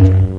Mm-hmm. 0.00 0.29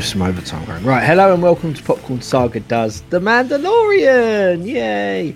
Some 0.00 0.22
overtime 0.22 0.64
going. 0.64 0.84
Right, 0.84 1.04
hello 1.04 1.34
and 1.34 1.42
welcome 1.42 1.74
to 1.74 1.82
Popcorn 1.82 2.22
Saga 2.22 2.60
Does 2.60 3.02
The 3.10 3.18
Mandalorian! 3.18 4.64
Yay! 4.64 5.34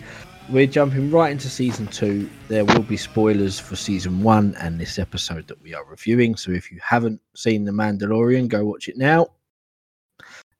We're 0.48 0.68
jumping 0.68 1.10
right 1.10 1.32
into 1.32 1.48
season 1.48 1.88
two. 1.88 2.30
There 2.48 2.64
will 2.64 2.82
be 2.82 2.96
spoilers 2.96 3.58
for 3.58 3.74
season 3.74 4.22
one 4.22 4.54
and 4.60 4.80
this 4.80 4.98
episode 4.98 5.48
that 5.48 5.60
we 5.62 5.74
are 5.74 5.84
reviewing. 5.84 6.36
So 6.36 6.52
if 6.52 6.70
you 6.70 6.78
haven't 6.82 7.20
seen 7.34 7.64
The 7.64 7.72
Mandalorian, 7.72 8.48
go 8.48 8.64
watch 8.64 8.88
it 8.88 8.96
now. 8.96 9.28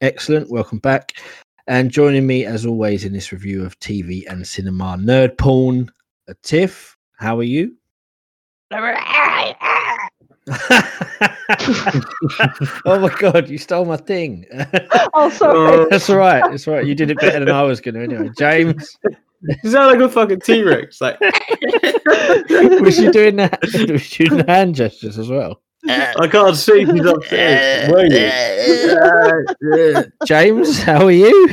Excellent, 0.00 0.50
welcome 0.50 0.78
back. 0.78 1.12
And 1.68 1.90
joining 1.90 2.26
me, 2.26 2.44
as 2.44 2.66
always, 2.66 3.04
in 3.04 3.12
this 3.12 3.30
review 3.30 3.64
of 3.64 3.78
TV 3.78 4.24
and 4.28 4.46
cinema 4.46 4.96
nerd 4.98 5.38
porn, 5.38 5.92
a 6.26 6.34
Tiff. 6.42 6.96
How 7.18 7.38
are 7.38 7.44
you? 7.44 7.76
oh 12.84 12.98
my 13.00 13.12
god, 13.18 13.48
you 13.48 13.58
stole 13.58 13.84
my 13.84 13.96
thing. 13.96 14.46
Oh, 15.14 15.28
sorry. 15.28 15.56
Oh. 15.56 15.86
That's 15.90 16.08
all 16.08 16.16
right. 16.16 16.42
That's 16.50 16.66
all 16.66 16.74
right. 16.74 16.86
You 16.86 16.94
did 16.94 17.10
it 17.10 17.18
better 17.18 17.40
than 17.40 17.50
I 17.50 17.62
was 17.62 17.82
going 17.82 17.96
to 17.96 18.02
anyway. 18.02 18.30
James, 18.38 18.96
You 19.62 19.70
sound 19.70 19.92
like 19.92 20.00
a 20.00 20.08
fucking 20.08 20.40
T 20.40 20.62
Rex. 20.62 21.00
Like, 21.02 21.20
was 22.80 22.98
you 22.98 23.12
doing 23.12 23.36
that? 23.36 23.58
Was 23.62 24.18
you 24.18 24.26
doing 24.28 24.46
hand 24.46 24.74
gestures 24.74 25.18
as 25.18 25.28
well? 25.28 25.60
I 25.86 26.26
can't 26.30 26.56
see. 26.56 26.86
He's 26.86 27.04
upstairs. 27.04 27.90
Where 27.92 29.02
are 29.02 29.44
you? 29.98 30.04
James, 30.26 30.82
how 30.82 31.04
are 31.04 31.10
you? 31.10 31.50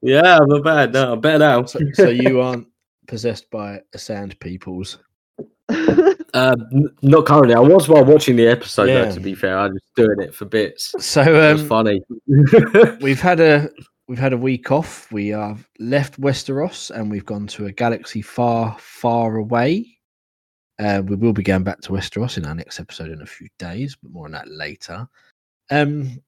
Yeah, 0.00 0.38
I'm 0.38 0.48
not 0.48 0.64
bad. 0.64 0.92
No, 0.92 1.12
I'm 1.12 1.20
better 1.20 1.38
now. 1.38 1.64
so, 1.64 1.80
so 1.94 2.08
you 2.08 2.40
aren't 2.40 2.66
possessed 3.06 3.50
by 3.50 3.80
a 3.92 3.98
sand 3.98 4.38
peoples. 4.40 4.98
Uh, 5.68 6.56
n- 6.72 6.88
not 7.02 7.26
currently. 7.26 7.54
I 7.54 7.60
was 7.60 7.88
while 7.88 8.04
watching 8.04 8.36
the 8.36 8.46
episode. 8.46 8.88
Yeah. 8.88 9.04
Though, 9.06 9.14
to 9.14 9.20
be 9.20 9.34
fair, 9.34 9.58
I 9.58 9.68
was 9.68 9.82
doing 9.96 10.20
it 10.20 10.34
for 10.34 10.44
bits. 10.44 10.94
So 10.98 11.22
It 11.22 11.52
was 11.54 11.62
um, 11.62 11.68
funny. 11.68 12.02
we've 13.00 13.20
had 13.20 13.40
a 13.40 13.70
we've 14.08 14.18
had 14.18 14.32
a 14.32 14.38
week 14.38 14.70
off. 14.70 15.10
We 15.10 15.28
have 15.28 15.66
left 15.78 16.20
Westeros 16.20 16.90
and 16.90 17.10
we've 17.10 17.24
gone 17.26 17.46
to 17.48 17.66
a 17.66 17.72
galaxy 17.72 18.20
far, 18.22 18.76
far 18.78 19.36
away. 19.36 19.86
Uh, 20.78 21.02
we 21.06 21.14
will 21.16 21.32
be 21.32 21.42
going 21.42 21.62
back 21.64 21.80
to 21.82 21.92
Westeros 21.92 22.36
in 22.36 22.44
our 22.44 22.54
next 22.54 22.80
episode 22.80 23.10
in 23.10 23.22
a 23.22 23.26
few 23.26 23.48
days, 23.58 23.96
but 24.02 24.10
more 24.12 24.26
on 24.26 24.32
that 24.32 24.48
later. 24.48 25.08
Um, 25.70 26.20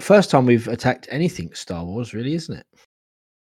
first 0.00 0.30
time 0.30 0.44
we've 0.46 0.68
attacked 0.68 1.08
anything 1.10 1.52
Star 1.54 1.82
Wars, 1.84 2.12
really, 2.14 2.34
isn't 2.34 2.56
it? 2.58 2.66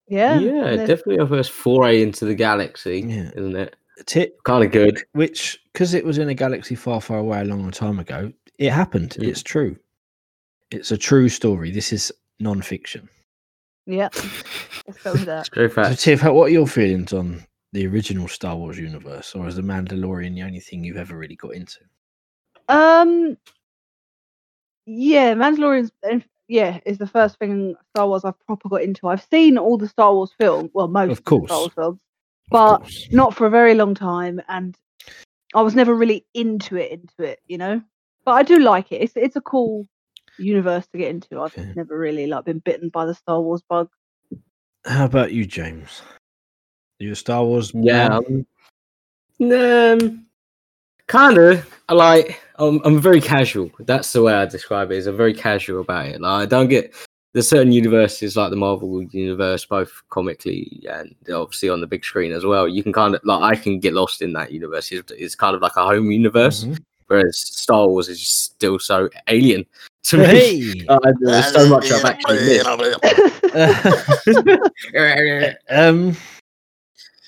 yeah. 0.07 0.37
yeah, 0.39 0.75
definitely 0.75 1.19
our 1.19 1.27
first 1.27 1.51
foray 1.51 2.01
into 2.03 2.25
the 2.25 2.35
galaxy, 2.35 3.03
Yeah. 3.07 3.31
isn't 3.35 3.55
it? 3.55 3.75
Tip, 4.05 4.41
Kind 4.44 4.63
of 4.63 4.71
good. 4.71 5.03
which 5.13 5.59
because 5.73 5.94
it 5.94 6.05
was 6.05 6.17
in 6.17 6.30
a 6.30 6.33
galaxy 6.33 6.75
far, 6.75 7.02
far 7.02 7.17
away 7.19 7.41
a 7.41 7.45
long 7.45 7.69
time 7.71 7.99
ago, 7.99 8.31
it 8.57 8.71
happened. 8.71 9.11
Mm. 9.19 9.27
It's 9.27 9.44
true. 9.44 9.77
It's 10.71 10.91
a 10.91 10.97
true 10.97 11.30
story. 11.30 11.71
This 11.71 11.91
is 11.94 12.11
non-fiction. 12.39 13.09
Yeah. 13.85 14.09
Let's 14.88 15.02
go 15.03 15.11
with 15.13 15.25
that. 15.25 15.47
It's 15.47 15.55
very 15.55 15.69
So, 15.69 15.75
fast. 15.75 16.02
Tiff, 16.02 16.23
what 16.23 16.45
are 16.45 16.49
your 16.49 16.67
feelings 16.67 17.13
on 17.13 17.44
the 17.73 17.88
original 17.88 18.27
Star 18.27 18.55
Wars 18.55 18.77
universe, 18.77 19.33
or 19.35 19.47
is 19.47 19.55
the 19.55 19.61
Mandalorian 19.61 20.35
the 20.35 20.44
only 20.44 20.59
thing 20.59 20.83
you've 20.83 20.97
ever 20.97 21.17
really 21.17 21.35
got 21.35 21.55
into? 21.55 21.79
Um. 22.69 23.38
Yeah, 24.85 25.33
Mandalorian's 25.35 25.91
and 26.03 26.23
yeah 26.47 26.79
is 26.85 26.97
the 26.97 27.07
first 27.07 27.38
thing 27.39 27.75
Star 27.95 28.07
Wars 28.07 28.25
I've 28.25 28.39
proper 28.45 28.68
got 28.69 28.81
into. 28.81 29.07
I've 29.07 29.23
seen 29.23 29.57
all 29.57 29.78
the 29.78 29.88
Star 29.88 30.13
Wars 30.13 30.31
films, 30.39 30.69
well, 30.73 30.88
most 30.88 31.12
Of 31.12 31.12
of, 31.12 31.18
the 31.18 31.22
Star 31.23 31.39
course. 31.39 31.50
Wars 31.51 31.72
films, 31.75 32.00
Of 32.00 32.10
but 32.51 32.88
not 33.12 33.35
for 33.35 33.47
a 33.47 33.50
very 33.50 33.73
long 33.73 33.95
time, 33.95 34.41
and 34.47 34.78
I 35.56 35.62
was 35.62 35.75
never 35.75 35.95
really 35.95 36.25
into 36.34 36.75
it. 36.75 36.91
Into 36.91 37.23
it, 37.23 37.39
you 37.47 37.57
know. 37.57 37.81
But 38.25 38.31
I 38.34 38.44
do 38.44 38.59
like 38.59 38.91
it. 38.91 39.01
It's 39.01 39.13
it's 39.16 39.35
a 39.35 39.41
cool 39.41 39.88
universe 40.38 40.88
to 40.88 40.97
get 40.97 41.09
into. 41.09 41.39
I've 41.39 41.57
Okay. 41.57 41.73
never 41.75 41.97
really 41.97 42.28
like 42.28 42.45
been 42.45 42.59
bitten 42.59 42.89
by 42.89 43.06
the 43.06 43.16
Star 43.16 43.41
Wars 43.41 43.62
bug. 43.67 43.89
How 44.85 45.06
about 45.06 45.31
you, 45.31 45.45
James? 45.45 46.01
Are 47.00 47.06
you 47.06 47.12
a 47.13 47.16
Star 47.16 47.44
Wars? 47.44 47.72
Yeah. 47.73 48.09
man? 48.09 48.45
Um, 49.39 49.51
um 49.51 50.25
kind 51.07 51.38
of. 51.38 51.81
I 51.89 51.94
like. 51.94 52.41
I'm, 52.56 52.79
I'm 52.85 53.00
very 53.01 53.22
casual. 53.22 53.72
That's 53.79 54.13
the 54.13 54.22
way 54.22 54.33
I 54.33 54.45
describe 54.45 54.91
it. 54.91 54.97
Is 54.97 55.07
I'm 55.07 55.18
very 55.18 55.33
casual 55.33 55.81
about 55.81 56.07
it. 56.07 56.22
Like 56.22 56.44
I 56.44 56.45
don't 56.45 56.68
get. 56.68 56.94
There's 57.34 57.47
certain 57.47 57.72
universes 57.72 58.36
like 58.36 58.50
the 58.50 58.58
Marvel 58.58 59.02
universe, 59.03 59.64
both 59.66 60.02
comically 60.09 60.84
and 60.92 61.16
obviously 61.34 61.69
on 61.69 61.80
the 61.80 61.88
big 61.88 62.03
screen 62.03 62.34
as 62.34 62.44
well. 62.44 62.68
You 62.68 62.84
can 62.84 62.92
kind 62.92 63.16
of 63.16 63.22
like 63.24 63.42
I 63.42 63.56
can 63.56 63.80
get 63.80 63.94
lost 63.94 64.22
in 64.22 64.34
that 64.34 64.52
universe. 64.52 64.92
It's, 64.92 65.09
it's 65.14 65.34
kind 65.36 65.56
of 65.56 65.62
like 65.62 65.78
a 65.78 65.86
home 65.86 66.12
universe, 66.12 66.66
Mhm. 66.66 66.78
whereas 67.08 67.38
Star 67.38 67.88
Wars 67.88 68.09
is 68.09 68.19
just 68.19 68.44
still 68.44 68.80
so 68.80 69.09
alien 69.30 69.66
to 70.03 70.18
me. 70.18 70.25
Hey. 70.25 70.86
Uh, 70.90 71.00
there's 71.22 71.53
so 71.53 71.69
much 71.69 71.90
I've 71.92 72.03
actually 72.03 72.40
missed. 72.40 72.66
um, 75.69 76.18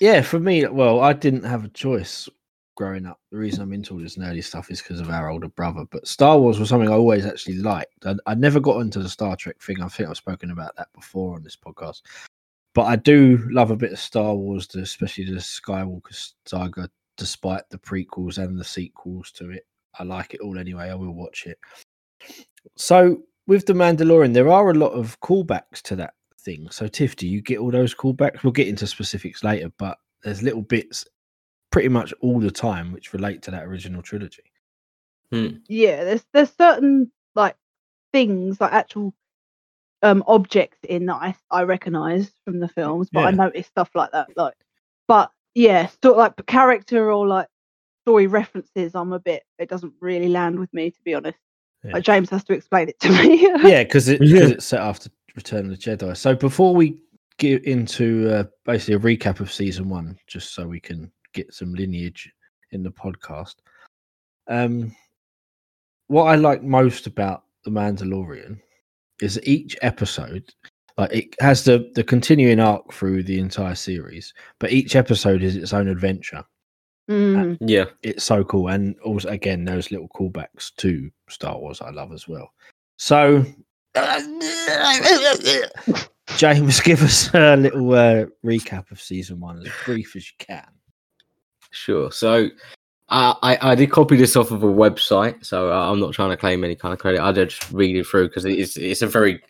yeah, 0.00 0.20
for 0.20 0.38
me, 0.38 0.66
well, 0.66 1.00
I 1.00 1.14
didn't 1.14 1.44
have 1.44 1.64
a 1.64 1.68
choice 1.68 2.28
growing 2.74 3.06
up. 3.06 3.20
The 3.30 3.38
reason 3.38 3.62
I'm 3.62 3.72
into 3.72 3.94
all 3.94 4.00
this 4.00 4.16
nerdy 4.16 4.42
stuff 4.42 4.70
is 4.70 4.82
because 4.82 5.00
of 5.00 5.10
our 5.10 5.30
older 5.30 5.48
brother. 5.48 5.84
But 5.90 6.06
Star 6.06 6.38
Wars 6.38 6.58
was 6.58 6.68
something 6.68 6.88
I 6.88 6.94
always 6.94 7.26
actually 7.26 7.58
liked. 7.58 8.06
I, 8.06 8.14
I 8.26 8.34
never 8.34 8.60
got 8.60 8.80
into 8.80 9.00
the 9.00 9.08
Star 9.08 9.36
Trek 9.36 9.60
thing. 9.60 9.82
I 9.82 9.88
think 9.88 10.08
I've 10.08 10.16
spoken 10.16 10.50
about 10.50 10.76
that 10.76 10.88
before 10.94 11.34
on 11.34 11.42
this 11.42 11.56
podcast. 11.56 12.02
But 12.74 12.84
I 12.84 12.96
do 12.96 13.46
love 13.50 13.70
a 13.70 13.76
bit 13.76 13.92
of 13.92 13.98
Star 13.98 14.34
Wars, 14.34 14.74
especially 14.74 15.26
the 15.26 15.36
Skywalker 15.36 16.32
saga, 16.44 16.90
despite 17.16 17.68
the 17.70 17.78
prequels 17.78 18.38
and 18.38 18.58
the 18.58 18.64
sequels 18.64 19.30
to 19.32 19.50
it. 19.50 19.66
I 19.98 20.02
like 20.02 20.34
it 20.34 20.40
all 20.40 20.58
anyway. 20.58 20.90
I 20.90 20.94
will 20.94 21.14
watch 21.14 21.46
it. 21.46 21.58
So 22.76 23.22
with 23.46 23.66
the 23.66 23.74
Mandalorian, 23.74 24.34
there 24.34 24.50
are 24.50 24.70
a 24.70 24.74
lot 24.74 24.92
of 24.92 25.20
callbacks 25.20 25.82
to 25.82 25.96
that 25.96 26.14
thing. 26.40 26.68
So 26.70 26.88
Tiff, 26.88 27.14
do 27.14 27.28
you 27.28 27.40
get 27.40 27.58
all 27.58 27.70
those 27.70 27.94
callbacks? 27.94 28.42
We'll 28.42 28.52
get 28.52 28.68
into 28.68 28.86
specifics 28.86 29.44
later, 29.44 29.70
but 29.78 29.98
there's 30.24 30.42
little 30.42 30.62
bits 30.62 31.06
pretty 31.74 31.88
much 31.88 32.14
all 32.20 32.38
the 32.38 32.52
time 32.52 32.92
which 32.92 33.12
relate 33.12 33.42
to 33.42 33.50
that 33.50 33.64
original 33.64 34.00
trilogy. 34.00 34.44
yeah 35.32 36.04
there's 36.04 36.24
there's 36.32 36.52
certain 36.56 37.10
like 37.34 37.56
things 38.12 38.60
like 38.60 38.72
actual 38.72 39.12
um 40.04 40.22
objects 40.28 40.78
in 40.88 41.06
that 41.06 41.16
i, 41.16 41.34
I 41.50 41.64
recognize 41.64 42.30
from 42.44 42.60
the 42.60 42.68
films 42.68 43.08
but 43.12 43.22
i 43.26 43.30
Yeah. 43.30 43.36
notice 43.36 43.66
stuff 43.66 43.90
like 43.96 44.12
that 44.12 44.28
like 44.36 44.54
but 45.08 45.32
yeah 45.54 45.88
sort 46.00 46.12
of 46.14 46.18
like 46.18 46.46
character 46.46 47.10
or 47.10 47.26
like 47.26 47.48
story 48.04 48.28
references 48.28 48.94
i'm 48.94 49.12
a 49.12 49.18
bit 49.18 49.42
it 49.58 49.68
doesn't 49.68 49.94
really 50.00 50.28
land 50.28 50.60
with 50.60 50.72
me 50.72 50.92
to 50.92 50.98
be 51.04 51.14
honest 51.14 51.38
Yeah. 51.82 51.94
like 51.94 52.04
james 52.04 52.30
has 52.30 52.44
to 52.44 52.52
explain 52.52 52.88
it 52.88 53.00
to 53.00 53.08
me 53.22 53.42
yeah, 53.68 53.82
because 53.82 54.06
it, 54.08 54.20
'cause 54.20 54.30
Yeah. 54.30 54.44
it's 54.54 54.64
set 54.66 54.80
after 54.80 55.10
Return 55.34 55.64
of 55.68 55.70
the 55.72 55.76
Jedi. 55.76 56.16
So 56.16 56.36
before 56.36 56.76
we 56.76 56.96
get 57.38 57.64
into 57.64 58.30
uh, 58.32 58.44
basically 58.64 58.94
a 58.94 59.00
recap 59.16 59.40
of 59.40 59.50
season 59.52 59.88
one, 59.88 60.16
just 60.28 60.54
so 60.54 60.64
we 60.68 60.78
can 60.78 61.10
get 61.34 61.52
some 61.52 61.74
lineage 61.74 62.32
in 62.72 62.82
the 62.82 62.90
podcast, 62.90 63.56
um, 64.48 64.94
what 66.08 66.24
I 66.24 66.36
like 66.36 66.62
most 66.62 67.06
about 67.06 67.44
the 67.64 67.70
Mandalorian 67.70 68.60
is 69.20 69.34
that 69.34 69.48
each 69.48 69.76
episode, 69.82 70.52
like 70.96 71.12
it 71.12 71.36
has 71.40 71.64
the 71.64 71.90
the 71.94 72.04
continuing 72.04 72.60
arc 72.60 72.92
through 72.92 73.22
the 73.22 73.38
entire 73.38 73.74
series, 73.74 74.34
but 74.58 74.72
each 74.72 74.96
episode 74.96 75.42
is 75.42 75.56
its 75.56 75.72
own 75.72 75.88
adventure. 75.88 76.44
Mm, 77.10 77.58
yeah. 77.60 77.84
It's 78.02 78.24
so 78.24 78.44
cool, 78.44 78.68
and 78.68 78.98
also 79.00 79.28
again 79.28 79.64
those 79.64 79.90
little 79.90 80.08
callbacks 80.08 80.74
to 80.76 81.10
Star 81.28 81.58
Wars 81.58 81.80
I 81.80 81.90
love 81.90 82.12
as 82.12 82.28
well. 82.28 82.50
So 82.98 83.44
James, 86.36 86.80
give 86.80 87.02
us 87.02 87.32
a 87.34 87.56
little 87.56 87.92
uh, 87.92 88.26
recap 88.44 88.90
of 88.90 89.00
season 89.00 89.40
one, 89.40 89.58
as 89.60 89.68
brief 89.84 90.16
as 90.16 90.26
you 90.26 90.34
can. 90.38 90.66
Sure. 91.74 92.10
So 92.10 92.48
uh, 93.08 93.34
I 93.42 93.58
I 93.60 93.74
did 93.74 93.90
copy 93.90 94.16
this 94.16 94.36
off 94.36 94.50
of 94.50 94.62
a 94.62 94.66
website, 94.66 95.44
so 95.44 95.72
uh, 95.72 95.90
I'm 95.90 96.00
not 96.00 96.14
trying 96.14 96.30
to 96.30 96.36
claim 96.36 96.64
any 96.64 96.76
kind 96.76 96.92
of 96.92 96.98
credit. 96.98 97.20
I 97.20 97.32
did 97.32 97.50
just 97.50 97.70
read 97.72 97.96
it 97.96 98.06
through 98.06 98.28
because 98.28 98.44
it's 98.44 98.76
it's 98.76 99.02
a 99.02 99.06
very 99.06 99.42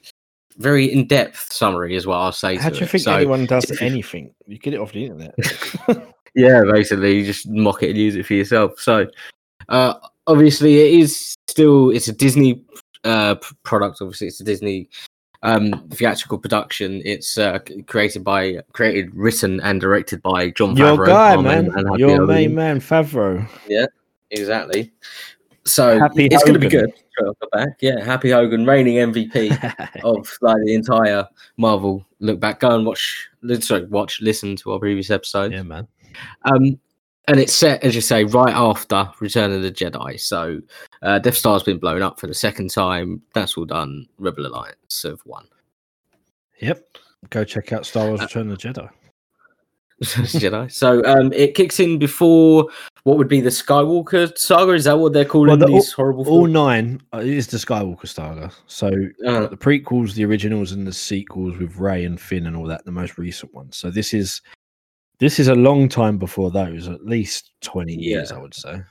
very 0.56 0.86
in 0.86 1.06
depth 1.06 1.52
summary, 1.52 1.94
is 1.94 2.06
what 2.06 2.16
I'll 2.16 2.32
say. 2.32 2.56
How 2.56 2.68
to 2.68 2.74
do 2.74 2.80
you 2.80 2.86
it. 2.86 2.90
think 2.90 3.04
So, 3.04 3.14
anyone 3.14 3.46
does 3.46 3.80
anything? 3.80 4.34
You 4.46 4.58
get 4.58 4.74
it 4.74 4.80
off 4.80 4.92
the 4.92 5.04
internet. 5.06 5.34
Yeah, 6.34 6.62
basically, 6.70 7.18
you 7.18 7.24
just 7.24 7.48
mock 7.48 7.82
it 7.82 7.90
and 7.90 7.98
use 7.98 8.16
it 8.16 8.26
for 8.26 8.34
yourself. 8.34 8.78
So 8.80 9.06
uh, 9.68 9.94
obviously, 10.26 10.80
it 10.80 11.00
is 11.00 11.36
still 11.48 11.90
it's 11.90 12.08
a 12.08 12.12
Disney 12.12 12.62
uh, 13.04 13.36
product. 13.62 13.98
Obviously, 14.00 14.26
it's 14.26 14.40
a 14.40 14.44
Disney 14.44 14.88
um, 15.44 15.88
theatrical 15.90 16.38
production. 16.38 17.00
It's 17.04 17.38
uh, 17.38 17.60
created 17.86 18.24
by, 18.24 18.62
created, 18.72 19.14
written, 19.14 19.60
and 19.60 19.80
directed 19.80 20.22
by 20.22 20.50
Jon 20.50 20.74
Favreau. 20.74 20.96
Your 20.96 21.06
guy, 21.06 21.36
man. 21.36 21.70
and 21.76 21.98
Your 22.00 22.26
main 22.26 22.54
man, 22.54 22.80
Favreau. 22.80 23.46
Yeah, 23.68 23.86
exactly. 24.30 24.90
So 25.66 25.98
Happy 25.98 26.26
it's 26.26 26.42
going 26.42 26.54
to 26.54 26.58
be 26.60 26.68
good. 26.68 26.92
straight 27.12 27.28
off 27.28 27.36
the 27.40 27.46
back. 27.52 27.68
Yeah, 27.80 28.02
Happy 28.04 28.30
Hogan, 28.30 28.66
reigning 28.66 28.96
MVP 28.96 30.02
of 30.04 30.36
like 30.40 30.58
the 30.64 30.74
entire 30.74 31.26
Marvel 31.56 32.04
look 32.20 32.40
back. 32.40 32.60
Go 32.60 32.74
and 32.74 32.84
watch, 32.86 33.28
sorry, 33.60 33.84
watch, 33.86 34.20
listen 34.20 34.56
to 34.56 34.72
our 34.72 34.78
previous 34.78 35.10
episode. 35.10 35.52
yeah, 35.52 35.62
man. 35.62 35.86
Um, 36.44 36.78
and 37.28 37.40
it's 37.40 37.52
set, 37.52 37.82
as 37.84 37.94
you 37.94 38.00
say, 38.00 38.24
right 38.24 38.54
after 38.54 39.08
Return 39.20 39.52
of 39.52 39.62
the 39.62 39.70
Jedi. 39.72 40.20
So 40.20 40.60
uh, 41.02 41.18
Death 41.18 41.36
Star's 41.36 41.62
been 41.62 41.78
blown 41.78 42.02
up 42.02 42.20
for 42.20 42.26
the 42.26 42.34
second 42.34 42.70
time. 42.70 43.22
That's 43.34 43.56
all 43.56 43.64
done. 43.64 44.06
Rebel 44.18 44.46
Alliance 44.46 45.02
have 45.04 45.20
won. 45.24 45.46
Yep. 46.60 46.98
Go 47.30 47.44
check 47.44 47.72
out 47.72 47.86
Star 47.86 48.04
Uh, 48.04 48.08
Wars 48.08 48.20
Return 48.20 48.50
of 48.50 48.58
the 48.60 48.68
Jedi. 48.68 48.88
Jedi. 50.02 50.70
So 50.70 51.02
um, 51.04 51.32
it 51.32 51.54
kicks 51.54 51.78
in 51.80 51.98
before 51.98 52.66
what 53.04 53.16
would 53.16 53.28
be 53.28 53.40
the 53.40 53.48
Skywalker 53.50 54.36
saga. 54.36 54.72
Is 54.72 54.84
that 54.84 54.98
what 54.98 55.12
they're 55.12 55.24
calling 55.24 55.48
Well, 55.48 55.56
the- 55.56 55.66
these 55.66 55.92
horrible? 55.92 56.28
All 56.28 56.42
films? 56.42 56.52
nine 56.52 57.00
uh, 57.14 57.18
is 57.18 57.46
the 57.46 57.56
Skywalker 57.58 58.08
saga. 58.08 58.50
So 58.66 58.88
Uh, 59.26 59.46
the 59.46 59.56
prequels, 59.56 60.14
the 60.14 60.24
originals, 60.24 60.72
and 60.72 60.86
the 60.86 60.92
sequels 60.92 61.56
with 61.58 61.76
Rey 61.76 62.04
and 62.04 62.20
Finn 62.20 62.46
and 62.46 62.56
all 62.56 62.66
that. 62.66 62.84
The 62.84 62.90
most 62.92 63.16
recent 63.18 63.54
ones. 63.54 63.76
So 63.76 63.90
this 63.90 64.12
is 64.12 64.42
this 65.18 65.38
is 65.38 65.48
a 65.48 65.54
long 65.54 65.88
time 65.88 66.18
before 66.18 66.50
those. 66.50 66.88
At 66.88 67.04
least 67.04 67.52
twenty 67.60 67.94
years, 67.94 68.30
Yeah. 68.30 68.36
I 68.38 68.40
would 68.40 68.54
say. 68.54 68.82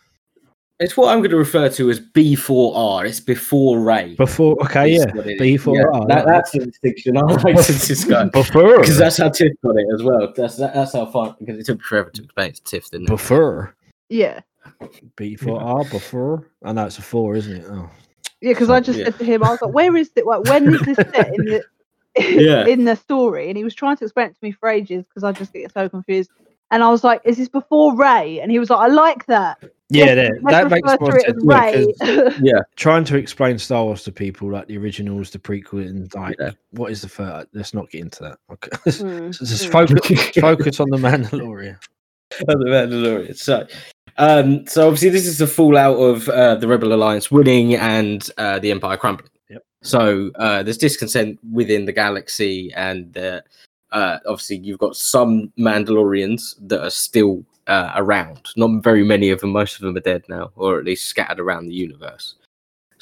It's 0.80 0.98
what 0.98 1.10
I'm 1.14 1.20
going 1.20 1.30
to 1.32 1.38
refer 1.38 1.70
to 1.70 1.90
as 1.92 2.00
B4R. 2.02 3.06
It's 3.08 3.20
before 3.20 3.80
Rey. 3.80 4.16
Before, 4.16 4.62
okay, 4.66 4.96
yeah, 4.98 5.06
what 5.14 5.28
it 5.28 5.34
is. 5.36 5.40
before 5.40 5.78
Yeah, 5.78 5.86
R, 6.00 6.08
that, 6.08 6.26
that's 6.26 6.52
the 6.52 6.66
distinction 6.66 7.16
I 7.16 7.22
like 7.22 7.56
to 7.66 7.74
discuss 7.88 8.30
before, 8.32 8.80
because 8.80 8.98
that's 8.98 9.18
how 9.18 9.30
Tiff 9.30 9.54
got 9.64 9.78
it 9.78 9.86
as 9.94 10.04
well. 10.04 10.34
That's 10.36 10.58
that, 10.58 10.74
that's 10.74 10.94
how 10.94 11.06
far 11.06 11.36
because 11.40 11.60
it 11.60 11.66
took 11.68 11.82
forever 11.82 12.10
to 12.10 12.24
explain 12.24 12.50
it 12.50 12.56
to 12.56 12.64
Tiff, 12.64 12.90
didn't 12.90 13.06
it? 13.06 13.10
before 13.10 13.76
Yeah. 14.10 14.42
B4R, 15.16 15.90
before. 15.92 16.50
I 16.64 16.74
know 16.74 16.86
it's 16.88 16.98
a 16.98 17.02
four, 17.02 17.36
isn't 17.36 17.56
it? 17.56 17.66
Oh, 17.70 17.90
Yeah, 18.42 18.52
because 18.54 18.70
I 18.70 18.80
just 18.82 19.00
Yeah. 19.00 19.06
said 19.06 19.20
to 19.20 19.26
him, 19.26 19.44
I 19.44 19.52
was 19.52 19.62
like, 19.62 19.74
"Where 19.74 19.96
is 19.96 20.12
it? 20.16 20.26
Like, 20.26 20.44
when 20.46 20.74
is 20.74 20.82
this 20.82 20.96
set 20.98 21.34
in 21.36 21.46
the 21.46 21.64
Yeah. 22.18 22.66
in 22.68 22.86
the 22.86 22.96
story?" 22.96 23.50
And 23.50 23.58
he 23.58 23.64
was 23.64 23.76
trying 23.76 23.98
to 23.98 24.04
explain 24.06 24.28
it 24.28 24.34
to 24.34 24.40
me 24.44 24.52
for 24.52 24.70
ages 24.70 25.04
because 25.06 25.24
I 25.24 25.32
just 25.32 25.54
get 25.54 25.72
so 25.74 25.90
confused. 25.90 26.30
And 26.72 26.84
I 26.84 26.90
was 26.90 27.04
like, 27.04 27.22
"Is 27.24 27.38
this 27.38 27.50
before 27.50 27.96
Rey?" 27.96 28.40
And 28.40 28.52
he 28.52 28.58
was 28.60 28.70
like, 28.70 28.80
"I 28.80 28.88
like 28.94 29.26
that." 29.28 29.64
yeah, 29.90 30.06
Let's- 30.06 30.16
that, 30.16 30.44
let's 30.44 30.56
that 30.56 30.72
makes 30.72 31.00
more 31.00 31.20
sense. 31.20 31.98
Yeah, 32.02 32.08
yeah, 32.10 32.30
'cause 32.32 32.42
Rey. 32.42 32.62
trying 32.78 33.04
to 33.04 33.18
explain 33.18 33.60
Star 33.60 33.84
Wars 33.84 34.04
to 34.04 34.12
people, 34.12 34.50
like 34.52 34.68
the 34.68 34.78
originals, 34.78 35.30
the 35.30 35.38
prequel, 35.38 35.88
and 35.88 36.12
like 36.16 36.36
Yeah. 36.40 36.52
what 36.72 36.92
is 36.92 37.02
the 37.02 37.10
third? 37.10 37.48
Let's 37.54 37.76
not 37.76 37.92
get 37.92 38.02
into 38.02 38.24
that. 38.24 38.40
Okay, 38.52 38.70
Mm, 38.86 39.28
just 39.38 39.40
just 39.52 39.68
mm. 39.68 39.72
focus 39.72 40.30
focus 40.40 40.80
on 40.80 40.90
the 40.90 40.98
Mandalorian. 40.98 41.78
of 42.48 42.60
the 42.60 42.66
Mandalorian. 42.66 43.38
So, 43.38 43.68
um, 44.18 44.66
so 44.66 44.88
obviously 44.88 45.10
this 45.10 45.28
is 45.28 45.38
the 45.38 45.46
fallout 45.46 45.98
of 45.98 46.28
uh, 46.30 46.56
the 46.56 46.68
Rebel 46.68 46.94
Alliance 46.94 47.30
winning 47.30 47.76
and 47.76 48.28
uh, 48.40 48.58
the 48.58 48.72
Empire 48.72 48.98
crumbling. 48.98 49.30
So 49.84 50.32
uh, 50.36 50.64
there's 50.64 50.78
discontent 50.78 51.40
within 51.52 51.86
the 51.86 51.92
galaxy, 51.92 52.72
and 52.76 53.16
uh, 53.18 53.42
uh, 53.92 54.20
obviously 54.26 54.58
you've 54.58 54.80
got 54.80 54.96
some 54.96 55.52
Mandalorians 55.60 56.56
that 56.68 56.82
are 56.82 56.90
still 56.90 57.46
uh, 57.68 57.92
around. 57.96 58.50
Not 58.56 58.82
very 58.84 59.04
many 59.04 59.30
of 59.30 59.42
them. 59.42 59.52
Most 59.52 59.76
of 59.76 59.82
them 59.82 59.96
are 59.98 60.02
dead 60.02 60.24
now, 60.30 60.52
or 60.56 60.80
at 60.80 60.86
least 60.86 61.06
scattered 61.06 61.40
around 61.40 61.68
the 61.68 61.76
universe. 61.76 62.36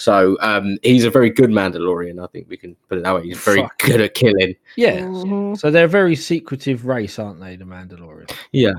So 0.01 0.35
um, 0.41 0.77
he's 0.81 1.05
a 1.05 1.11
very 1.11 1.29
good 1.29 1.51
Mandalorian. 1.51 2.23
I 2.23 2.27
think 2.27 2.47
we 2.49 2.57
can 2.57 2.75
put 2.89 2.97
it 2.97 3.03
that 3.03 3.13
way. 3.13 3.23
He's 3.23 3.37
very 3.37 3.61
Fuck. 3.61 3.77
good 3.77 4.01
at 4.01 4.15
killing. 4.15 4.55
Yeah. 4.75 5.01
Mhm. 5.01 5.57
So 5.57 5.69
they're 5.69 5.85
a 5.85 5.89
very 5.89 6.15
secretive 6.15 6.85
race, 6.87 7.19
aren't 7.19 7.39
they? 7.39 7.55
The 7.55 7.65
Mandalorian. 7.65 8.31
Yeah, 8.51 8.73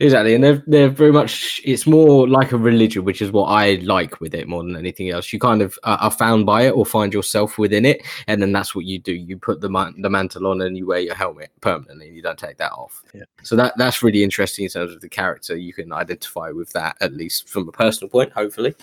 exactly. 0.00 0.34
And 0.34 0.44
they're 0.44 0.62
they're 0.66 0.90
very 0.90 1.12
much. 1.12 1.62
It's 1.64 1.86
more 1.86 2.28
like 2.28 2.52
a 2.52 2.58
religion, 2.58 3.04
which 3.04 3.22
is 3.22 3.32
what 3.32 3.46
I 3.46 3.76
like 3.84 4.20
with 4.20 4.34
it 4.34 4.48
more 4.48 4.62
than 4.62 4.76
anything 4.76 5.08
else. 5.08 5.32
You 5.32 5.38
kind 5.38 5.62
of 5.62 5.78
uh, 5.84 5.96
are 6.00 6.10
found 6.10 6.44
by 6.44 6.62
it 6.62 6.70
or 6.72 6.84
find 6.84 7.14
yourself 7.14 7.56
within 7.56 7.86
it, 7.86 8.02
and 8.26 8.42
then 8.42 8.52
that's 8.52 8.74
what 8.74 8.84
you 8.84 8.98
do. 8.98 9.14
You 9.14 9.38
put 9.38 9.62
the 9.62 9.70
man- 9.70 9.94
the 10.02 10.10
mantle 10.10 10.46
on 10.46 10.60
and 10.60 10.76
you 10.76 10.86
wear 10.86 11.00
your 11.00 11.14
helmet 11.14 11.52
permanently, 11.62 12.08
and 12.08 12.16
you 12.16 12.22
don't 12.22 12.38
take 12.38 12.58
that 12.58 12.72
off. 12.72 13.02
Yeah. 13.14 13.24
So 13.42 13.56
that 13.56 13.72
that's 13.78 14.02
really 14.02 14.22
interesting 14.22 14.66
in 14.66 14.70
terms 14.70 14.92
of 14.92 15.00
the 15.00 15.08
character. 15.08 15.56
You 15.56 15.72
can 15.72 15.90
identify 15.92 16.50
with 16.50 16.70
that 16.74 16.96
at 17.00 17.14
least 17.14 17.48
from 17.48 17.66
a 17.66 17.72
personal 17.72 18.10
point, 18.10 18.32
hopefully. 18.32 18.74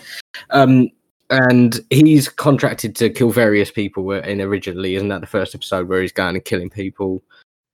Um, 0.50 0.90
and 1.30 1.80
he's 1.90 2.28
contracted 2.28 2.94
to 2.96 3.10
kill 3.10 3.30
various 3.30 3.70
people. 3.70 4.10
In 4.12 4.40
originally, 4.40 4.94
isn't 4.96 5.08
that 5.08 5.20
the 5.20 5.26
first 5.26 5.54
episode 5.54 5.88
where 5.88 6.02
he's 6.02 6.12
going 6.12 6.36
and 6.36 6.44
killing 6.44 6.70
people? 6.70 7.22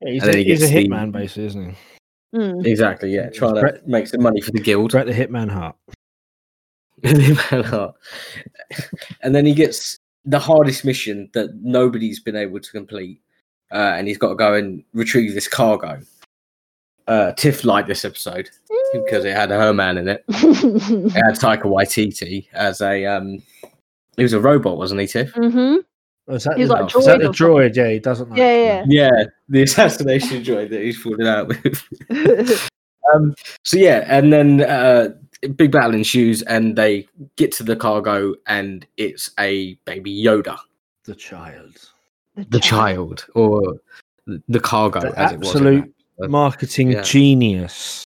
Yeah, 0.00 0.12
he's, 0.12 0.22
And 0.22 0.34
a, 0.34 0.36
he 0.38 0.44
he's 0.44 0.62
a 0.62 0.66
gets 0.66 0.72
the- 0.72 0.88
hitman, 0.88 1.12
basically, 1.12 1.44
isn't 1.46 1.70
he? 1.70 1.76
Mm. 2.38 2.64
Exactly. 2.66 3.12
Yeah, 3.12 3.28
trying 3.30 3.56
to 3.56 3.60
Brett- 3.60 3.88
make 3.88 4.06
some 4.06 4.22
money 4.22 4.40
for 4.40 4.52
the 4.52 4.60
guild. 4.60 4.92
Bret 4.92 5.06
the 5.06 5.12
Hitman 5.12 5.50
heart 5.50 5.74
hitman 7.02 7.64
heart 7.64 7.94
and 9.22 9.34
then 9.34 9.46
he 9.46 9.54
gets 9.54 9.98
the 10.26 10.38
hardest 10.38 10.84
mission 10.84 11.30
that 11.32 11.48
nobody's 11.62 12.20
been 12.20 12.36
able 12.36 12.60
to 12.60 12.70
complete, 12.70 13.20
uh, 13.72 13.94
and 13.96 14.06
he's 14.06 14.18
got 14.18 14.28
to 14.28 14.34
go 14.34 14.54
and 14.54 14.84
retrieve 14.92 15.32
this 15.34 15.48
cargo. 15.48 15.98
Uh, 17.10 17.32
Tiff 17.32 17.64
liked 17.64 17.88
this 17.88 18.04
episode 18.04 18.50
because 18.92 19.24
it 19.24 19.34
had 19.34 19.50
her 19.50 19.74
man 19.74 19.98
in 19.98 20.06
it. 20.06 20.24
It 20.28 21.10
had 21.10 21.34
Taika 21.34 21.62
Waititi 21.62 22.46
as 22.52 22.80
a 22.80 23.04
um, 23.04 23.42
he 24.16 24.22
was 24.22 24.32
a 24.32 24.38
robot, 24.38 24.76
wasn't 24.76 25.00
he, 25.00 25.08
Tiff? 25.08 25.34
Mm-hmm. 25.34 25.78
Oh, 26.28 26.34
is 26.34 26.44
that 26.44 26.56
He's 26.56 26.68
the, 26.68 26.74
like 26.74 26.94
is 26.94 27.06
that 27.06 27.18
droid 27.18 27.22
the 27.22 27.28
droid? 27.28 27.74
Yeah, 27.74 27.88
he 27.88 27.98
doesn't. 27.98 28.30
Like 28.30 28.38
Yeah, 28.38 28.84
Yeah, 28.86 29.24
the 29.48 29.62
assassination 29.62 30.44
droid 30.44 30.70
that 30.70 30.82
he's 30.82 30.98
falling 30.98 31.26
out 31.26 31.48
with. 31.48 32.68
Um, 33.12 33.34
so 33.64 33.76
yeah, 33.76 34.04
and 34.06 34.32
then 34.32 34.60
uh, 34.62 35.08
big 35.56 35.72
battle 35.72 35.94
ensues, 35.94 36.42
and 36.42 36.76
they 36.76 37.08
get 37.34 37.50
to 37.52 37.64
the 37.64 37.74
cargo, 37.74 38.36
and 38.46 38.86
it's 38.98 39.32
a 39.40 39.74
baby 39.84 40.22
Yoda. 40.22 40.56
the 41.06 41.16
child. 41.16 41.90
the 42.36 42.60
child 42.60 43.26
or 43.34 43.80
the 44.26 44.60
cargo 44.60 45.00
The 45.00 45.18
as 45.18 45.32
it 45.32 45.40
was. 45.40 45.48
absolute 45.48 45.84
that. 45.86 45.99
Marketing 46.28 46.92
Yeah. 46.92 47.02
genius. 47.02 48.04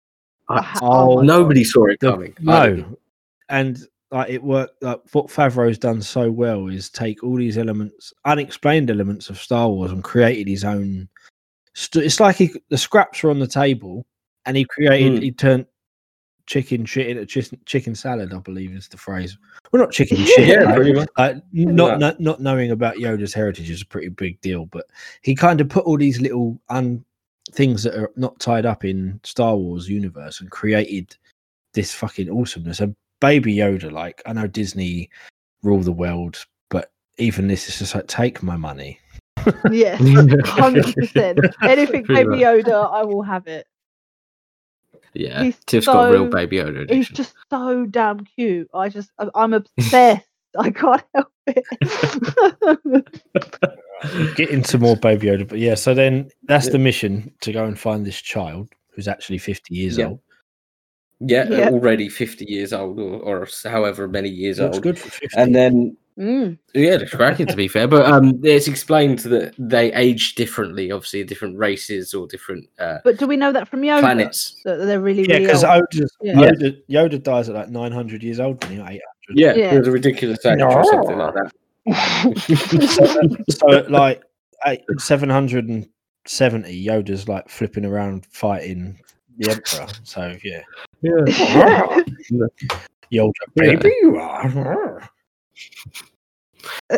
I- 0.50 0.80
Oh 0.82 1.18
my 1.18 1.24
nobody 1.26 1.64
saw 1.64 1.86
it 1.86 2.00
coming. 2.00 2.34
I 2.40 2.42
no, 2.70 2.98
and 3.50 3.78
like 4.12 4.30
it 4.32 4.44
worked. 4.44 4.82
Like 4.82 5.00
what 5.12 5.28
Favreau's 5.28 5.78
done 5.78 6.02
so 6.02 6.32
well 6.32 6.68
is 6.68 6.90
take 6.90 7.24
all 7.24 7.36
these 7.38 7.58
elements, 7.58 8.12
unexplained 8.26 8.90
elements 8.90 9.30
of 9.30 9.38
Star 9.38 9.70
Wars, 9.70 9.92
and 9.92 10.04
created 10.04 10.48
his 10.48 10.64
own. 10.64 11.08
St- 11.76 12.04
it's 12.06 12.20
like 12.20 12.36
he, 12.38 12.50
the 12.70 12.78
scraps 12.78 13.22
were 13.22 13.30
on 13.30 13.40
the 13.40 13.48
table, 13.48 14.06
and 14.46 14.58
he 14.58 14.66
created. 14.66 15.20
Mm. 15.20 15.24
He 15.24 15.32
turned 15.32 15.66
chicken 16.48 16.84
shit 16.84 17.06
into 17.08 17.28
chis- 17.28 17.54
chicken 17.66 17.94
salad. 17.94 18.34
I 18.34 18.40
believe 18.40 18.72
is 18.72 18.88
the 18.88 18.98
phrase. 18.98 19.38
Well, 19.72 19.84
not 19.84 19.92
chicken 19.92 20.18
shit. 20.18 20.48
Yeah, 20.48 20.64
right? 20.64 20.76
pretty 20.76 20.94
much. 20.94 21.10
Uh, 21.16 21.36
not, 21.54 21.92
Yeah. 21.92 21.98
not 21.98 22.20
not 22.20 22.42
knowing 22.42 22.72
about 22.72 22.96
Yoda's 22.96 23.36
heritage 23.36 23.70
is 23.70 23.84
a 23.84 23.86
pretty 23.86 24.10
big 24.10 24.42
deal, 24.42 24.66
but 24.66 24.88
he 25.22 25.36
kind 25.36 25.62
of 25.62 25.70
put 25.70 25.86
all 25.86 25.98
these 25.98 26.20
little 26.20 26.60
un 26.70 27.06
things 27.52 27.84
that 27.84 27.96
are 27.96 28.12
not 28.16 28.40
tied 28.40 28.66
up 28.66 28.86
in 28.86 29.20
Star 29.24 29.56
Wars 29.56 29.90
universe 29.90 30.42
and 30.42 30.52
created 30.52 31.16
this 31.74 31.94
fucking 31.94 32.30
awesomeness. 32.30 32.80
And 32.80 32.96
Baby 33.22 33.56
Yoda, 33.56 33.92
like 33.92 34.22
I 34.26 34.34
know 34.34 34.48
Disney 34.48 35.10
rule 35.64 35.82
the 35.82 35.92
world, 35.92 36.46
but 36.70 36.92
even 37.18 37.48
this 37.48 37.68
is 37.68 37.80
just 37.80 37.96
like 37.96 38.08
take 38.08 38.42
my 38.44 38.56
money. 38.56 39.00
Yes, 39.70 40.00
hundred 40.46 40.94
percent. 40.96 41.40
Anything 41.62 42.04
Baby 42.04 42.38
Yoda, 42.38 42.92
I 42.92 43.04
will 43.04 43.24
have 43.24 43.48
it. 43.48 43.68
Yeah, 45.14 45.44
He's 45.44 45.58
Tiff's 45.66 45.88
got 45.88 46.12
real 46.12 46.28
baby 46.28 46.58
Yoda 46.58 46.90
He's 46.90 47.10
just 47.10 47.34
so 47.50 47.86
damn 47.86 48.26
cute. 48.26 48.70
I 48.74 48.90
just, 48.90 49.12
I'm 49.36 49.54
obsessed. 49.80 50.26
I 50.58 50.72
can't 50.72 51.04
help 51.14 51.32
it. 51.48 51.64
Get 54.40 54.50
into 54.50 54.78
more 54.78 54.96
Baby 54.96 55.28
Yoda, 55.28 55.48
but 55.48 55.60
yeah. 55.60 55.76
So 55.76 55.94
then 55.94 56.30
that's 56.44 56.70
the 56.70 56.80
mission 56.80 57.32
to 57.42 57.52
go 57.52 57.66
and 57.66 57.78
find 57.80 58.06
this 58.06 58.20
child 58.22 58.70
who's 58.96 59.08
actually 59.08 59.38
fifty 59.38 59.76
years 59.76 59.98
Yeah. 59.98 60.06
old. 60.08 60.20
yeah, 61.20 61.46
Yeah. 61.50 61.70
already 61.70 62.08
fifty 62.10 62.46
years 62.48 62.72
old, 62.74 63.00
or, 63.00 63.20
or 63.20 63.48
however 63.66 64.08
many 64.08 64.30
years 64.30 64.60
Looks 64.60 64.78
old. 64.78 64.84
good 64.84 64.98
for 64.98 65.10
fifty. 65.10 65.38
And 65.38 65.54
then 65.54 65.98
Mm. 66.18 66.58
yeah, 66.74 66.96
it's 67.00 67.14
cracking 67.14 67.46
to 67.48 67.56
be 67.56 67.70
fair, 67.70 67.88
but 67.88 68.06
um, 68.06 68.42
it's 68.44 68.68
explained 68.68 69.20
that 69.20 69.54
they 69.58 69.94
age 69.94 70.36
differently, 70.36 70.92
obviously 70.92 71.24
different 71.24 71.58
races 71.58 72.14
or 72.14 72.28
different 72.28 72.68
uh, 72.78 72.98
But 73.06 73.18
do 73.18 73.26
we 73.26 73.38
know 73.38 73.54
that 73.54 73.70
from 73.70 73.84
Yoda? 73.84 74.02
planets. 74.02 74.56
That 74.66 74.86
they're 74.86 75.00
really, 75.00 75.24
yeah, 75.30 75.40
because 75.40 75.64
old? 75.64 75.84
Yoda, 75.94 76.08
Yeah. 76.22 76.34
Yoda, 76.36 76.82
Yoda 76.90 77.24
dies 77.24 77.48
at 77.48 77.56
like 77.56 77.70
nine 77.70 77.94
hundred 77.94 78.22
years 78.22 78.42
old, 78.42 78.62
and 78.66 78.74
eight 78.74 78.82
hundred. 78.82 79.02
Yeah, 79.34 79.54
Yeah. 79.56 79.74
it 79.76 79.80
was 79.80 79.88
a 79.88 79.92
ridiculous 79.92 80.46
age 80.46 80.60
or 80.62 80.84
something 80.84 81.18
like 81.18 81.36
that. 81.36 81.52
so 83.50 83.74
at 83.78 83.90
like 83.90 84.22
eight, 84.68 84.82
770 84.98 86.86
yoda's 86.86 87.28
like 87.28 87.48
flipping 87.50 87.86
around 87.86 88.26
fighting 88.28 89.00
the 89.38 89.52
emperor 89.52 89.88
so 90.04 90.36
yeah 90.44 90.62
Yeah. 91.02 91.12
yoda 93.12 93.32
Yeah. 93.56 93.76
baby 93.76 93.94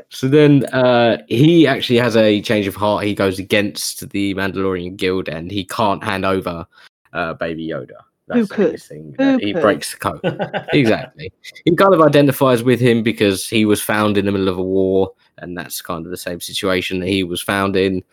So 0.10 0.27
then 0.27 0.65
uh, 0.74 1.22
he 1.27 1.68
actually 1.68 1.98
has 2.00 2.15
a 2.18 2.41
change 2.41 2.68
of 2.68 2.75
heart. 2.75 3.03
He 3.06 3.13
goes 3.13 3.39
against 3.39 4.10
the 4.10 4.34
Mandalorian 4.36 4.96
Guild 4.96 5.30
and 5.30 5.51
he 5.51 5.63
can't 5.65 6.03
hand 6.03 6.25
over 6.25 6.65
uh, 7.13 7.34
Baby 7.36 7.68
Yoda. 7.68 7.98
Who 8.34 8.46
the 8.46 8.53
could? 8.53 8.82
Thing. 8.82 9.13
Who 9.18 9.38
he 9.38 9.53
could? 9.53 9.62
breaks 9.62 9.91
the 9.94 10.00
code. 10.00 10.65
exactly. 10.74 11.32
He 11.65 11.75
kind 11.75 11.94
of 11.94 12.01
identifies 12.01 12.63
with 12.63 12.80
him 12.80 13.03
because 13.03 13.48
he 13.48 13.65
was 13.65 13.82
found 13.82 14.18
in 14.18 14.25
the 14.25 14.32
middle 14.32 14.48
of 14.50 14.58
a 14.58 14.63
war, 14.63 15.12
and 15.41 15.57
that's 15.57 15.81
kind 15.81 16.05
of 16.05 16.12
the 16.12 16.17
same 16.17 16.39
situation 16.39 17.00
that 17.00 17.10
he 17.10 17.24
was 17.24 17.41
found 17.41 17.75
in. 17.75 18.03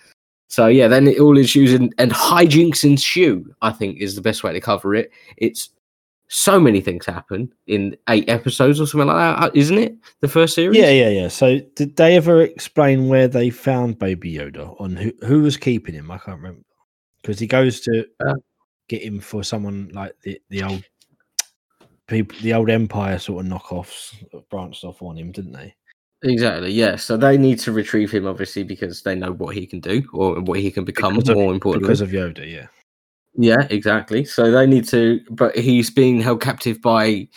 So 0.48 0.66
yeah, 0.66 0.88
then 0.88 1.06
it 1.06 1.20
all 1.20 1.36
ensues 1.36 1.74
and, 1.74 1.94
and 1.98 2.10
hijinks 2.10 2.84
ensue. 2.84 3.54
I 3.62 3.70
think 3.70 3.98
is 4.00 4.14
the 4.14 4.22
best 4.22 4.42
way 4.42 4.52
to 4.52 4.60
cover 4.60 4.94
it. 4.94 5.10
It's 5.36 5.70
so 6.28 6.60
many 6.60 6.80
things 6.80 7.06
happen 7.06 7.52
in 7.66 7.96
eight 8.08 8.28
episodes 8.28 8.80
or 8.80 8.86
something 8.86 9.08
like 9.08 9.40
that, 9.40 9.56
isn't 9.56 9.78
it? 9.78 9.96
The 10.20 10.28
first 10.28 10.54
series. 10.54 10.78
Yeah, 10.78 10.90
yeah, 10.90 11.08
yeah. 11.08 11.28
So 11.28 11.58
did 11.74 11.96
they 11.96 12.16
ever 12.16 12.42
explain 12.42 13.08
where 13.08 13.28
they 13.28 13.50
found 13.50 13.98
Baby 13.98 14.34
Yoda? 14.34 14.78
On 14.80 14.96
who 14.96 15.12
who 15.26 15.42
was 15.42 15.56
keeping 15.56 15.94
him? 15.94 16.10
I 16.10 16.18
can't 16.18 16.38
remember 16.38 16.62
because 17.22 17.38
he 17.38 17.46
goes 17.46 17.80
to 17.80 18.06
Uh, 18.20 18.34
get 18.88 19.02
him 19.02 19.20
for 19.20 19.42
someone 19.44 19.90
like 19.92 20.14
the 20.22 20.40
the 20.48 20.62
old 20.62 20.82
people, 22.06 22.36
the 22.40 22.54
old 22.54 22.70
Empire 22.70 23.18
sort 23.18 23.44
of 23.44 23.52
knockoffs 23.52 24.14
that 24.32 24.48
branched 24.48 24.84
off 24.84 25.02
on 25.02 25.16
him, 25.16 25.30
didn't 25.30 25.52
they? 25.52 25.74
Exactly. 26.22 26.72
Yeah. 26.72 26.96
So 26.96 27.16
they 27.16 27.38
need 27.38 27.58
to 27.60 27.72
retrieve 27.72 28.10
him, 28.10 28.26
obviously, 28.26 28.64
because 28.64 29.02
they 29.02 29.14
know 29.14 29.32
what 29.32 29.54
he 29.54 29.66
can 29.66 29.80
do 29.80 30.02
or 30.12 30.40
what 30.40 30.58
he 30.60 30.70
can 30.70 30.84
become. 30.84 31.14
Because 31.14 31.28
of- 31.30 31.36
more 31.36 31.52
importantly, 31.52 31.86
Because 31.86 32.00
of 32.00 32.10
Yoda, 32.10 32.50
yeah. 32.50 32.66
Yeah, 33.34 33.66
exactly. 33.70 34.24
So 34.24 34.50
they 34.50 34.66
need 34.66 34.86
to, 34.88 35.20
but 35.30 35.56
he's 35.56 35.90
being 35.90 36.20
held 36.20 36.40
captive 36.40 36.82
by, 36.82 37.28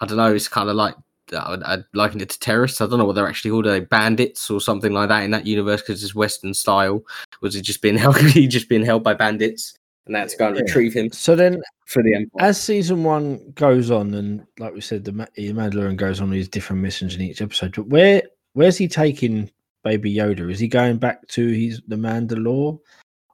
I 0.00 0.06
don't 0.06 0.18
know. 0.18 0.34
It's 0.34 0.48
kind 0.48 0.68
of 0.68 0.76
like 0.76 0.94
uh, 1.32 1.36
uh, 1.36 1.58
I 1.64 1.74
I 1.74 1.78
liken 1.94 2.20
it 2.20 2.28
to 2.30 2.38
terrorists. 2.38 2.80
I 2.80 2.86
don't 2.86 2.98
know 2.98 3.04
what 3.06 3.14
they're 3.14 3.26
actually 3.26 3.52
called. 3.52 3.66
Are 3.66 3.70
they 3.70 3.80
bandits 3.80 4.50
or 4.50 4.60
something 4.60 4.92
like 4.92 5.08
that 5.08 5.22
in 5.24 5.30
that 5.30 5.46
universe? 5.46 5.80
Because 5.80 6.04
it's 6.04 6.14
Western 6.14 6.52
style. 6.52 7.02
Was 7.40 7.54
he 7.54 7.62
just 7.62 7.80
being 7.80 7.96
held? 7.98 8.18
he 8.18 8.46
just 8.46 8.68
being 8.68 8.84
held 8.84 9.02
by 9.02 9.14
bandits, 9.14 9.74
and 10.06 10.14
that's 10.14 10.34
going 10.34 10.54
to 10.54 10.60
Yeah. 10.60 10.64
retrieve 10.64 10.94
him 10.94 11.10
So 11.12 11.36
then, 11.36 11.60
for 11.86 12.02
the 12.02 12.14
empire. 12.14 12.48
as 12.48 12.60
season 12.60 13.04
one 13.04 13.52
goes 13.54 13.90
on, 13.90 14.14
and 14.14 14.44
like 14.58 14.74
we 14.74 14.80
said, 14.80 15.04
the, 15.04 15.12
the 15.12 15.52
Mandalorian 15.52 15.96
goes 15.96 16.20
on 16.20 16.30
these 16.30 16.48
different 16.48 16.82
missions 16.82 17.14
in 17.14 17.20
each 17.22 17.42
episode. 17.42 17.74
But 17.74 17.88
where 17.88 18.22
where's 18.54 18.76
he 18.78 18.88
taking 18.88 19.50
Baby 19.84 20.14
Yoda? 20.14 20.50
Is 20.50 20.58
he 20.58 20.68
going 20.68 20.98
back 20.98 21.26
to 21.28 21.48
his 21.48 21.80
the 21.88 21.96
Mandalore, 21.96 22.78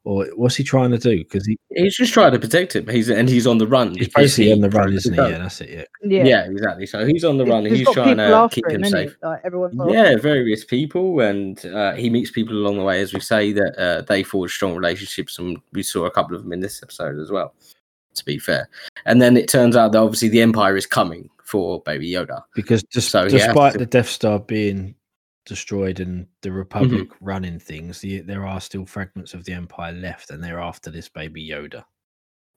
or 0.04 0.26
what's 0.34 0.56
he 0.56 0.64
trying 0.64 0.90
to 0.90 0.98
do? 0.98 1.18
Because 1.18 1.46
he, 1.46 1.56
He's 1.70 1.96
just 1.96 2.12
trying 2.12 2.32
to 2.32 2.38
protect 2.38 2.74
him. 2.74 2.88
He's 2.88 3.08
and 3.08 3.28
he's 3.28 3.46
on 3.46 3.58
the 3.58 3.66
run. 3.66 3.94
he's 3.94 4.08
basically 4.08 4.46
he 4.46 4.52
on 4.52 4.60
the 4.60 4.70
run, 4.70 4.92
isn't 4.92 5.12
he? 5.12 5.16
code. 5.16 5.30
Yeah, 5.30 5.38
that's 5.38 5.60
it. 5.60 5.70
Yeah. 5.70 5.84
Yeah. 6.02 6.24
Yeah. 6.24 6.50
exactly. 6.50 6.86
So 6.86 7.06
he's 7.06 7.24
on 7.24 7.36
the 7.38 7.44
run 7.46 7.64
and 7.66 7.76
He's 7.76 7.86
he's 7.86 7.94
trying 7.94 8.16
to 8.16 8.48
keep 8.50 8.66
him 8.68 8.82
isn't 8.84 8.98
safe. 9.10 9.16
Like 9.22 9.40
everyone's 9.44 9.80
after 9.80 9.92
Yeah, 9.94 10.16
various 10.16 10.64
people, 10.64 11.20
and 11.20 11.64
uh, 11.66 11.92
he 11.94 12.10
meets 12.10 12.30
people 12.30 12.56
along 12.56 12.78
the 12.78 12.82
way, 12.84 13.00
as 13.00 13.12
we 13.14 13.20
say 13.20 13.52
that 13.52 13.78
uh, 13.78 14.02
they 14.02 14.22
forge 14.22 14.52
strong 14.54 14.74
relationships, 14.74 15.38
and 15.38 15.58
we 15.72 15.82
saw 15.82 16.04
a 16.06 16.10
couple 16.10 16.36
of 16.36 16.42
them 16.42 16.52
in 16.52 16.60
this 16.60 16.82
episode 16.82 17.18
as 17.20 17.30
well. 17.30 17.54
To 18.14 18.24
be 18.26 18.38
fair, 18.38 18.68
and 19.06 19.22
then 19.22 19.38
it 19.38 19.48
turns 19.48 19.74
out 19.74 19.92
that 19.92 19.98
obviously 19.98 20.28
the 20.28 20.42
Empire 20.42 20.76
is 20.76 20.84
coming 20.84 21.30
for 21.44 21.80
Baby 21.82 22.10
Yoda. 22.10 22.42
Because 22.54 22.82
just, 22.82 23.08
So 23.10 23.26
despite 23.26 23.72
to- 23.72 23.78
the 23.78 23.86
Death 23.86 24.08
Star 24.08 24.38
being 24.38 24.94
destroyed 25.44 26.00
and 26.00 26.26
the 26.42 26.48
Mm-hmm. 26.48 26.58
Republic 26.58 27.08
running 27.20 27.58
things, 27.58 28.00
the, 28.00 28.20
there 28.20 28.46
are 28.46 28.60
still 28.60 28.86
fragments 28.86 29.34
of 29.34 29.44
the 29.44 29.52
Empire 29.52 29.92
left, 29.92 30.30
and 30.30 30.42
they're 30.42 30.60
after 30.60 30.90
this 30.90 31.08
Baby 31.08 31.48
Yoda. 31.48 31.84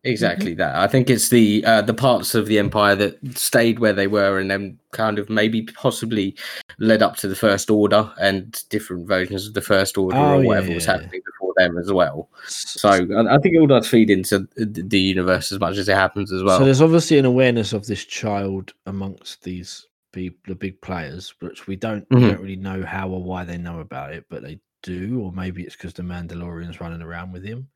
Exactly 0.04 0.54
that. 0.54 0.76
I 0.76 0.86
think 0.88 1.10
it's 1.10 1.30
the 1.30 1.66
uh, 1.66 1.82
the 1.82 1.94
parts 1.94 2.36
of 2.36 2.46
the 2.46 2.60
Empire 2.60 2.96
that 2.96 3.18
stayed 3.36 3.80
where 3.80 3.92
they 3.94 4.06
were, 4.06 4.38
and 4.38 4.52
then 4.52 4.78
kind 4.92 5.18
of 5.18 5.32
maybe 5.32 5.64
possibly 5.64 6.38
led 6.78 7.02
up 7.02 7.16
to 7.18 7.28
the 7.28 7.36
First 7.36 7.72
Order 7.72 8.14
and 8.22 8.62
different 8.70 9.08
versions 9.08 9.48
of 9.48 9.56
the 9.56 9.62
First 9.62 9.98
Order 9.98 10.16
Oh, 10.16 10.36
or 10.36 10.42
yeah, 10.42 10.48
whatever 10.48 10.74
was 10.76 10.86
yeah, 10.86 10.92
yeah. 10.94 11.02
happening 11.02 11.22
before 11.26 11.54
them 11.58 11.78
as 11.80 11.92
well. 11.92 12.30
So 12.46 12.88
I 12.90 12.98
I 13.36 13.40
think 13.40 13.56
it 13.56 13.60
all 13.60 13.66
does 13.66 13.88
feed 13.88 14.12
into 14.12 14.48
the 14.56 14.84
the 14.84 15.00
universe 15.00 15.52
as 15.52 15.60
much 15.60 15.78
as 15.78 15.90
it 15.90 15.96
happens 15.96 16.32
as 16.32 16.44
well. 16.44 16.60
so 16.60 16.66
there's 16.66 16.82
obviously 16.82 17.18
an 17.18 17.26
awareness 17.26 17.74
of 17.74 17.88
this 17.88 18.06
child 18.06 18.74
amongst 18.86 19.42
these 19.42 19.88
people, 20.16 20.40
the 20.48 20.56
big 20.56 20.82
players, 20.82 21.34
which 21.42 21.68
we 21.68 21.76
don't 21.76 22.06
we 22.10 22.18
Mhm. 22.18 22.30
don't 22.32 22.42
really 22.42 22.56
know 22.56 22.84
how 22.84 23.10
or 23.10 23.22
why 23.24 23.44
they 23.44 23.58
know 23.58 23.80
about 23.82 24.14
it, 24.14 24.26
but 24.30 24.42
they 24.42 24.60
do, 24.82 25.20
or 25.20 25.32
maybe 25.32 25.62
it's 25.64 25.76
because 25.76 25.94
the 25.94 26.04
Mandalorian's 26.04 26.80
running 26.82 27.02
around 27.02 27.32
with 27.32 27.44
him. 27.44 27.68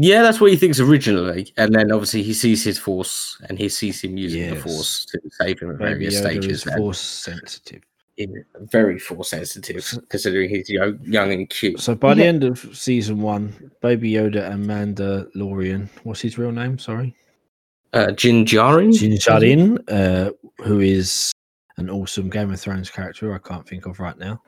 Yeah, 0.00 0.22
that's 0.22 0.40
what 0.40 0.50
he 0.52 0.56
thinks 0.56 0.78
originally, 0.78 1.52
and 1.56 1.74
then 1.74 1.90
obviously 1.90 2.22
he 2.22 2.32
sees 2.32 2.62
his 2.62 2.78
force 2.78 3.36
and 3.48 3.58
he 3.58 3.68
sees 3.68 4.00
him 4.02 4.16
using 4.16 4.50
the 4.50 4.60
force 4.60 5.04
to 5.06 5.20
save 5.40 5.58
him 5.60 5.70
at 5.72 5.78
various 5.78 6.14
Yoda 6.16 6.20
stages. 6.20 6.64
force 6.64 7.00
sensitive. 7.00 7.82
in- 8.16 8.44
very 8.72 8.98
force 8.98 9.30
sensitive, 9.30 9.84
considering 10.08 10.50
he's 10.50 10.68
yo- 10.68 10.98
young 11.04 11.32
and 11.32 11.48
cute. 11.50 11.78
So 11.78 11.94
by 11.94 12.14
the 12.14 12.22
Yeah. 12.22 12.28
end 12.28 12.42
of 12.42 12.58
season 12.76 13.20
one, 13.20 13.70
Baby 13.80 14.10
Yoda 14.12 14.50
and 14.50 14.66
Mandalorian, 14.66 15.88
what's 16.02 16.20
his 16.20 16.36
real 16.36 16.50
name? 16.50 16.78
Sorry, 16.80 17.14
Uh, 17.92 18.10
Din 18.10 18.44
Djarin? 18.44 18.98
Din 18.98 19.12
Djarin, 19.12 19.78
uh, 19.88 20.30
who 20.64 20.80
is 20.80 21.32
an 21.78 21.88
awesome 21.88 22.28
Game 22.28 22.52
of 22.52 22.60
Thrones 22.60 22.90
character 22.90 23.34
I 23.34 23.38
can't 23.38 23.66
think 23.66 23.86
of 23.86 24.00
right 24.00 24.18
now. 24.18 24.42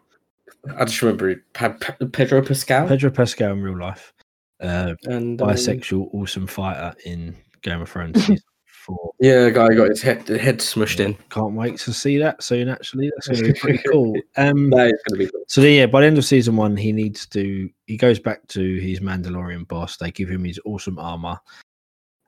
I 0.76 0.85
just 0.85 1.00
remember 1.00 1.35
Pa- 1.54 1.76
Pa- 1.80 1.97
Pedro 2.12 2.42
Pascal 2.42 2.87
Pedro 2.87 3.11
Pascal 3.11 3.52
in 3.52 3.62
real 3.62 3.78
life, 3.78 4.12
uh, 4.61 4.94
and 5.04 5.40
um, 5.40 5.49
bisexual, 5.49 6.12
awesome 6.12 6.47
fighter 6.47 6.94
in 7.06 7.35
Game 7.62 7.80
of 7.80 7.88
Thrones 7.88 8.20
season 8.20 8.44
four. 8.66 9.12
Yeah, 9.20 9.44
the 9.44 9.52
guy 9.52 9.68
got 9.68 9.88
his 9.88 10.02
head 10.02 10.26
the 10.26 10.37
head 10.38 10.59
smushed 10.59 11.00
in. 11.00 11.14
Can't 11.30 11.54
wait 11.54 11.78
to 11.78 11.94
see 11.94 12.18
that 12.18 12.42
soon. 12.42 12.68
Actually, 12.68 13.11
that's 13.14 13.28
going 13.28 13.44
to 13.44 13.52
be 13.54 13.59
pretty 13.59 13.78
cool. 13.90 14.14
Um, 14.37 14.68
That 14.70 14.88
is 14.88 15.00
going 15.09 15.12
to 15.12 15.16
be 15.18 15.26
good. 15.26 15.42
So 15.49 15.62
then, 15.62 15.75
yeah, 15.76 15.87
by 15.87 16.00
the 16.02 16.09
end 16.09 16.18
of 16.18 16.25
season 16.26 16.56
one, 16.56 16.76
he 16.76 16.92
needs 16.92 17.26
to. 17.28 17.70
He 17.87 17.97
goes 17.97 18.18
back 18.18 18.47
to 18.49 18.76
his 18.80 19.00
Mandalorian 19.00 19.66
boss. 19.66 19.97
They 19.97 20.11
give 20.11 20.28
him 20.28 20.44
his 20.44 20.61
awesome 20.66 20.99
armor, 20.99 21.38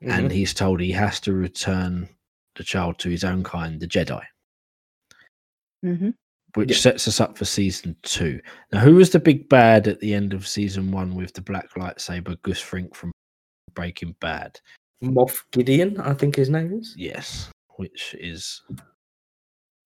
and 0.05 0.29
Mhm. 0.31 0.33
he's 0.33 0.55
told 0.55 0.81
he 0.81 0.93
has 0.93 1.21
to 1.21 1.33
return 1.33 2.09
the 2.57 2.65
child 2.65 2.99
to 3.01 3.09
his 3.11 3.25
own 3.25 3.43
kind, 3.45 3.81
the 3.81 3.87
Jedi, 3.87 4.23
hmm 5.83 6.11
which 6.55 6.71
Yeah. 6.73 6.77
sets 6.77 7.09
us 7.09 7.19
up 7.19 7.39
for 7.39 7.47
season 7.47 7.97
two. 8.03 8.39
Now, 8.73 8.81
who 8.81 8.95
was 8.97 9.09
the 9.09 9.19
big 9.19 9.49
bad 9.49 9.89
at 9.89 10.01
the 10.01 10.13
end 10.13 10.35
of 10.35 10.47
season 10.47 10.91
one 10.91 11.15
with 11.15 11.33
the 11.33 11.41
black 11.41 11.71
lightsaber, 11.71 12.41
Gus 12.43 12.61
Fring 12.61 12.91
from 12.93 13.11
Breaking 13.73 14.15
Bad? 14.21 14.61
Moff 15.03 15.45
Gideon, 15.53 15.99
I 15.99 16.13
think 16.13 16.37
his 16.37 16.51
name 16.51 16.75
is. 16.75 16.95
Yes, 16.95 17.51
which 17.77 18.15
is 18.21 18.61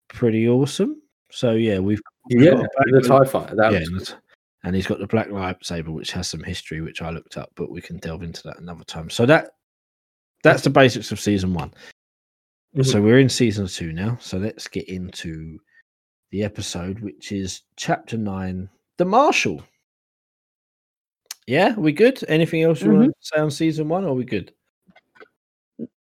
pretty 0.08 0.48
awesome. 0.48 1.00
So 1.30 1.52
yeah, 1.52 1.78
we've 1.78 2.00
we've 2.30 2.42
Yeah, 2.42 2.50
got 2.54 2.68
the 2.90 3.00
Tie 3.00 3.24
Fighter. 3.30 3.54
That 3.54 3.72
yeah, 3.72 3.78
was 3.78 3.88
and, 3.88 4.00
it's- 4.02 4.20
and 4.64 4.74
he's 4.74 4.86
got 4.88 4.98
the 4.98 5.06
black 5.06 5.28
lightsaber, 5.28 5.92
which 5.92 6.10
has 6.12 6.26
some 6.28 6.42
history, 6.42 6.80
which 6.80 7.00
I 7.00 7.10
looked 7.10 7.36
up, 7.36 7.52
but 7.54 7.70
we 7.70 7.80
can 7.80 7.98
delve 7.98 8.24
into 8.24 8.42
that 8.42 8.58
another 8.58 8.82
time. 8.84 9.08
So 9.08 9.24
that 9.26 9.50
that's 10.46 10.62
the 10.62 10.70
basics 10.70 11.12
of 11.12 11.20
season 11.20 11.54
one. 11.54 11.70
Mm-hmm. 11.70 12.82
So 12.82 13.00
we're 13.00 13.18
in 13.18 13.28
season 13.28 13.66
two 13.66 13.92
now. 13.92 14.18
So 14.20 14.38
let's 14.38 14.68
get 14.68 14.88
into 14.88 15.58
the 16.30 16.42
episode, 16.42 17.00
which 17.00 17.32
is 17.32 17.62
chapter 17.76 18.16
nine, 18.16 18.68
the 18.98 19.04
Marshal. 19.04 19.62
Yeah, 21.46 21.74
we 21.74 21.92
good? 21.92 22.22
Anything 22.28 22.62
else 22.62 22.82
you 22.82 22.90
want 22.90 23.04
to 23.04 23.10
mm-hmm. 23.10 23.36
say 23.36 23.40
on 23.40 23.50
season 23.50 23.88
one? 23.88 24.04
Or 24.04 24.08
are 24.08 24.14
we 24.14 24.24
good? 24.24 24.52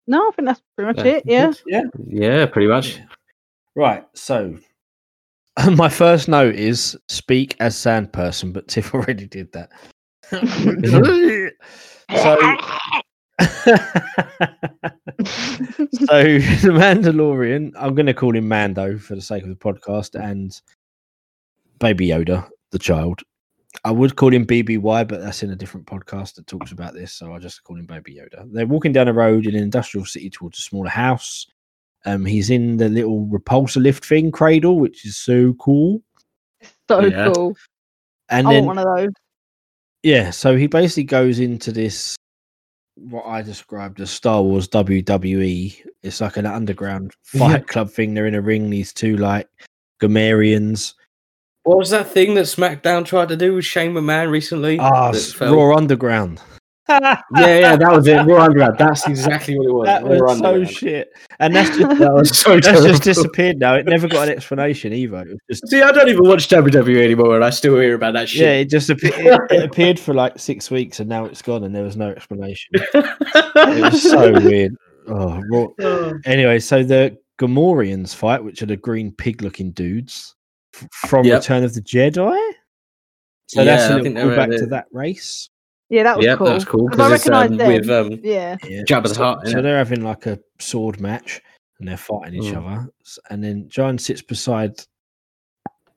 No, 0.06 0.28
I 0.28 0.30
think 0.34 0.48
that's 0.48 0.62
pretty 0.76 0.92
much 0.92 1.06
Yeah. 1.06 1.12
it. 1.12 1.22
Yeah. 1.26 1.52
Yeah. 1.66 1.82
yeah, 2.06 2.46
pretty 2.46 2.68
much. 2.68 3.00
Right. 3.74 4.04
So 4.14 4.56
my 5.72 5.88
first 5.88 6.28
note 6.28 6.54
is 6.54 6.96
speak 7.08 7.56
as 7.60 7.76
sand 7.76 8.12
person, 8.12 8.52
but 8.52 8.68
Tiff 8.68 8.94
already 8.94 9.26
did 9.26 9.52
that. 9.52 9.70
so 12.22 12.40
so 13.40 13.46
the 15.24 16.70
Mandalorian, 16.72 17.72
I'm 17.76 17.94
going 17.94 18.06
to 18.06 18.14
call 18.14 18.34
him 18.36 18.48
Mando 18.48 18.98
for 18.98 19.14
the 19.14 19.22
sake 19.22 19.42
of 19.42 19.48
the 19.48 19.56
podcast, 19.56 20.14
and 20.14 20.60
Baby 21.78 22.08
Yoda, 22.08 22.48
the 22.70 22.78
child. 22.78 23.22
I 23.84 23.90
would 23.90 24.14
call 24.14 24.32
him 24.32 24.46
BBY, 24.46 25.08
but 25.08 25.20
that's 25.20 25.42
in 25.42 25.50
a 25.50 25.56
different 25.56 25.86
podcast 25.86 26.34
that 26.36 26.46
talks 26.46 26.70
about 26.70 26.94
this, 26.94 27.12
so 27.12 27.32
I'll 27.32 27.40
just 27.40 27.64
call 27.64 27.76
him 27.76 27.86
Baby 27.86 28.14
Yoda. 28.20 28.46
They're 28.52 28.66
walking 28.66 28.92
down 28.92 29.08
a 29.08 29.12
road 29.12 29.46
in 29.46 29.56
an 29.56 29.62
industrial 29.62 30.06
city 30.06 30.30
towards 30.30 30.58
a 30.58 30.62
smaller 30.62 30.88
house. 30.90 31.46
Um, 32.06 32.24
he's 32.24 32.50
in 32.50 32.76
the 32.76 32.88
little 32.88 33.26
repulsor 33.26 33.82
lift 33.82 34.04
thing, 34.04 34.30
cradle, 34.30 34.78
which 34.78 35.04
is 35.04 35.16
so 35.16 35.54
cool. 35.54 36.02
so 36.88 37.00
Yeah. 37.00 37.32
cool. 37.34 37.56
And 38.28 38.46
I 38.46 38.52
then 38.52 38.64
want 38.66 38.76
one 38.78 38.86
of 38.86 38.96
those. 38.96 39.12
yeah, 40.04 40.30
so 40.30 40.56
he 40.56 40.66
basically 40.68 41.04
goes 41.04 41.40
into 41.40 41.72
this 41.72 42.14
what 42.96 43.26
I 43.26 43.42
described 43.42 44.00
as 44.00 44.10
Star 44.10 44.42
Wars 44.42 44.68
WWE. 44.68 45.76
It's 46.02 46.20
like 46.20 46.36
an 46.36 46.46
underground 46.46 47.12
fight 47.22 47.66
club 47.66 47.90
thing. 47.90 48.14
They're 48.14 48.26
in 48.26 48.34
a 48.34 48.40
ring. 48.40 48.70
These 48.70 48.92
two 48.92 49.16
like 49.16 49.48
Gamorreans. 50.00 50.94
What 51.64 51.78
was 51.78 51.90
that 51.90 52.08
thing 52.08 52.34
that 52.34 52.42
SmackDown 52.44 53.06
tried 53.06 53.28
to 53.28 53.36
do 53.36 53.54
with 53.54 53.64
Shane 53.64 53.94
McMahon 53.94 54.30
recently? 54.30 54.78
Ah? 54.78 55.12
Raw 55.40 55.76
Underground. 55.76 56.40
Yeah, 56.88 57.16
yeah, 57.36 57.76
that 57.76 57.92
was 57.92 58.06
it. 58.06 58.16
Raw 58.26 58.44
Underground. 58.44 58.76
That's 58.78 59.06
exactly 59.08 59.56
what 59.58 59.66
it 59.66 59.72
was. 59.72 59.86
that 59.86 60.04
Raw 60.04 60.28
was 60.32 60.38
so 60.38 60.64
shit. 60.64 61.12
And 61.40 61.54
that's 61.54 61.76
just, 61.76 61.98
That 61.98 62.12
was 62.12 62.38
so 62.38 62.54
that's 62.54 62.66
terrible. 62.66 62.88
just 62.88 63.02
disappeared 63.02 63.58
now. 63.58 63.74
It 63.74 63.86
never 63.86 64.06
got 64.08 64.28
an 64.28 64.34
explanation 64.34 64.92
either. 64.92 65.18
It 65.22 65.28
was 65.28 65.40
just 65.60 65.68
See, 65.70 65.80
I 65.82 65.92
don't 65.92 66.08
even 66.08 66.26
watch 66.28 66.48
WWE 66.48 67.02
anymore, 67.04 67.36
and 67.36 67.44
I 67.44 67.50
still 67.50 67.78
hear 67.78 67.94
about 67.94 68.12
that 68.14 68.28
shit. 68.28 68.42
yeah, 68.42 68.52
it 68.52 68.68
just 68.70 68.90
appeared, 68.90 69.14
it, 69.16 69.40
it 69.50 69.64
appeared 69.70 69.98
for 69.98 70.12
like 70.14 70.38
six 70.38 70.70
weeks 70.70 71.00
and 71.00 71.08
now 71.08 71.24
it's 71.24 71.42
gone 71.42 71.64
and 71.64 71.74
there 71.74 71.84
was 71.84 71.96
no 71.96 72.10
explanation. 72.10 72.70
It 72.74 73.82
was 73.82 74.02
so 74.02 74.32
weird. 74.32 74.74
Oh, 75.08 75.40
raw. 75.50 75.66
Oh. 75.80 76.12
Anyway, 76.24 76.58
so 76.58 76.82
the 76.82 77.16
Gamorreans 77.38 78.14
fight, 78.14 78.42
which 78.44 78.62
are 78.62 78.66
the 78.66 78.76
green 78.76 79.10
pig-looking 79.12 79.72
dudes 79.72 80.34
from 81.08 81.24
Yep. 81.24 81.40
Return 81.40 81.64
of 81.64 81.74
the 81.74 81.80
Jedi. 81.82 82.52
So 83.48 83.60
Yeah, 83.62 83.64
that's 83.64 83.82
a 83.84 83.94
I 83.94 83.96
little 84.00 84.28
were 84.28 84.46
the- 84.46 84.58
to 84.58 84.66
that 84.66 84.86
race. 84.92 85.50
Yeah, 85.90 86.02
that 86.04 86.16
was 86.16 86.26
yeah, 86.26 86.36
cool. 86.36 86.46
that 86.46 86.54
was 86.54 86.64
cool 86.64 86.88
'Cause 86.88 86.98
I 87.00 87.08
because 87.08 87.12
it's 87.20 87.28
recognise 87.28 87.50
um, 87.50 87.56
them. 87.58 87.72
with 87.72 87.90
um, 87.90 88.20
Yeah. 88.24 88.56
Yeah. 88.64 88.82
Jabba 88.82 89.08
the 89.08 89.14
so, 89.14 89.22
Hutt. 89.24 89.46
so 89.46 89.52
innit? 89.54 89.62
they're 89.62 89.76
having 89.78 90.02
like 90.02 90.26
a 90.26 90.38
sword 90.58 91.00
match 91.00 91.40
and 91.78 91.88
they're 91.88 91.96
fighting 91.96 92.34
each 92.42 92.52
Mm. 92.54 92.66
other. 92.66 92.88
And 93.30 93.44
then 93.44 93.68
John 93.68 93.98
sits 93.98 94.22
beside 94.22 94.80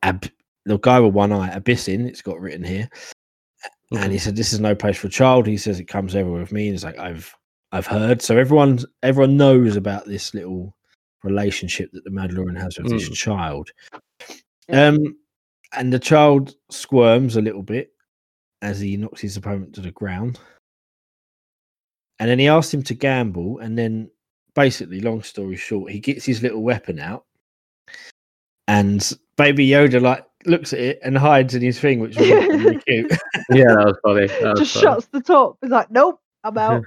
Ab- 0.04 0.30
the 0.66 0.78
guy 0.80 1.00
with 1.00 1.14
one 1.14 1.32
eye, 1.32 1.50
Abyssin, 1.56 2.06
it's 2.08 2.22
got 2.22 2.40
written 2.40 2.64
here. 2.64 2.90
And 3.92 4.12
he 4.12 4.18
said, 4.18 4.36
This 4.36 4.52
is 4.54 4.60
no 4.60 4.76
place 4.76 4.98
for 4.98 5.08
a 5.08 5.10
child. 5.10 5.48
He 5.48 5.58
says 5.58 5.80
it 5.80 5.86
comes 5.86 6.14
everywhere 6.16 6.42
with 6.42 6.52
me. 6.52 6.68
And 6.68 6.74
he's 6.74 6.84
like, 6.84 7.00
I've 7.00 7.34
I've 7.72 7.88
heard. 7.88 8.22
So 8.22 8.38
everyone's 8.38 8.86
everyone 9.04 9.38
knows 9.38 9.76
about 9.78 10.06
this 10.06 10.34
little 10.34 10.76
relationship 11.24 11.90
that 11.94 12.04
the 12.04 12.10
Mandalorian 12.12 12.60
has 12.62 12.78
with 12.78 12.90
this 12.90 13.10
Mm. 13.10 13.14
child. 13.16 13.70
Yeah. 14.70 14.88
Um 14.88 15.16
and 15.74 15.92
the 15.92 16.00
child 16.00 16.56
squirms 16.70 17.36
a 17.38 17.42
little 17.42 17.64
bit 17.64 17.90
as 18.62 18.80
he 18.80 18.98
knocks 18.98 19.22
his 19.22 19.38
opponent 19.38 19.74
to 19.76 19.82
the 19.82 19.92
ground. 19.92 20.40
And 22.20 22.30
then 22.30 22.40
he 22.40 22.48
asks 22.48 22.74
him 22.74 22.84
to 22.84 22.94
gamble, 22.96 23.60
and 23.60 23.78
then 23.78 24.10
basically, 24.56 25.00
long 25.02 25.22
story 25.22 25.56
short, 25.56 25.92
he 25.92 26.00
gets 26.00 26.26
his 26.26 26.42
little 26.42 26.64
weapon 26.64 27.00
out, 27.00 27.26
and 28.68 29.14
Baby 29.38 29.68
Yoda 29.68 30.02
like 30.02 30.26
looks 30.46 30.74
at 30.74 30.80
it 30.80 31.00
and 31.04 31.18
hides 31.18 31.54
in 31.56 31.62
his 31.62 31.80
thing, 31.80 32.00
which 32.00 32.18
was 32.18 32.28
really 32.30 32.78
cute. 32.88 33.12
yeah, 33.52 33.66
that 33.76 33.86
was 33.86 33.98
funny. 34.04 34.28
That 34.28 34.52
was 34.52 34.60
Just 34.62 34.74
funny. 34.74 34.84
shuts 34.84 35.08
the 35.08 35.22
top. 35.22 35.58
He's 35.62 35.70
like, 35.72 35.92
nope, 35.92 36.20
I'm 36.44 36.58
out. 36.58 36.84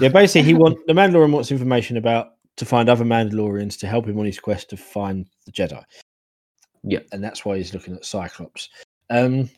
Yeah, 0.00 0.08
basically, 0.08 0.46
he 0.46 0.54
wants 0.54 0.80
the 0.86 0.94
Mandalorian 0.94 1.32
wants 1.32 1.50
information 1.50 1.96
about 1.98 2.30
to 2.56 2.64
find 2.64 2.88
other 2.88 3.04
Mandalorians 3.04 3.78
to 3.80 3.86
help 3.86 4.06
him 4.06 4.18
on 4.18 4.24
his 4.26 4.38
quest 4.40 4.70
to 4.70 4.76
find 4.76 5.26
the 5.46 5.52
Jedi. 5.52 5.82
Yeah. 6.84 7.00
and 7.12 7.22
that's 7.22 7.44
why 7.44 7.58
he's 7.58 7.72
looking 7.74 7.94
at 7.94 8.04
Cyclops. 8.04 8.68
Um, 9.10 9.48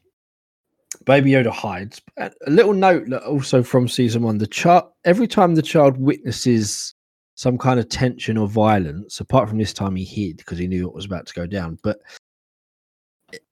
Baby 1.04 1.32
Yoda 1.32 1.50
hides. 1.50 2.00
A 2.18 2.30
a 2.46 2.50
little 2.50 2.72
note 2.74 3.08
that 3.10 3.22
also 3.24 3.62
from 3.62 3.88
season 3.88 4.22
one: 4.22 4.38
the 4.38 4.46
child 4.46 4.84
every 5.04 5.26
time 5.26 5.54
the 5.54 5.62
child 5.62 5.96
witnesses 5.98 6.94
some 7.36 7.58
kind 7.58 7.80
of 7.80 7.88
tension 7.88 8.36
or 8.36 8.46
violence, 8.46 9.20
apart 9.20 9.48
from 9.48 9.58
this 9.58 9.72
time 9.72 9.96
he 9.96 10.04
hid 10.04 10.36
because 10.36 10.58
he 10.58 10.68
knew 10.68 10.86
what 10.86 10.94
was 10.94 11.04
about 11.04 11.26
to 11.26 11.34
go 11.34 11.46
down. 11.46 11.78
But 11.82 12.00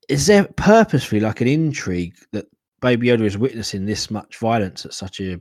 is 0.07 0.25
there 0.27 0.45
purposefully 0.55 1.21
like 1.21 1.41
an 1.41 1.47
intrigue 1.47 2.15
that 2.31 2.45
Baby 2.81 3.07
Yoda 3.07 3.23
is 3.23 3.37
witnessing 3.37 3.85
this 3.85 4.09
much 4.09 4.37
violence 4.37 4.85
at 4.85 4.93
such 4.93 5.19
a 5.19 5.39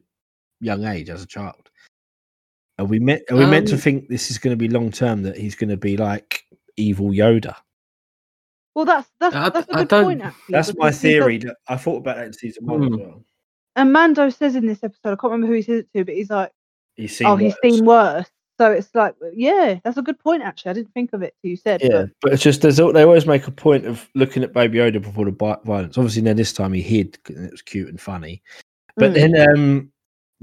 young 0.61 0.85
age 0.85 1.09
as 1.09 1.23
a 1.23 1.27
child? 1.27 1.71
Are 2.79 2.85
we 2.85 2.99
meant 2.99 3.23
are 3.31 3.37
we 3.37 3.47
meant 3.47 3.69
to 3.69 3.75
Um, 3.75 3.81
think 3.81 4.09
this 4.09 4.31
is 4.31 4.39
going 4.39 4.53
to 4.53 4.59
be 4.59 4.69
long 4.69 4.91
term 4.91 5.23
that 5.23 5.37
he's 5.37 5.55
going 5.55 5.71
to 5.71 5.77
be 5.77 5.97
like 5.97 6.45
evil 6.77 7.11
Yoda? 7.11 7.55
Well, 8.75 8.85
that's 8.85 9.11
that's 9.21 9.35
I- 9.35 9.49
that's 9.51 9.69
a 9.69 9.75
I 9.75 9.79
good 9.81 9.89
don't- 9.89 10.05
point. 10.05 10.23
Actually, 10.23 10.53
That's 10.53 10.69
my 10.69 10.73
because 10.73 10.95
does- 10.95 11.01
theory. 11.03 11.39
that- 11.39 11.57
I 11.69 11.77
thought 11.77 11.97
about 11.99 12.17
that 12.17 12.27
in 12.27 12.33
season 12.33 12.67
one 12.67 12.83
as 12.85 12.89
Hmm. 12.91 12.97
well. 13.01 13.25
And 13.77 13.93
Mando 13.93 14.29
says 14.31 14.55
in 14.57 14.67
this 14.67 14.83
episode, 14.85 15.13
I 15.13 15.17
can't 15.17 15.25
remember 15.33 15.47
who 15.47 15.55
he 15.55 15.63
says 15.63 15.81
it 15.81 15.89
to, 15.95 16.05
but 16.05 16.15
he's 16.15 16.31
like, 16.31 16.51
He's 16.97 17.17
seen 17.17 17.27
"Oh, 17.27 17.37
he's 17.37 17.55
worse. 17.63 17.75
seen 17.75 17.85
worse." 17.87 18.31
So 18.61 18.71
it's 18.71 18.95
like, 18.95 19.15
yeah, 19.35 19.81
that's 19.83 19.97
a 19.97 20.03
good 20.03 20.19
point. 20.19 20.43
Actually, 20.43 20.71
I 20.71 20.75
didn't 20.75 20.93
think 20.93 21.13
of 21.15 21.23
it 21.23 21.35
till 21.41 21.51
you 21.51 21.57
said. 21.57 21.81
Yeah, 21.83 22.05
but 22.21 22.33
it's 22.35 22.43
just 22.43 22.61
there's 22.63 22.77
they 22.77 23.03
always 23.03 23.27
make 23.27 23.47
a 23.49 23.51
point 23.51 23.87
of 23.87 24.09
looking 24.15 24.43
at 24.45 24.53
Baby 24.53 24.79
Yoda 24.79 25.01
before 25.03 25.25
the 25.25 25.31
violence. 25.65 25.97
Obviously, 25.97 26.23
now 26.23 26.35
this 26.35 26.53
time 26.53 26.73
he 26.75 26.83
hid 26.83 27.19
and 27.29 27.47
it 27.47 27.51
was 27.51 27.63
cute 27.63 27.89
and 27.89 28.01
funny. 28.01 28.43
But 28.97 29.13
Mm. 29.13 29.15
then 29.15 29.49
um 29.49 29.93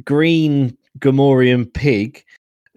Green 0.05 0.75
Gamorrean 0.99 1.71
Pig, 1.71 2.23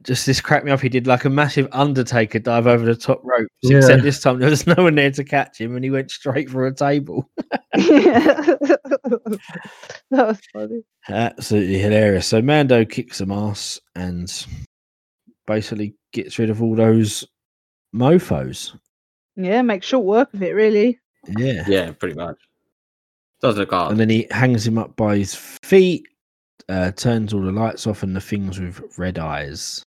just 0.02 0.26
this 0.26 0.40
cracked 0.40 0.65
me 0.65 0.71
up. 0.73 0.80
He 0.80 0.88
did 0.88 1.06
like 1.06 1.25
a 1.25 1.30
massive 1.30 1.69
Undertaker 1.73 2.38
dive 2.38 2.67
over 2.67 2.84
the 2.84 2.97
top 2.97 3.21
ropes, 3.25 3.49
Yeah. 3.62 3.78
except 3.78 4.02
this 4.02 4.21
time 4.21 4.38
there 4.38 4.50
was 4.50 4.67
no 4.67 4.75
one 4.76 4.95
there 4.95 5.10
to 5.10 5.25
catch 5.25 5.60
him, 5.60 5.75
and 5.76 5.84
he 5.84 5.91
went 5.91 6.10
straight 6.10 6.50
for 6.50 6.67
a 6.67 6.75
table. 6.75 7.30
that 7.73 8.69
was 10.10 10.41
funny. 10.52 10.82
Absolutely 11.08 11.78
hilarious. 11.78 12.26
So 12.26 12.43
Mando 12.43 12.84
kicks 12.84 13.19
some 13.19 13.30
ass 13.32 13.80
and 13.95 14.30
basically 15.47 15.95
gets 16.12 16.38
rid 16.38 16.50
of 16.50 16.62
all 16.62 16.75
those 16.75 17.25
mofos. 17.95 18.76
Yeah, 19.36 19.62
make 19.62 19.82
short 19.82 20.04
work 20.04 20.34
of 20.34 20.43
it, 20.43 20.54
really. 20.54 20.99
Yeah. 21.38 21.65
Yeah, 21.67 21.93
pretty 21.93 22.15
much. 22.15 22.36
Does 23.41 23.56
look 23.56 23.71
hard. 23.71 23.93
And 23.93 24.00
then 24.00 24.10
he 24.10 24.26
hangs 24.30 24.67
him 24.67 24.78
up 24.78 24.95
by 24.97 25.17
his 25.17 25.34
feet, 25.34 26.06
uh, 26.69 26.93
turns 26.93 27.32
all 27.32 27.43
the 27.43 27.50
lights 27.50 27.86
off 27.86 28.02
and 28.02 28.15
the 28.15 28.21
things 28.21 28.60
with 28.60 28.80
red 28.99 29.19
eyes. 29.19 29.82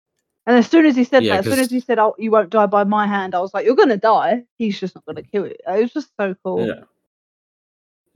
And 0.51 0.59
as 0.59 0.67
soon 0.67 0.85
as 0.85 0.97
he 0.97 1.05
said 1.05 1.23
Yeah, 1.23 1.35
that, 1.35 1.47
as 1.47 1.53
soon 1.53 1.61
as 1.61 1.71
he 1.71 1.79
said, 1.79 2.01
"Oh, 2.01 2.13
you 2.19 2.33
won't 2.33 2.51
die 2.51 2.67
by 2.67 2.83
my 2.83 3.07
hand," 3.07 3.37
I 3.37 3.39
was 3.39 3.55
like, 3.55 3.65
"You're 3.65 3.77
gonna 3.77 3.97
die." 3.97 4.43
He's 4.59 4.81
just 4.81 4.97
not 4.97 5.05
gonna 5.07 5.23
kill 5.23 5.45
it. 5.45 5.61
It 5.65 5.81
was 5.83 5.93
just 5.93 6.11
so 6.19 6.35
cool. 6.43 6.67
Yeah. 6.67 6.81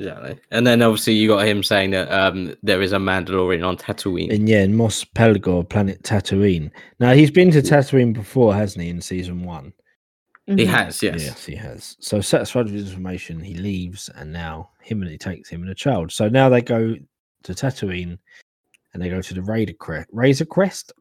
Exactly. 0.01 0.37
And 0.51 0.67
then 0.67 0.83
obviously 0.83 1.13
you 1.13 1.29
got 1.29 1.47
him 1.47 1.63
saying 1.63 1.93
that 1.93 2.11
um, 2.11 2.57
there 2.65 2.83
is 2.83 2.93
a 2.93 2.97
Mandalorian 2.97 3.65
on 3.65 3.77
Tatooine. 3.77 4.35
And 4.35 4.49
yeah, 4.49 4.65
in 4.65 4.75
Mos 4.75 5.05
Pelgo, 5.05 5.63
planet 5.69 6.03
Tatooine. 6.03 6.73
Now 6.99 7.13
he's 7.13 7.31
been 7.31 7.53
to 7.53 7.63
Tatooine 7.63 8.13
before, 8.13 8.53
hasn't 8.53 8.83
he, 8.83 8.91
in 8.91 9.01
season 9.01 9.45
one? 9.45 9.73
He 10.47 10.55
Mhm. 10.55 10.67
has, 10.67 11.01
yes. 11.05 11.23
Yes, 11.23 11.45
he 11.45 11.55
has. 11.55 11.97
So 12.01 12.21
satisfied 12.21 12.65
with 12.65 12.75
his 12.75 12.89
information, 12.89 13.39
he 13.39 13.55
leaves, 13.55 14.09
and 14.17 14.33
now 14.33 14.71
him 14.83 15.01
and 15.03 15.11
he 15.13 15.17
takes 15.19 15.49
him 15.49 15.63
and 15.63 15.71
a 15.71 15.75
child. 15.77 16.11
So 16.11 16.29
now 16.29 16.49
they 16.49 16.63
go 16.63 16.97
to 17.45 17.53
Tatooine, 17.55 18.19
and 18.93 19.01
they 19.01 19.09
go 19.09 19.23
to 19.23 19.35
the 19.35 19.43
Raider 19.43 19.75
Crest, 19.75 20.09
Razor 20.13 20.47
Crest, 20.47 20.93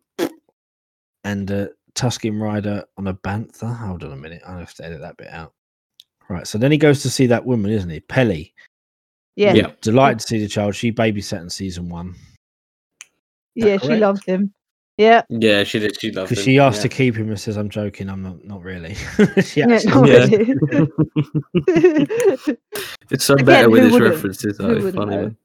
and 1.24 1.50
a 1.52 1.70
Tusken 1.96 2.42
Raider 2.42 2.84
on 2.98 3.08
a 3.08 3.14
bantha. 3.14 3.76
Hold 3.76 4.04
on 4.04 4.12
a 4.12 4.16
minute, 4.18 4.42
I 4.48 4.60
have 4.60 4.74
to 4.76 4.86
edit 4.86 5.02
that 5.02 5.18
bit 5.18 5.30
out. 5.30 5.54
Right, 6.30 6.48
so 6.48 6.58
then 6.58 6.72
he 6.72 6.78
goes 6.78 7.02
to 7.04 7.10
see 7.10 7.28
that 7.28 7.46
woman, 7.46 7.72
isn't 7.72 7.90
he, 7.90 8.00
Peli? 8.00 8.54
Yeah, 9.36 9.54
Yeah. 9.54 9.72
Delighted 9.82 10.20
to 10.20 10.28
see 10.28 10.40
the 10.40 10.48
child. 10.48 10.76
She 10.76 10.92
babysat 10.92 11.42
in 11.42 11.50
season 11.50 11.90
one 11.90 12.16
yeah, 13.56 13.78
she 13.78 13.96
loved 13.96 14.26
him. 14.26 14.54
Yeah, 14.98 15.24
Yeah, 15.30 15.64
she 15.64 15.80
did. 15.80 16.00
She 16.00 16.12
loved 16.12 16.30
because 16.30 16.46
him. 16.46 16.52
she 16.52 16.60
asked 16.60 16.78
yeah. 16.78 16.84
to 16.84 16.90
keep 16.90 17.16
him 17.16 17.30
and 17.30 17.40
says, 17.40 17.58
"I'm 17.58 17.70
joking. 17.70 18.10
I'm 18.10 18.22
not. 18.22 18.44
Not 18.44 18.62
really." 18.62 18.96
yeah, 19.56 19.68
actually 19.70 19.92
not 19.92 20.08
Yeah. 20.08 20.26
really. 20.26 20.56
It's 23.12 23.26
so 23.26 23.34
Again, 23.34 23.46
better 23.46 23.70
with 23.70 23.84
his 23.84 24.00
references. 24.00 24.58
Though. 24.58 24.72
It's 24.72 24.96
funny. 24.96 25.16
know? 25.16 25.36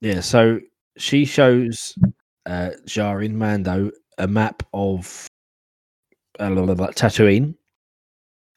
Yeah, 0.00 0.20
so 0.20 0.60
she 0.96 1.24
shows 1.24 1.94
uh 2.46 2.70
Djarin 2.86 3.32
Mando 3.32 3.90
a 4.18 4.26
map 4.26 4.62
of 4.72 5.26
uh, 6.40 6.50
la- 6.50 6.62
la- 6.62 6.88
Tatooine 6.88 7.54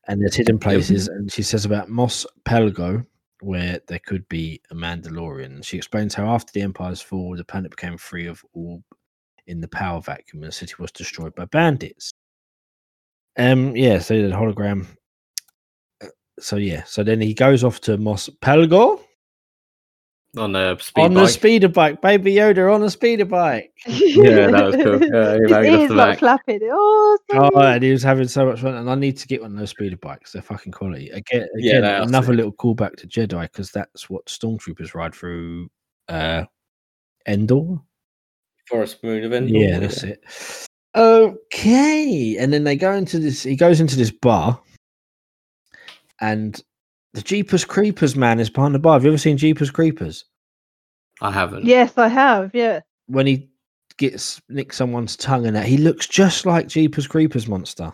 and 0.08 0.22
there's 0.22 0.36
hidden 0.36 0.58
places, 0.58 1.08
and 1.08 1.32
she 1.32 1.44
says 1.44 1.66
about 1.66 1.90
Mos 1.90 2.26
Pelgo, 2.46 3.06
where 3.42 3.80
there 3.88 4.00
could 4.00 4.28
be 4.30 4.62
a 4.72 4.76
Mandalorian. 4.76 5.64
She 5.64 5.78
explains 5.78 6.14
how 6.16 6.28
after 6.28 6.52
the 6.54 6.62
Empire's 6.62 7.02
fall, 7.02 7.36
the 7.36 7.44
planet 7.44 7.72
became 7.72 7.98
free 7.98 8.26
of 8.28 8.44
all 8.54 8.82
in 9.48 9.62
the 9.62 9.68
power 9.68 10.02
vacuum, 10.02 10.44
and 10.44 10.52
the 10.52 10.56
city 10.56 10.74
was 10.80 10.92
destroyed 10.92 11.36
by 11.36 11.46
bandits. 11.46 12.12
Um, 13.38 13.76
yeah, 13.76 14.00
so 14.00 14.16
the 14.16 14.36
hologram. 14.36 14.88
Uh, 16.02 16.08
So 16.40 16.56
yeah, 16.56 16.84
so 16.86 17.04
then 17.04 17.22
he 17.22 17.34
goes 17.34 17.64
off 17.64 17.82
to 17.82 17.98
Mos 17.98 18.30
Pelgo 18.42 19.02
On 20.38 20.52
the 20.52 20.78
speed 20.78 21.02
on 21.02 21.14
the 21.14 21.22
bike. 21.22 21.30
speeder 21.30 21.68
bike, 21.68 22.02
Baby 22.02 22.34
Yoda 22.36 22.74
on 22.74 22.84
a 22.84 22.90
speeder 22.90 23.26
bike. 23.26 23.72
Yeah, 23.88 24.48
that 24.52 24.66
was 24.66 24.76
cool. 24.76 25.02
Yeah, 25.02 25.34
he 25.36 25.42
His 25.42 25.52
rang 25.52 25.66
it 25.66 25.74
off 25.74 25.80
ears 25.82 25.90
the 25.90 25.96
like 25.96 26.20
flapping. 26.20 26.60
Oh, 26.64 27.18
Oh, 27.34 27.60
and 27.62 27.84
he 27.84 27.92
was 27.92 28.04
having 28.04 28.28
so 28.28 28.46
much 28.46 28.62
fun, 28.62 28.76
and 28.76 28.90
I 28.90 28.96
need 28.96 29.18
to 29.18 29.28
get 29.28 29.42
one 29.42 29.52
of 29.54 29.58
those 29.58 29.72
speeder 29.72 29.98
bikes. 29.98 30.32
They're 30.32 30.42
fucking 30.42 30.72
quality. 30.72 31.10
Again, 31.10 31.48
Yeah, 31.56 31.72
again 31.78 31.82
they 31.82 31.94
are 31.94 32.02
another 32.04 32.34
little 32.34 32.54
callback 32.54 32.96
to 32.98 33.08
Jedi 33.08 33.42
because 33.44 33.72
that's 33.72 34.10
what 34.10 34.26
stormtroopers 34.28 34.94
ride 34.94 35.14
through 35.16 35.70
uh 36.08 36.44
Endor. 37.28 37.82
Forest 38.70 39.04
Moon 39.04 39.24
event. 39.24 39.50
Yeah, 39.50 39.80
that's 39.80 40.04
it. 40.04 40.24
Okay, 40.96 42.38
and 42.38 42.52
then 42.52 42.64
they 42.64 42.76
go 42.76 42.92
into 42.94 43.20
this. 43.20 43.44
He 43.44 43.56
goes 43.56 43.80
into 43.80 43.96
this 43.96 44.12
bar, 44.12 44.60
and 46.22 46.60
the 47.14 47.22
Jeepers 47.22 47.66
Creepers 47.66 48.16
man 48.16 48.40
is 48.40 48.50
behind 48.50 48.76
the 48.76 48.80
bar. 48.80 48.94
Have 48.94 49.04
you 49.04 49.10
ever 49.10 49.18
seen 49.18 49.38
Jeepers 49.38 49.72
Creepers? 49.72 50.26
I 51.22 51.32
haven't. 51.32 51.66
yes, 51.66 51.98
I 51.98 52.08
have. 52.10 52.52
Yeah. 52.54 52.82
When 53.08 53.26
he 53.26 53.50
gets 53.98 54.40
nick 54.50 54.72
someone's 54.74 55.16
tongue 55.16 55.48
and 55.48 55.56
that, 55.56 55.66
he 55.66 55.78
looks 55.78 56.06
just 56.08 56.46
like 56.46 56.68
Jeepers 56.68 57.08
Creepers 57.08 57.48
monster. 57.48 57.92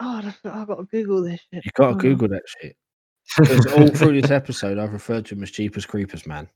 Oh, 0.00 0.16
I've 0.24 0.38
I've 0.50 0.66
got 0.66 0.76
to 0.76 0.84
Google 0.84 1.22
this 1.22 1.40
shit. 1.52 1.64
You 1.64 1.70
got 1.74 1.88
to 1.88 1.94
Oh. 1.94 1.98
Google 1.98 2.28
that 2.28 2.42
shit. 2.46 2.76
Because 3.38 3.66
all 3.66 3.88
through 3.88 4.20
this 4.20 4.30
episode, 4.30 4.78
I've 4.78 4.92
referred 4.94 5.26
to 5.26 5.34
him 5.34 5.42
as 5.42 5.50
Jeepers 5.50 5.84
Creepers 5.86 6.26
man. 6.26 6.48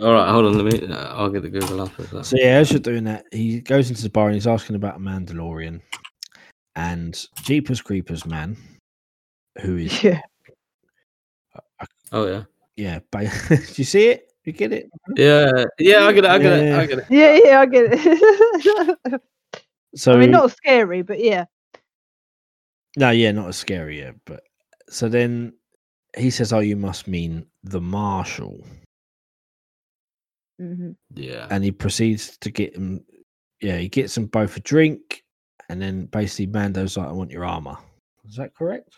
All 0.00 0.12
right, 0.12 0.30
hold 0.30 0.46
on. 0.46 0.56
Let 0.64 0.72
me. 0.80 0.86
Uh, 0.86 1.14
I'll 1.16 1.30
get 1.30 1.42
the 1.42 1.50
Google 1.50 1.80
up 1.80 1.98
as 1.98 2.12
well. 2.12 2.22
So 2.22 2.36
yeah, 2.38 2.58
as 2.58 2.70
you're 2.70 2.78
doing 2.78 3.02
that, 3.04 3.24
he 3.32 3.60
goes 3.60 3.90
into 3.90 4.02
the 4.04 4.08
bar 4.10 4.26
and 4.26 4.34
he's 4.34 4.46
asking 4.46 4.76
about 4.76 4.96
a 4.96 5.00
Mandalorian, 5.00 5.80
and 6.76 7.26
Jeepers 7.42 7.80
Creepers 7.80 8.24
man, 8.24 8.56
who 9.60 9.78
is 9.78 10.00
Yeah. 10.04 10.20
Oh 12.12 12.26
yeah, 12.26 12.44
yeah, 12.76 12.98
ba- 13.10 13.30
do 13.48 13.56
you 13.76 13.84
see 13.84 14.08
it? 14.08 14.26
You 14.44 14.52
get 14.52 14.72
it? 14.72 14.90
yeah, 15.16 15.64
yeah. 15.78 16.06
I 16.06 16.12
get 16.12 16.24
it. 16.24 16.30
I 16.30 16.38
get 16.38 16.52
it. 16.52 16.68
Yeah. 16.68 16.78
I 16.80 16.86
get 16.86 16.98
it. 16.98 17.04
Yeah, 17.10 17.38
yeah, 17.44 17.60
I 17.60 17.66
get 17.66 17.84
it. 17.92 19.22
So 19.94 20.12
I 20.14 20.16
mean, 20.16 20.30
not 20.30 20.50
scary, 20.52 21.02
but 21.02 21.22
yeah. 21.22 21.44
no, 22.96 23.10
yeah, 23.10 23.32
not 23.32 23.48
as 23.48 23.56
scary, 23.56 24.00
yeah. 24.00 24.12
But 24.24 24.42
so 24.88 25.08
then 25.08 25.52
he 26.16 26.30
says, 26.30 26.52
"Oh, 26.52 26.60
you 26.60 26.76
must 26.76 27.06
mean 27.06 27.46
the 27.62 27.80
marshal," 27.80 28.64
hmm 30.58 30.92
Yeah. 31.14 31.46
and 31.50 31.62
he 31.62 31.70
proceeds 31.70 32.36
to 32.38 32.50
get 32.50 32.74
him. 32.74 33.04
Yeah, 33.60 33.76
he 33.76 33.88
gets 33.88 34.14
them 34.14 34.26
both 34.26 34.56
a 34.56 34.60
drink, 34.60 35.22
and 35.68 35.80
then 35.82 36.06
basically 36.06 36.46
Mando's 36.46 36.96
like, 36.96 37.08
"I 37.08 37.12
want 37.12 37.30
your 37.30 37.44
armor." 37.44 37.76
Is 38.26 38.36
that 38.36 38.54
correct? 38.54 38.94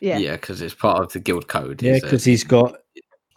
Yeah. 0.00 0.18
Yeah, 0.18 0.32
because 0.32 0.60
it's 0.62 0.74
part 0.74 1.00
of 1.02 1.12
the 1.12 1.20
guild 1.20 1.48
code. 1.48 1.82
Yeah, 1.82 1.98
because 2.02 2.24
he's 2.24 2.44
got. 2.44 2.76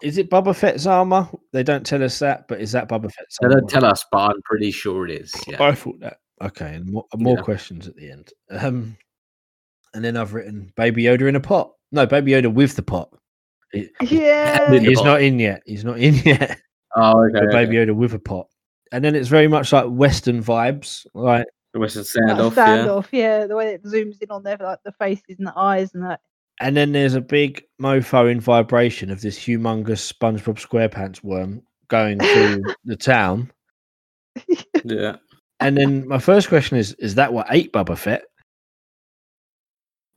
Is 0.03 0.17
it 0.19 0.29
Boba 0.29 0.55
Fett's 0.55 0.85
armor? 0.85 1.27
They 1.53 1.63
don't 1.63 1.85
tell 1.85 2.03
us 2.03 2.19
that, 2.19 2.47
but 2.47 2.61
is 2.61 2.71
that 2.73 2.87
Boba 2.87 3.11
Fett's 3.11 3.37
They 3.41 3.47
armor? 3.47 3.59
don't 3.61 3.69
tell 3.69 3.85
us, 3.85 4.05
but 4.11 4.19
I'm 4.31 4.41
pretty 4.43 4.71
sure 4.71 5.05
it 5.07 5.11
is. 5.11 5.33
Yeah. 5.47 5.63
I 5.63 5.73
thought 5.73 5.99
that. 6.01 6.17
Okay, 6.41 6.75
and 6.75 6.85
more, 6.91 7.05
more 7.15 7.37
Yeah. 7.37 7.41
questions 7.43 7.87
at 7.87 7.95
the 7.95 8.11
end. 8.11 8.31
Um, 8.51 8.95
and 9.95 10.05
then 10.05 10.15
I've 10.15 10.33
written 10.35 10.71
Baby 10.77 11.03
Yoda 11.03 11.27
in 11.27 11.35
a 11.35 11.39
pot. 11.39 11.71
No, 11.91 12.05
Baby 12.05 12.33
Yoda 12.33 12.53
with 12.53 12.75
the 12.75 12.83
pot. 12.83 13.09
He- 13.71 13.89
Yeah. 14.01 14.69
He's 14.79 15.01
not 15.01 15.21
in 15.23 15.39
yet. 15.39 15.63
He's 15.65 15.83
not 15.83 15.97
in 15.97 16.13
yet. 16.25 16.59
Oh, 16.95 17.23
okay. 17.25 17.39
but 17.45 17.51
Baby. 17.51 17.77
Yoda 17.77 17.95
with 17.95 18.13
a 18.13 18.19
pot. 18.19 18.47
And 18.91 19.03
then 19.03 19.15
it's 19.15 19.29
very 19.29 19.47
much 19.47 19.73
like 19.73 19.85
Western 19.87 20.43
vibes. 20.43 21.07
Like, 21.15 21.47
The 21.73 21.79
Western 21.79 22.03
Like 22.27 22.37
a 22.37 22.41
standoff. 22.41 22.55
Yeah. 22.55 22.77
standoff, 22.77 23.07
yeah. 23.11 23.47
The 23.47 23.55
way 23.55 23.73
it 23.73 23.83
zooms 23.83 24.21
in 24.21 24.29
on 24.29 24.43
their 24.43 24.57
like 24.59 24.79
the 24.85 24.91
faces 24.91 25.37
and 25.39 25.47
the 25.47 25.57
eyes 25.57 25.93
and 25.95 26.03
that. 26.03 26.19
And 26.59 26.75
then 26.75 26.91
there's 26.91 27.13
a 27.13 27.21
big 27.21 27.63
mofo 27.81 28.31
in 28.31 28.39
vibration 28.39 29.09
of 29.09 29.21
this 29.21 29.37
humongous 29.37 30.11
SpongeBob 30.11 30.59
SquarePants 30.59 31.23
worm 31.23 31.61
going 31.87 32.19
through 32.19 32.63
the 32.85 32.95
town. 32.95 33.51
Yeah. 34.83 35.17
And 35.59 35.77
then 35.77 36.07
my 36.07 36.19
first 36.19 36.49
question 36.49 36.77
is: 36.77 36.93
Is 36.99 37.15
that 37.15 37.33
what 37.33 37.47
ate 37.49 37.73
Boba 37.73 37.97
Fett? 37.97 38.23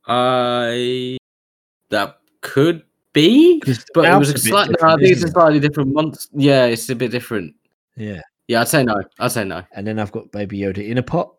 I 0.07 1.17
that 1.89 2.17
could 2.41 2.83
be, 3.13 3.59
but 3.93 4.05
it 4.05 4.17
was 4.17 4.29
mouth's 4.29 4.29
a 4.29 4.37
slightly. 4.37 4.73
different, 4.73 4.93
I 4.93 4.97
think 4.97 5.11
it's 5.11 5.11
a 5.11 5.13
isn't 5.17 5.29
it? 5.29 5.33
slightly 5.33 5.59
different 5.59 5.93
month. 5.93 6.27
Yeah, 6.33 6.65
it's 6.65 6.89
a 6.89 6.95
bit 6.95 7.11
different. 7.11 7.55
Yeah. 7.95 8.21
Yeah, 8.47 8.61
I'd 8.61 8.67
say 8.67 8.83
no. 8.83 9.01
I'd 9.19 9.31
say 9.31 9.45
no. 9.45 9.63
And 9.73 9.87
then 9.87 9.99
I've 9.99 10.11
got 10.11 10.31
Baby 10.31 10.59
Yoda 10.59 10.85
in 10.85 10.97
a 10.97 11.03
pot. 11.03 11.33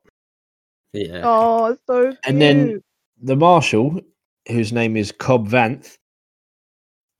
Yeah. 0.93 1.23
Oh, 1.25 1.77
so 1.87 2.05
cute. 2.07 2.19
And 2.25 2.41
then 2.41 2.83
the 3.23 3.37
marshal, 3.37 4.01
whose 4.49 4.73
name 4.73 4.97
is 4.97 5.13
Cobb 5.13 5.49
Vanth, 5.49 5.97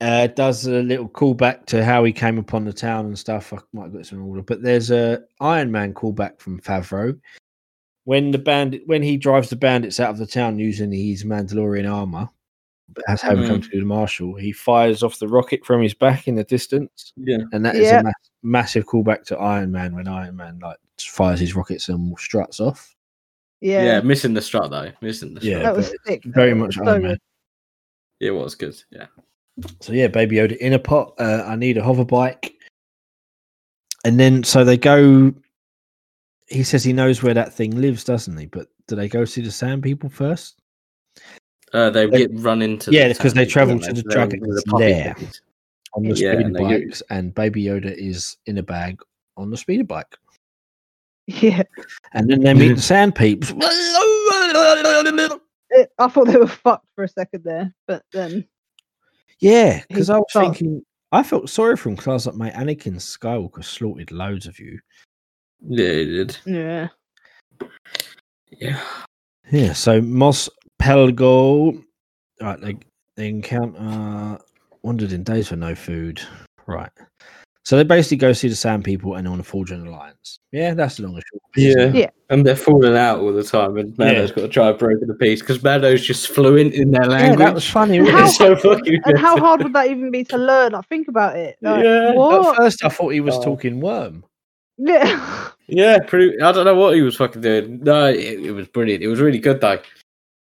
uh, 0.01 0.27
does 0.27 0.65
a 0.67 0.81
little 0.81 1.07
callback 1.07 1.65
to 1.67 1.83
how 1.83 2.03
he 2.03 2.11
came 2.11 2.37
upon 2.37 2.65
the 2.65 2.73
town 2.73 3.05
and 3.05 3.17
stuff. 3.17 3.53
I 3.53 3.57
might 3.71 3.83
have 3.83 3.93
got 3.93 3.97
this 3.99 4.11
in 4.11 4.19
order, 4.19 4.41
but 4.41 4.61
there's 4.61 4.91
a 4.91 5.21
Iron 5.39 5.71
Man 5.71 5.93
callback 5.93 6.39
from 6.39 6.59
Favreau 6.59 7.17
when 8.05 8.31
the 8.31 8.37
bandit 8.37 8.81
when 8.85 9.01
he 9.01 9.15
drives 9.15 9.49
the 9.49 9.55
bandits 9.55 9.99
out 9.99 10.09
of 10.09 10.17
the 10.17 10.27
town 10.27 10.59
using 10.59 10.91
his 10.91 11.23
Mandalorian 11.23 11.89
armor. 11.91 12.29
That's 13.07 13.21
how 13.21 13.35
he 13.35 13.47
come 13.47 13.61
to 13.61 13.69
do 13.69 13.79
the 13.79 13.85
marshal. 13.85 14.35
He 14.35 14.51
fires 14.51 15.01
off 15.03 15.17
the 15.17 15.27
rocket 15.27 15.65
from 15.65 15.81
his 15.81 15.93
back 15.93 16.27
in 16.27 16.35
the 16.35 16.43
distance, 16.43 17.13
Yeah. 17.15 17.37
and 17.53 17.65
that 17.65 17.75
is 17.75 17.83
Yeah. 17.87 18.01
a 18.01 18.03
mass- 18.03 18.13
massive 18.43 18.85
callback 18.85 19.23
to 19.27 19.37
Iron 19.37 19.71
Man 19.71 19.95
when 19.95 20.07
Iron 20.07 20.35
Man 20.35 20.59
like 20.61 20.77
fires 20.99 21.39
his 21.39 21.55
rockets 21.55 21.87
and 21.87 22.13
struts 22.19 22.59
off. 22.59 22.93
Yeah. 23.63 23.83
yeah, 23.83 24.01
missing 24.01 24.33
the 24.33 24.41
strut 24.41 24.69
though. 24.71 24.91
Missing 25.01 25.33
the 25.33 25.41
strut. 25.41 25.51
Yeah, 25.57 25.63
that 25.63 25.75
was 25.75 25.93
sick. 26.05 26.23
very 26.25 26.53
much 26.53 26.75
So 26.75 26.85
Iron. 26.85 27.03
Man. 27.03 27.17
It 28.19 28.31
was 28.31 28.55
good. 28.55 28.75
Yeah. 28.91 29.07
So 29.81 29.93
yeah, 29.93 30.07
Baby 30.07 30.37
Yoda 30.37 30.57
in 30.57 30.73
a 30.73 30.79
pot. 30.79 31.13
Uh, 31.19 31.43
I 31.47 31.55
need 31.55 31.77
a 31.77 31.83
hover 31.83 32.05
bike, 32.05 32.53
and 34.05 34.19
then 34.19 34.43
so 34.43 34.63
they 34.63 34.77
go. 34.77 35.33
He 36.47 36.63
says 36.63 36.83
he 36.83 36.93
knows 36.93 37.23
where 37.23 37.33
that 37.33 37.53
thing 37.53 37.79
lives, 37.79 38.03
doesn't 38.03 38.37
he? 38.37 38.45
But 38.47 38.67
do 38.87 38.95
they 38.95 39.07
go 39.07 39.25
see 39.25 39.41
the 39.41 39.51
Sand 39.51 39.81
People 39.83 40.09
first? 40.09 40.59
Uh, 41.73 41.89
they 41.89 42.05
They- 42.07 42.27
get 42.27 42.31
run 42.33 42.61
into. 42.61 42.91
Yeah, 42.91 43.07
the 43.07 43.13
because 43.15 43.33
they 43.33 43.45
travel 43.45 43.79
to 43.79 43.93
the 43.93 44.03
They 44.07 44.15
run 44.15 44.29
the 44.29 44.63
puppy 44.67 44.83
lair. 44.83 45.13
things. 45.17 45.41
on 45.95 46.03
the 46.03 46.09
Yeah, 46.09 46.15
speeder 46.15 46.39
and 46.39 46.55
they 46.55 46.59
bikes, 46.63 47.03
and 47.09 47.33
Baby 47.35 47.63
Yoda 47.65 47.93
is 47.95 48.37
in 48.47 48.57
a 48.57 48.63
bag 48.63 48.99
on 49.37 49.49
the 49.51 49.57
speeder 49.57 49.83
bike. 49.83 50.15
Yeah, 51.27 51.63
And 52.13 52.29
then 52.29 52.41
they 52.41 52.53
meet 52.53 52.73
the 52.73 52.81
Sand 52.81 53.15
Peeps. 53.15 53.53
It- 53.55 55.91
I 55.97 56.07
thought 56.07 56.27
they 56.27 56.37
were 56.37 56.47
fucked 56.47 56.85
for 56.95 57.03
a 57.05 57.07
second 57.07 57.43
there, 57.43 57.73
but 57.87 58.03
then 58.11 58.47
Yeah, 59.39 59.81
because 59.87 60.09
I 60.09 60.17
was 60.17 60.25
thought- 60.31 60.43
thinking, 60.57 60.83
I 61.11 61.23
felt 61.23 61.49
sorry 61.49 61.77
for 61.77 61.89
him 61.89 61.95
because 61.95 62.07
I 62.07 62.13
was 62.13 62.25
like, 62.27 62.35
mate, 62.35 62.53
Anakin 62.53 62.95
Skywalker 62.95 63.63
slaughtered 63.63 64.11
loads 64.11 64.45
of 64.47 64.59
you. 64.59 64.79
Yeah, 65.67 65.85
it 65.87 66.05
did. 66.05 66.37
yeah, 66.45 66.87
Yeah. 68.51 68.81
Yeah, 69.51 69.73
so 69.73 70.01
Mos 70.01 70.49
Pelgo, 70.81 71.83
right? 72.41 72.59
They 72.61 72.77
they 73.15 73.29
encounter 73.29 74.39
wandered 74.83 75.11
in 75.11 75.23
days 75.23 75.47
for 75.49 75.55
no 75.55 75.75
food, 75.75 76.21
right? 76.67 76.91
So 77.65 77.77
they 77.77 77.83
basically 77.83 78.17
go 78.17 78.33
see 78.33 78.49
the 78.49 78.55
Sand 78.57 78.83
People 78.83 79.15
and 79.15 79.25
they 79.25 79.29
want 79.29 79.41
to 79.41 79.49
forge 79.49 79.71
an 79.71 79.87
alliance. 79.87 80.39
Yeah, 80.51 80.73
that's 80.73 80.97
the 80.97 81.03
long 81.03 81.13
and 81.15 81.23
short. 81.31 81.41
of 81.45 81.63
it, 81.63 81.67
isn't 81.69 81.95
it? 81.95 81.99
Yeah. 81.99 82.09
And 82.29 82.45
they're 82.45 82.57
falling 82.57 82.97
out 82.97 83.19
all 83.19 83.31
the 83.31 83.43
time, 83.43 83.77
and 83.77 83.97
Mando's 83.97 84.31
got 84.33 84.41
to 84.41 84.47
try 84.49 84.69
and 84.69 84.77
break 84.77 84.99
the 84.99 85.13
peace 85.13 85.17
piece 85.19 85.41
because 85.41 85.63
Mando's 85.63 86.05
just 86.05 86.27
fluent 86.27 86.73
in 86.73 86.91
their 86.91 87.03
yeah, 87.03 87.09
language. 87.09 87.39
that 87.39 87.53
was 87.53 87.69
funny. 87.69 88.01
wasn't 88.01 88.19
How- 88.19 88.27
so 88.27 88.55
fucking 88.57 88.99
and 89.05 89.17
how 89.17 89.37
hard 89.37 89.63
would 89.63 89.71
that 89.73 89.87
even 89.89 90.11
be 90.11 90.25
to 90.25 90.37
learn? 90.37 90.75
I 90.75 90.81
think 90.81 91.07
about 91.07 91.37
it. 91.37 91.57
Like, 91.61 91.83
Yeah, 91.85 92.09
at 92.09 92.17
At 92.17 92.55
first, 92.57 92.83
I 92.83 92.89
thought 92.89 93.09
he 93.09 93.21
was 93.21 93.35
Oh. 93.35 93.43
talking 93.43 93.79
worm. 93.79 94.25
Yeah, 94.77 95.49
Yeah, 95.67 95.99
pretty. 95.99 96.41
I 96.41 96.51
don't 96.51 96.65
know 96.65 96.75
what 96.75 96.95
he 96.95 97.01
was 97.01 97.15
fucking 97.15 97.41
doing. 97.41 97.79
No, 97.83 98.07
it, 98.07 98.17
it 98.45 98.51
was 98.51 98.67
brilliant. 98.67 99.03
It 99.03 99.07
was 99.07 99.21
really 99.21 99.39
good 99.39 99.61
though. 99.61 99.79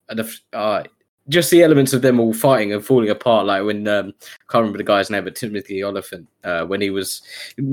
And 0.09 0.21
the, 0.21 0.39
uh, 0.53 0.85
just 1.29 1.51
the 1.51 1.63
elements 1.63 1.93
of 1.93 2.03
them 2.03 2.19
all 2.21 2.33
fighting 2.35 2.73
and 2.73 2.85
falling 2.85 3.11
apart, 3.11 3.47
like 3.47 3.65
when 3.65 3.87
um, 3.89 4.09
I 4.09 4.45
can't 4.51 4.63
remember 4.63 4.79
the 4.79 4.85
guy's 4.85 5.11
name, 5.11 5.25
but 5.25 5.37
Timothy 5.37 5.83
Olyphant, 5.85 6.29
uh, 6.45 6.65
when 6.65 6.81
he 6.81 6.91
was 6.91 7.23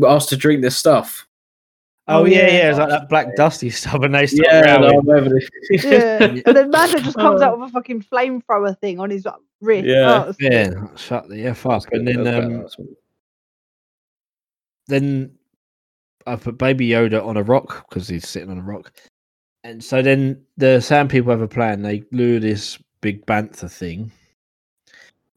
asked 0.07 0.29
to 0.29 0.37
drink 0.37 0.61
this 0.61 0.77
stuff. 0.77 1.25
Oh, 2.07 2.21
Oh, 2.21 2.25
yeah, 2.25 2.37
yeah. 2.39 2.47
yeah, 2.47 2.65
it 2.65 2.69
was 2.69 2.77
like 2.79 2.89
that 2.89 3.09
black 3.09 3.35
dusty 3.35 3.69
stuff, 3.69 4.01
and 4.01 4.15
they 4.15 4.25
start 4.27 4.47
Yeah, 4.51 4.61
no, 4.61 4.87
I 4.87 4.91
rowing. 4.91 5.05
remember 5.05 5.39
this. 5.69 5.83
yeah. 5.83 6.23
and 6.23 6.43
then 6.57 6.69
Mando 6.71 6.99
just 6.99 7.15
comes 7.17 7.41
Oh. 7.41 7.45
out 7.45 7.59
with 7.59 7.69
a 7.69 7.71
fucking 7.73 8.01
flamethrower 8.03 8.77
thing 8.79 8.99
on 8.99 9.09
his 9.11 9.25
like, 9.25 9.35
wrist. 9.61 9.85
Yeah. 9.87 10.25
Oh, 10.27 10.33
Yeah, 10.39 10.71
shut 10.95 11.29
the 11.29 11.45
f 11.45 11.65
up. 11.67 11.83
And 11.91 12.07
then, 12.07 12.25
um, 12.27 12.65
then 14.87 15.31
I 16.25 16.35
put 16.35 16.57
Baby 16.57 16.89
Yoda 16.89 17.23
on 17.23 17.37
a 17.37 17.43
rock 17.43 17.87
because 17.89 18.07
he's 18.07 18.27
sitting 18.27 18.49
on 18.49 18.57
a 18.57 18.63
rock. 18.63 18.91
And 19.63 19.83
so 19.83 20.01
then 20.01 20.41
the 20.57 20.79
Sand 20.79 21.09
People 21.09 21.31
have 21.31 21.41
a 21.41 21.47
plan. 21.47 21.81
They 21.81 22.03
lure 22.11 22.39
this 22.39 22.79
big 23.01 23.25
bantha 23.25 23.69
thing 23.71 24.11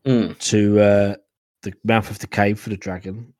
Mm, 0.04 0.36
to 0.40 0.80
uh, 0.80 1.14
the 1.62 1.72
mouth 1.84 2.10
of 2.10 2.18
the 2.18 2.26
cave 2.26 2.58
for 2.58 2.70
the 2.70 2.76
dragon. 2.76 3.32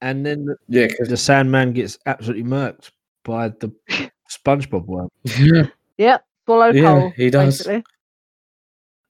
And 0.00 0.26
then 0.26 0.44
the, 0.46 0.56
yeah, 0.66 0.88
'cause- 0.88 1.06
the 1.08 1.16
Sandman 1.16 1.72
gets 1.72 1.96
absolutely 2.06 2.42
murked 2.42 2.90
by 3.22 3.50
the 3.50 3.70
SpongeBob 4.28 4.86
worm. 4.86 5.08
Yep, 5.96 6.24
swallowed 6.44 6.74
Yeah, 6.74 6.88
whole. 6.88 7.10
he 7.16 7.30
does. 7.30 7.58
Basically. 7.58 7.84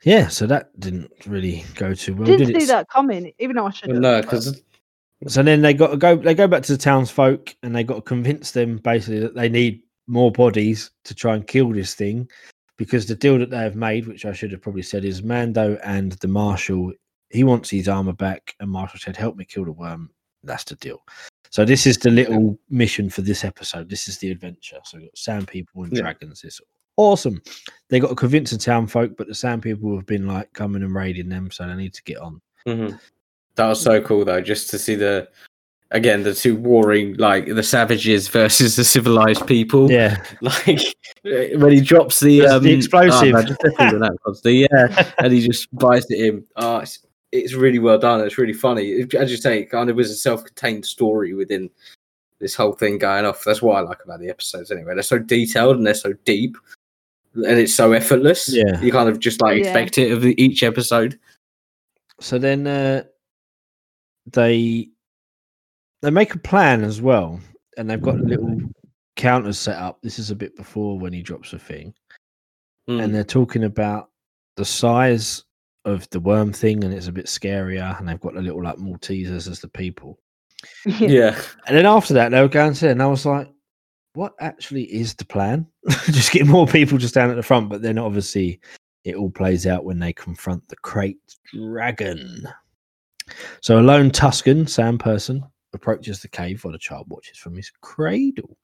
Yeah, 0.05 0.29
so 0.29 0.47
that 0.49 0.79
didn't 0.79 1.11
really 1.27 1.65
go 1.77 1.95
too 1.95 2.15
well, 2.15 2.27
Didn't 2.27 2.49
did 2.49 2.57
it? 2.57 2.61
see 2.61 2.67
that 2.67 2.89
coming, 2.91 3.33
even 3.39 3.57
though 3.57 3.67
I 3.67 3.71
should 3.71 3.89
well, 3.89 3.97
have. 3.97 4.03
no, 4.03 4.21
because 4.23 4.63
So 5.29 5.43
then 5.43 5.63
they 5.63 5.73
got 5.75 5.89
to 5.89 5.97
go. 5.97 6.17
They 6.17 6.35
go 6.35 6.47
back 6.49 6.63
to 6.65 6.73
the 6.73 6.79
townsfolk, 6.79 7.55
and 7.63 7.75
they 7.75 7.85
got 7.85 7.97
to 7.97 8.03
convince 8.03 8.51
them 8.53 8.79
basically 8.79 9.21
that 9.21 9.35
they 9.35 9.49
need 9.49 9.83
more 10.07 10.33
bodies 10.33 10.91
to 11.05 11.15
try 11.15 11.35
and 11.37 11.47
kill 11.47 11.71
this 11.73 11.95
thing, 11.95 12.29
because 12.81 13.05
the 13.05 13.15
deal 13.15 13.39
that 13.39 13.51
they 13.51 13.59
have 13.59 13.77
made, 13.77 14.07
which 14.07 14.25
I 14.25 14.33
should 14.33 14.53
have 14.53 14.63
probably 14.63 14.81
said, 14.81 15.05
is 15.05 15.23
Mando 15.23 15.79
and 15.85 16.13
the 16.13 16.29
Marshal. 16.29 16.95
He 17.29 17.45
wants 17.45 17.69
his 17.69 17.89
armor 17.89 18.15
back, 18.15 18.55
and 18.59 18.71
Marshal 18.71 18.99
said, 18.99 19.19
"Help 19.19 19.37
me 19.37 19.45
kill 19.45 19.67
the 19.67 19.73
worm." 19.73 20.09
That's 20.45 20.65
the 20.65 20.77
deal. 20.77 21.03
So 21.51 21.67
this 21.67 21.87
is 21.87 21.99
the 21.99 22.09
little 22.09 22.59
mission 22.71 23.11
for 23.11 23.21
this 23.21 23.45
episode. 23.45 23.91
This 23.91 24.09
is 24.09 24.17
the 24.17 24.31
adventure. 24.31 24.79
So 24.85 24.97
we've 24.97 25.09
got 25.09 25.19
sand 25.19 25.49
people 25.49 25.85
and 25.85 25.93
Yeah. 25.93 26.01
dragons. 26.01 26.43
It's 26.43 26.59
awesome. 26.97 27.43
They 27.91 28.01
got 28.01 28.09
to 28.09 28.15
convince 28.15 28.51
the 28.51 28.57
townfolk, 28.57 29.15
but 29.19 29.27
the 29.27 29.35
sand 29.35 29.63
people 29.63 29.95
have 29.95 30.07
been 30.07 30.27
like 30.27 30.51
coming 30.55 30.83
and 30.83 30.95
raiding 30.95 31.29
them, 31.29 31.51
so 31.51 31.69
they 31.69 31.75
need 31.75 31.93
to 31.93 32.03
get 32.05 32.17
on. 32.17 32.41
Mhm. 32.67 32.99
that 33.57 33.67
was 33.67 33.83
so 33.83 34.01
cool 34.01 34.25
though, 34.25 34.41
just 34.41 34.71
to 34.71 34.79
see 34.79 34.95
the 34.95 35.29
again 35.93 36.23
the 36.23 36.35
two 36.35 36.57
warring 36.57 37.15
like 37.17 37.47
the 37.47 37.63
savages 37.63 38.29
versus 38.29 38.77
the 38.77 38.85
civilized 38.85 39.47
people. 39.47 39.91
Yeah, 39.91 40.23
like 40.41 40.81
when 41.25 41.73
he 41.73 41.81
drops 41.81 42.21
the 42.21 42.41
There's 42.41 42.53
um 42.53 42.63
the 42.63 42.73
explosive. 42.73 43.35
oh, 43.35 43.39
man, 43.39 43.47
that 44.01 44.41
the 44.45 44.53
yeah, 44.71 45.13
and 45.19 45.33
he 45.33 45.47
just 45.47 45.75
buys 45.77 46.07
it 46.11 46.21
in. 46.27 46.45
Oh, 46.57 46.79
it's, 46.79 47.01
it's 47.33 47.55
really 47.55 47.79
well 47.79 47.99
done. 47.99 48.21
It's 48.21 48.39
really 48.39 48.53
funny. 48.53 48.87
It- 48.91 49.15
as 49.15 49.31
you 49.31 49.37
say, 49.37 49.61
it 49.61 49.71
kind 49.71 49.89
of 49.91 49.97
was 49.97 50.11
a 50.11 50.15
self-contained 50.17 50.85
story 50.85 51.33
within 51.35 51.71
this 52.41 52.55
whole 52.55 52.73
thing 52.73 52.99
going 52.99 53.25
off. 53.27 53.45
That's 53.45 53.61
what 53.63 53.77
I 53.77 53.81
like 53.81 54.03
about 54.05 54.19
the 54.21 54.31
episodes. 54.31 54.71
Anyway, 54.71 54.95
they're 54.95 55.03
so 55.03 55.19
detailed 55.19 55.77
and 55.77 55.87
they're 55.87 55.95
so 55.95 56.13
deep, 56.25 56.57
and 57.35 57.59
it's 57.59 57.75
so 57.75 57.93
effortless. 57.93 58.49
Yeah. 58.53 58.81
you 58.81 58.91
kind 58.93 59.09
of 59.09 59.19
just 59.21 59.41
like 59.43 59.59
Yeah. 59.59 59.65
expect 59.67 59.99
it 59.99 60.11
of 60.13 60.25
each 60.25 60.63
episode. 60.63 61.19
So 62.21 62.39
then 62.39 62.67
uh, 62.67 63.05
they 64.33 64.89
they 66.03 66.11
make 66.11 66.35
a 66.35 66.39
plan 66.39 66.83
as 66.85 67.01
well, 67.01 67.41
and 67.77 67.89
they've 67.89 68.01
got 68.03 68.17
a 68.17 68.23
little 68.23 68.59
counters 69.17 69.59
set 69.59 69.77
up. 69.77 70.01
This 70.03 70.19
is 70.19 70.31
a 70.31 70.37
bit 70.37 70.57
before 70.57 70.99
when 70.99 71.13
he 71.13 71.23
drops 71.23 71.53
a 71.53 71.59
thing, 71.59 71.95
Mm. 72.89 73.03
and 73.05 73.15
they're 73.15 73.25
talking 73.25 73.65
about 73.65 74.11
the 74.57 74.65
size 74.65 75.45
of 75.85 76.09
the 76.11 76.21
worm 76.21 76.53
thing, 76.53 76.85
and 76.85 76.93
it's 76.93 77.07
a 77.09 77.13
bit 77.13 77.27
scarier. 77.27 77.99
And 77.99 78.09
they've 78.09 78.21
got 78.21 78.35
the 78.35 78.43
little 78.43 78.63
like 78.63 78.77
Maltesers 78.77 79.49
as 79.51 79.61
the 79.61 79.69
people. 79.69 80.19
yeah, 80.85 81.41
And 81.67 81.77
then 81.77 81.87
after 81.87 82.13
that, 82.15 82.31
they 82.31 82.41
were 82.41 82.49
going 82.49 82.75
to, 82.75 82.89
and 82.91 83.03
I 83.03 83.07
was 83.07 83.25
like, 83.25 83.51
what 84.15 84.35
actually 84.41 84.85
is 84.85 85.15
the 85.15 85.25
plan? 85.25 85.67
just 86.07 86.33
get 86.33 86.47
more 86.47 86.67
people 86.67 86.99
just 86.99 87.15
down 87.15 87.31
at 87.31 87.37
the 87.37 87.43
front. 87.43 87.69
But 87.71 87.81
then 87.81 87.97
obviously, 87.97 88.61
it 89.05 89.15
all 89.15 89.31
plays 89.31 89.67
out 89.67 89.85
when 89.85 89.99
they 89.99 90.13
confront 90.13 90.67
the 90.69 90.77
krayt 90.77 91.17
dragon. 91.55 92.47
So 93.63 93.79
a 93.79 93.83
lone 93.83 94.11
Tusken, 94.11 94.69
Sam 94.69 94.99
person, 94.99 95.43
approaches 95.73 96.21
the 96.21 96.29
cave 96.29 96.65
while 96.65 96.73
the 96.73 96.79
child 96.79 97.07
watches 97.09 97.39
from 97.39 97.57
his 97.57 97.71
cradle. 97.81 98.57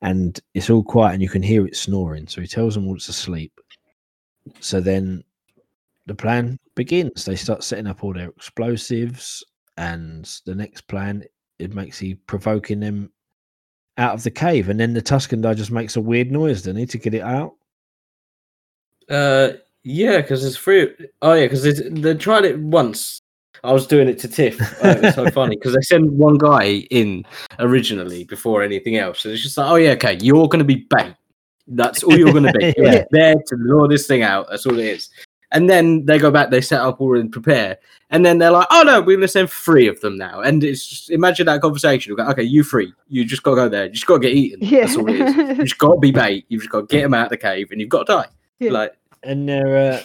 And 0.00 0.38
it's 0.54 0.70
all 0.70 0.82
quiet, 0.82 1.14
and 1.14 1.22
you 1.22 1.28
can 1.28 1.42
hear 1.42 1.66
it 1.66 1.76
snoring. 1.76 2.26
So 2.26 2.40
he 2.40 2.46
tells 2.46 2.74
them 2.74 2.88
all 2.88 2.96
it's 2.96 3.08
asleep. 3.08 3.52
So 4.58 4.80
then 4.80 5.22
the 6.06 6.14
plan 6.14 6.58
begins. 6.74 7.24
They 7.24 7.36
start 7.36 7.62
setting 7.62 7.86
up 7.86 8.02
all 8.02 8.12
their 8.12 8.30
explosives, 8.30 9.44
and 9.76 10.24
the 10.44 10.54
next 10.54 10.82
plan 10.82 11.24
it 11.58 11.74
makes 11.74 11.98
he 11.98 12.14
provoking 12.14 12.80
them 12.80 13.12
out 13.98 14.14
of 14.14 14.22
the 14.24 14.30
cave, 14.30 14.68
and 14.68 14.80
then 14.80 14.94
the 14.94 15.02
Tusken 15.02 15.56
just 15.56 15.70
makes 15.70 15.96
a 15.96 16.00
weird 16.00 16.30
noise. 16.30 16.64
They 16.64 16.72
need 16.72 16.90
to 16.90 16.98
get 16.98 17.14
it 17.14 17.22
out. 17.22 17.54
uh, 19.08 19.52
yeah, 19.84 20.20
because 20.20 20.44
it's 20.44 20.56
free. 20.56 20.94
Oh 21.22 21.34
yeah, 21.34 21.44
because 21.44 21.62
they 21.62 22.14
tried 22.14 22.44
it 22.44 22.58
once. 22.58 23.21
I 23.64 23.72
was 23.72 23.86
doing 23.86 24.08
it 24.08 24.18
to 24.20 24.28
Tiff. 24.28 24.60
Uh, 24.84 24.96
it's 25.02 25.14
so 25.16 25.30
funny 25.30 25.56
because 25.56 25.74
they 25.74 25.80
send 25.82 26.10
one 26.18 26.36
guy 26.38 26.86
in 26.90 27.24
originally 27.58 28.24
before 28.24 28.62
anything 28.62 28.96
else. 28.96 29.24
And 29.24 29.32
it's 29.34 29.42
just 29.42 29.56
like, 29.56 29.70
oh 29.70 29.76
yeah, 29.76 29.90
okay, 29.92 30.18
you're 30.20 30.48
going 30.48 30.58
to 30.58 30.64
be 30.64 30.86
bait. 30.90 31.14
That's 31.68 32.02
all 32.02 32.18
you're 32.18 32.32
going 32.32 32.44
to 32.44 32.52
be. 32.52 32.74
You're 32.76 32.92
Yeah. 32.92 33.04
there 33.12 33.34
to 33.34 33.56
lure 33.56 33.86
this 33.86 34.06
thing 34.08 34.22
out. 34.22 34.48
That's 34.50 34.66
all 34.66 34.76
it 34.78 34.84
is. 34.84 35.10
And 35.52 35.70
then 35.70 36.04
they 36.06 36.18
go 36.18 36.30
back, 36.30 36.50
they 36.50 36.60
set 36.60 36.80
up 36.80 37.00
all 37.00 37.16
and 37.18 37.30
prepare. 37.30 37.78
And 38.10 38.26
then 38.26 38.38
they're 38.38 38.50
like, 38.50 38.66
oh 38.70 38.82
no, 38.84 38.98
we're 39.00 39.16
going 39.16 39.20
to 39.20 39.28
send 39.28 39.48
three 39.50 39.86
of 39.86 40.00
them 40.00 40.16
now. 40.18 40.40
And 40.40 40.64
it's 40.64 40.84
just 40.86 41.10
imagine 41.10 41.46
that 41.46 41.60
conversation. 41.60 42.10
You 42.10 42.16
go, 42.16 42.26
okay, 42.30 42.42
you 42.42 42.64
three. 42.64 42.92
You 43.08 43.24
just 43.24 43.42
got 43.44 43.50
to 43.52 43.56
go 43.56 43.68
there. 43.68 43.84
You 43.84 43.90
just 43.92 44.06
got 44.06 44.14
to 44.14 44.20
get 44.28 44.32
eaten. 44.36 44.58
Yeah. 44.60 44.80
That's 44.86 44.96
all 44.96 45.08
it 45.08 45.20
is. 45.20 45.36
You 45.36 45.54
just 45.64 45.78
got 45.78 45.94
to 45.94 46.00
be 46.00 46.10
bait. 46.10 46.46
You've 46.48 46.62
just 46.62 46.72
got 46.72 46.80
to 46.80 46.86
get 46.86 47.02
them 47.02 47.14
out 47.14 47.26
of 47.26 47.30
the 47.30 47.36
cave 47.36 47.70
and 47.70 47.80
you've 47.80 47.90
got 47.90 48.06
to 48.08 48.12
die. 48.12 48.26
Yeah. 48.58 48.72
Like, 48.72 48.96
And 49.22 49.48
they're 49.48 49.92
uh, 49.94 50.02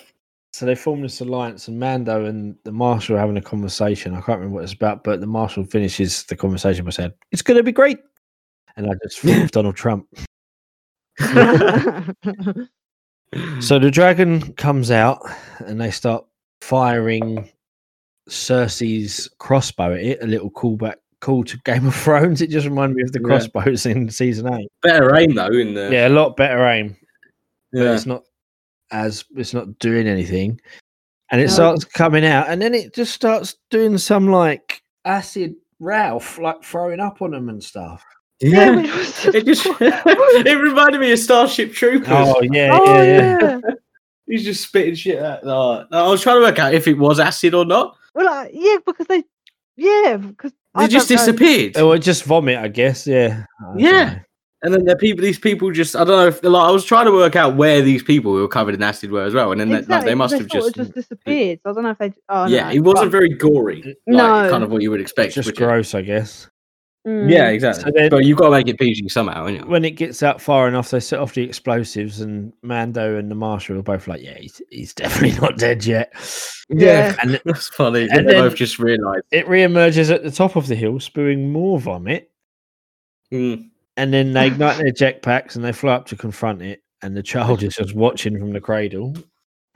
so 0.54 0.66
they 0.66 0.76
form 0.76 1.02
this 1.02 1.22
alliance, 1.22 1.68
and 1.68 1.80
Mando 1.80 2.26
and 2.26 2.56
the 2.64 2.72
Marshal 2.72 3.16
are 3.16 3.20
having 3.20 3.38
a 3.38 3.42
conversation. 3.42 4.14
I 4.14 4.22
can't 4.22 4.40
remember 4.40 4.56
what 4.56 4.64
it's 4.64 4.74
about, 4.74 5.04
but 5.04 5.20
the 5.22 5.28
Marshal 5.28 5.64
finishes 5.66 6.24
the 6.24 6.36
conversation 6.36 6.84
by 6.86 6.92
saying, 6.92 7.14
"It's 7.32 7.42
going 7.42 7.58
to 7.58 7.64
be 7.64 7.72
great," 7.72 8.00
and 8.76 8.88
I 8.90 8.94
just 9.04 9.20
thought 9.22 9.42
of 9.44 9.52
Donald 9.52 9.76
Trump. 9.76 10.08
So 13.60 13.78
the 13.78 13.92
dragon 13.92 14.54
comes 14.54 14.90
out, 14.90 15.20
and 15.60 15.82
they 15.82 15.92
start 15.92 16.26
firing 16.62 17.50
Cersei's 18.30 19.30
crossbow 19.38 19.94
at 19.96 20.00
it. 20.00 20.24
A 20.24 20.28
little 20.28 20.50
callback, 20.50 20.96
call 21.20 21.44
to 21.44 21.58
Game 21.66 21.86
of 21.88 21.94
Thrones. 21.96 22.42
It 22.42 22.50
just 22.50 22.66
reminded 22.66 22.96
me 22.96 23.04
of 23.04 23.12
the 23.12 23.20
Yeah. 23.20 23.26
crossbows 23.28 23.86
in 23.86 24.10
season 24.10 24.52
eight. 24.54 24.70
better 24.82 25.14
aim 25.18 25.36
though 25.36 25.48
in 25.52 25.74
the 25.74 25.90
Yeah, 25.92 26.08
a 26.08 26.10
lot 26.10 26.38
better 26.38 26.66
aim. 26.68 26.96
but 27.74 27.82
yeah. 27.84 27.94
it's 27.96 28.06
not 28.06 28.24
as 28.92 29.26
it's 29.36 29.54
not 29.54 29.78
doing 29.80 30.08
anything 30.08 30.60
and 31.32 31.42
it 31.42 31.46
No. 31.48 31.54
starts 31.54 31.84
coming 31.86 32.26
out 32.26 32.48
and 32.50 32.62
then 32.62 32.74
it 32.74 32.94
just 32.94 33.14
starts 33.14 33.56
doing 33.70 33.98
some 33.98 34.28
like 34.30 34.82
acid 35.06 35.56
ralph 35.80 36.38
like 36.40 36.64
throwing 36.64 37.00
up 37.00 37.22
on 37.22 37.32
them 37.32 37.50
and 37.50 37.64
stuff 37.64 38.04
yeah, 38.40 38.70
which 38.76 38.94
was 38.94 39.26
it 39.36 39.46
just 39.46 39.66
it 39.82 40.62
reminded 40.62 41.02
me 41.02 41.12
of 41.12 41.20
Starship 41.20 41.74
Troopers. 41.74 42.08
oh 42.12 42.42
yeah 42.44 42.70
oh 42.72 42.86
yeah, 42.86 43.04
yeah. 43.04 43.38
yeah. 43.42 43.60
He's 44.28 44.44
just 44.44 44.62
spitting 44.64 44.94
shit 44.96 45.24
out. 45.24 45.44
No, 45.46 45.86
no, 45.90 46.06
I 46.06 46.10
was 46.10 46.22
trying 46.22 46.36
to 46.36 46.42
work 46.42 46.60
out 46.60 46.74
if 46.74 46.86
it 46.86 46.98
was 46.98 47.18
acid 47.18 47.54
or 47.54 47.64
not. 47.64 47.96
Well, 48.14 48.26
like, 48.26 48.52
yeah, 48.54 48.76
because 48.86 49.08
they, 49.08 49.24
yeah, 49.78 50.18
because 50.18 50.52
They 50.78 50.88
just 50.90 51.08
disappeared. 51.08 51.78
oh 51.78 51.88
well, 51.90 51.98
just 51.98 52.26
vomit 52.26 52.58
i 52.58 52.68
guess 52.68 53.08
yeah 53.08 53.46
I 53.62 53.74
Yeah. 53.78 54.04
know. 54.04 54.20
And 54.64 54.74
then 54.74 54.86
the 54.86 54.96
people, 54.96 55.22
these 55.22 55.38
people 55.38 55.72
just, 55.72 55.96
I 55.96 56.00
don't 56.00 56.08
know 56.18 56.28
if, 56.28 56.44
like, 56.44 56.68
I 56.68 56.72
was 56.72 56.84
trying 56.84 57.06
to 57.06 57.12
work 57.12 57.36
out 57.36 57.56
where 57.56 57.82
these 57.84 58.02
people 58.02 58.34
who 58.34 58.42
were 58.42 58.48
covered 58.48 58.74
in 58.74 58.82
acid 58.82 59.12
were 59.12 59.24
as 59.24 59.34
well. 59.36 59.52
And 59.52 59.62
then 59.62 59.70
they- 59.70 59.82
like, 59.84 60.04
they 60.04 60.16
must 60.16 60.34
have 60.36 60.48
just, 60.48 60.74
just 60.76 60.94
disappeared. 60.96 61.60
So 61.64 61.70
I 61.70 61.74
don't 61.74 61.84
know 61.84 61.92
if 61.92 61.98
they. 62.00 62.12
Oh, 62.28 62.48
yeah, 62.48 62.70
no, 62.70 62.70
it 62.76 62.80
wasn't 62.80 63.06
but- 63.06 63.12
very 63.12 63.30
gory. 63.30 63.84
Like, 63.84 63.96
No. 64.08 64.50
kind 64.50 64.64
of 64.64 64.72
what 64.72 64.82
you 64.82 64.90
would 64.90 65.00
expect. 65.02 65.36
just 65.36 65.46
would 65.46 65.60
you? 65.60 65.66
gross 65.66 65.94
i 65.94 66.02
guess 66.02 66.50
Mm. 67.08 67.32
Yeah, 67.32 67.48
exactly. 67.52 67.84
So 67.86 67.92
then- 67.96 68.10
but 68.10 68.26
you've 68.26 68.38
got 68.38 68.46
to 68.46 68.52
make 68.52 68.68
it 68.68 68.78
PG 68.78 69.08
somehow, 69.08 69.46
haven't 69.46 69.56
you? 69.64 69.70
when 69.72 69.86
it 69.86 69.92
gets 69.92 70.22
out 70.24 70.42
far 70.42 70.68
enough 70.68 70.90
they 70.92 71.00
set 71.00 71.20
off 71.22 71.36
the 71.36 71.42
explosives 71.44 72.20
and 72.20 72.52
mando 72.64 73.16
and 73.18 73.32
the 73.32 73.36
marshal 73.36 73.78
are 73.78 73.82
both 73.84 74.10
like 74.10 74.22
yeah 74.22 74.38
he's, 74.38 74.62
he's 74.72 74.94
definitely 74.94 75.40
not 75.40 75.58
dead 75.58 75.86
yet 75.86 76.12
Yeah. 76.70 77.16
and 77.22 77.40
That's 77.46 77.70
funny. 77.70 78.10
And 78.12 78.28
they 78.28 78.34
then- 78.34 78.44
both 78.44 78.56
just 78.56 78.78
realised. 78.78 79.24
it 79.32 79.48
re-emerges 79.48 80.10
at 80.10 80.24
the 80.24 80.32
top 80.32 80.58
of 80.58 80.68
the 80.68 80.76
hill 80.76 81.00
spewing 81.00 81.50
more 81.50 81.80
vomit 81.80 82.30
Mm. 83.32 83.70
And 83.98 84.14
then 84.14 84.32
they 84.34 84.48
ignite 84.54 84.78
their 84.78 84.92
jetpacks 84.94 85.56
and 85.56 85.64
they 85.66 85.72
fly 85.74 85.94
up 85.94 86.06
to 86.08 86.16
confront 86.16 86.62
it 86.62 86.82
and 87.04 87.16
the 87.16 87.24
child 87.24 87.62
is 87.64 87.76
just 87.76 87.94
watching 87.96 88.40
from 88.40 88.54
the 88.54 88.62
cradle 88.62 89.14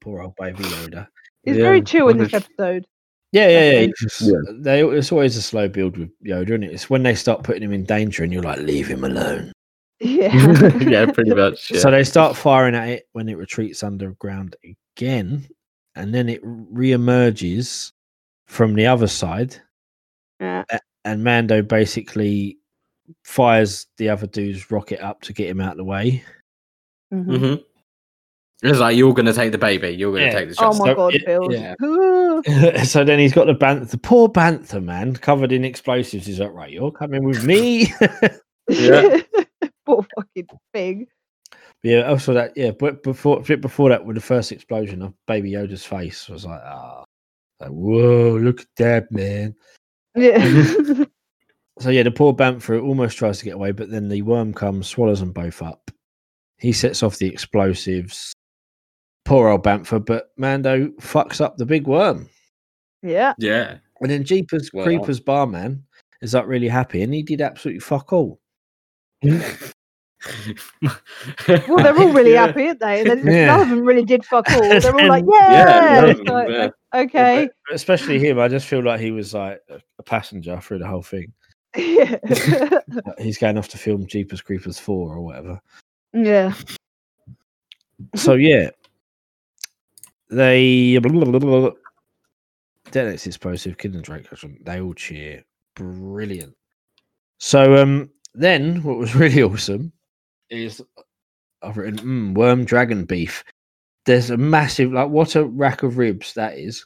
poor 0.00 0.22
old 0.22 0.34
baby 0.38 0.62
yoda 0.64 1.06
It's 1.44 1.58
very 1.58 1.82
chill 1.82 2.08
in 2.08 2.18
this 2.18 2.32
episode. 2.34 2.86
yeah 3.32 3.48
yeah 3.48 3.70
yeah, 3.70 3.78
Okay. 3.80 3.92
just- 4.00 4.20
Yeah. 4.22 4.38
they 4.52 4.82
it's 4.84 5.12
always 5.12 5.36
a 5.36 5.42
slow 5.42 5.68
build 5.68 5.96
with 5.98 6.10
yoda 6.24 6.48
isn't 6.50 6.64
it 6.64 6.72
it's 6.72 6.88
when 6.90 7.02
they 7.02 7.14
start 7.14 7.42
putting 7.42 7.62
him 7.62 7.72
in 7.72 7.84
danger 7.84 8.22
and 8.24 8.32
you're 8.32 8.42
like 8.42 8.60
leave 8.60 8.86
him 8.86 9.04
alone 9.04 9.52
Yeah. 10.02 10.34
yeah, 10.78 11.04
pretty 11.12 11.34
much. 11.34 11.70
Yeah. 11.70 11.80
so 11.80 11.90
they 11.90 12.04
start 12.04 12.34
firing 12.34 12.74
at 12.74 12.88
it 12.88 13.08
when 13.12 13.28
it 13.28 13.36
retreats 13.36 13.82
underground 13.82 14.56
again 14.96 15.46
and 15.94 16.14
then 16.14 16.30
it 16.30 16.40
re-emerges 16.42 17.92
from 18.46 18.72
the 18.74 18.86
other 18.86 19.06
side 19.08 19.56
yeah. 20.40 20.64
And 21.04 21.24
mando 21.24 21.62
basically 21.62 22.58
fires 23.24 23.86
the 23.96 24.08
other 24.08 24.26
dude's 24.26 24.70
rocket 24.70 25.00
up 25.04 25.20
to 25.22 25.32
get 25.32 25.48
him 25.48 25.60
out 25.60 25.72
of 25.72 25.76
the 25.78 25.84
way 25.84 26.22
mhm. 27.12 27.38
hmm 27.38 27.54
It's 28.62 28.78
like 28.78 28.96
you're 28.96 29.14
going 29.14 29.26
to 29.26 29.32
take 29.32 29.50
the 29.52 29.58
baby. 29.58 29.88
You're 29.90 30.12
going 30.12 30.26
to 30.30 30.32
Yeah. 30.32 30.38
take 30.38 30.48
the 30.50 30.56
Oh 30.60 30.72
my 30.78 30.86
So 30.88 30.94
god, 30.94 31.14
it- 31.14 31.24
Phil. 31.24 31.52
yeah. 31.52 31.74
so 32.84 33.02
then 33.04 33.18
he's 33.18 33.32
got 33.32 33.46
the 33.46 33.54
bantha, 33.54 33.88
the 33.90 33.98
poor 33.98 34.28
bantha 34.28 34.82
man 34.82 35.14
covered 35.16 35.50
in 35.52 35.64
explosives. 35.64 36.26
He's 36.26 36.38
like, 36.40 36.52
right, 36.52 36.70
you're 36.70 36.92
coming 36.92 37.24
with 37.24 37.44
me. 37.44 37.92
Yeah. 38.68 39.20
Poor 39.84 40.06
fucking 40.14 40.46
thing. 40.72 41.06
yeah, 41.82 42.02
also 42.02 42.32
that, 42.34 42.52
yeah, 42.56 42.70
but 42.70 43.02
before 43.02 43.40
bit 43.42 43.60
before 43.60 43.88
that, 43.88 44.04
with 44.04 44.14
the 44.14 44.22
first 44.22 44.52
explosion 44.52 45.02
of 45.02 45.12
Baby 45.26 45.50
Yoda's 45.52 45.84
face, 45.84 46.28
was 46.28 46.44
like, 46.46 46.60
ah, 46.64 47.02
like, 47.58 47.70
whoa, 47.70 48.36
look 48.40 48.60
at 48.60 48.66
that, 48.76 49.10
man. 49.10 49.56
Yeah. 50.14 51.04
So 51.78 51.88
yeah, 51.88 52.02
the 52.02 52.10
poor 52.10 52.34
bantha 52.34 52.82
almost 52.82 53.16
tries 53.16 53.38
to 53.38 53.44
get 53.46 53.54
away, 53.54 53.72
but 53.72 53.90
then 53.90 54.08
the 54.10 54.20
worm 54.20 54.52
comes, 54.52 54.86
swallows 54.86 55.20
them 55.20 55.32
both 55.32 55.62
up. 55.62 55.90
He 56.58 56.72
sets 56.72 57.02
off 57.02 57.16
the 57.16 57.26
explosives. 57.28 58.34
Poor 59.24 59.48
old 59.48 59.64
bantha, 59.64 60.04
but 60.04 60.30
Mando 60.36 60.88
fucks 61.00 61.40
up 61.40 61.56
the 61.56 61.64
big 61.64 61.86
worm. 61.86 62.28
yeah. 63.02 63.32
Yeah. 63.38 63.78
And 64.02 64.10
then 64.10 64.24
Jeepers 64.24 64.68
Well- 64.74 64.84
Creepers 64.84 65.20
barman 65.20 65.82
is 66.20 66.34
like 66.34 66.46
really 66.46 66.68
happy, 66.68 67.00
and 67.02 67.14
he 67.14 67.22
did 67.22 67.40
absolutely 67.40 67.80
fuck 67.80 68.12
all. 68.12 68.40
Well, 69.22 69.40
they're 71.46 71.98
all 71.98 72.12
really 72.12 72.32
Yeah. 72.34 72.46
happy, 72.48 72.66
aren't 72.68 72.80
they? 72.80 73.04
They- 73.04 73.32
Yeah. 73.40 73.46
None 73.46 73.60
of 73.60 73.68
them 73.70 73.84
really 73.86 74.04
did 74.04 74.24
fuck 74.26 74.50
all. 74.52 74.60
They're 74.60 74.94
all 75.00 75.08
like, 75.08 75.24
yeah. 75.32 75.50
Yeah, 75.50 75.94
none 75.94 76.04
of 76.04 76.10
It's 76.10 76.18
them, 76.20 76.34
like, 76.34 76.48
yeah. 76.50 76.68
Okay. 76.94 77.48
But 77.66 77.74
especially 77.74 78.18
him, 78.18 78.38
I 78.38 78.48
just 78.48 78.66
feel 78.66 78.82
like 78.82 79.00
he 79.00 79.10
was 79.10 79.34
like 79.34 79.60
a 79.98 80.02
passenger 80.02 80.60
through 80.60 80.78
the 80.78 80.88
whole 80.88 81.02
thing. 81.02 81.32
Yeah. 81.76 82.18
He's 83.18 83.38
going 83.38 83.56
off 83.56 83.68
to 83.68 83.78
film 83.78 84.04
Jeepers 84.04 84.40
Creepers 84.40 84.80
four 84.80 85.14
or 85.14 85.20
whatever. 85.20 85.60
yeah. 86.12 86.52
So 88.16 88.34
yeah, 88.34 88.70
they 90.30 90.98
detonates 92.90 93.26
explosive 93.26 93.78
kid 93.78 93.94
and 93.94 94.02
Drake. 94.02 94.26
They 94.62 94.80
all 94.80 94.94
cheer, 94.94 95.44
brilliant. 95.74 96.56
So 97.38 97.76
um, 97.76 98.10
then 98.34 98.82
what 98.82 98.98
was 98.98 99.14
really 99.14 99.42
awesome 99.42 99.92
is 100.50 100.82
I've 101.62 101.76
written 101.76 101.98
mm, 101.98 102.34
worm 102.34 102.64
dragon 102.64 103.04
beef. 103.04 103.44
There's 104.10 104.30
a 104.30 104.36
massive 104.36 104.92
like 104.92 105.08
what 105.08 105.36
a 105.36 105.44
rack 105.44 105.84
of 105.84 105.96
ribs 105.96 106.34
that 106.34 106.58
is. 106.58 106.84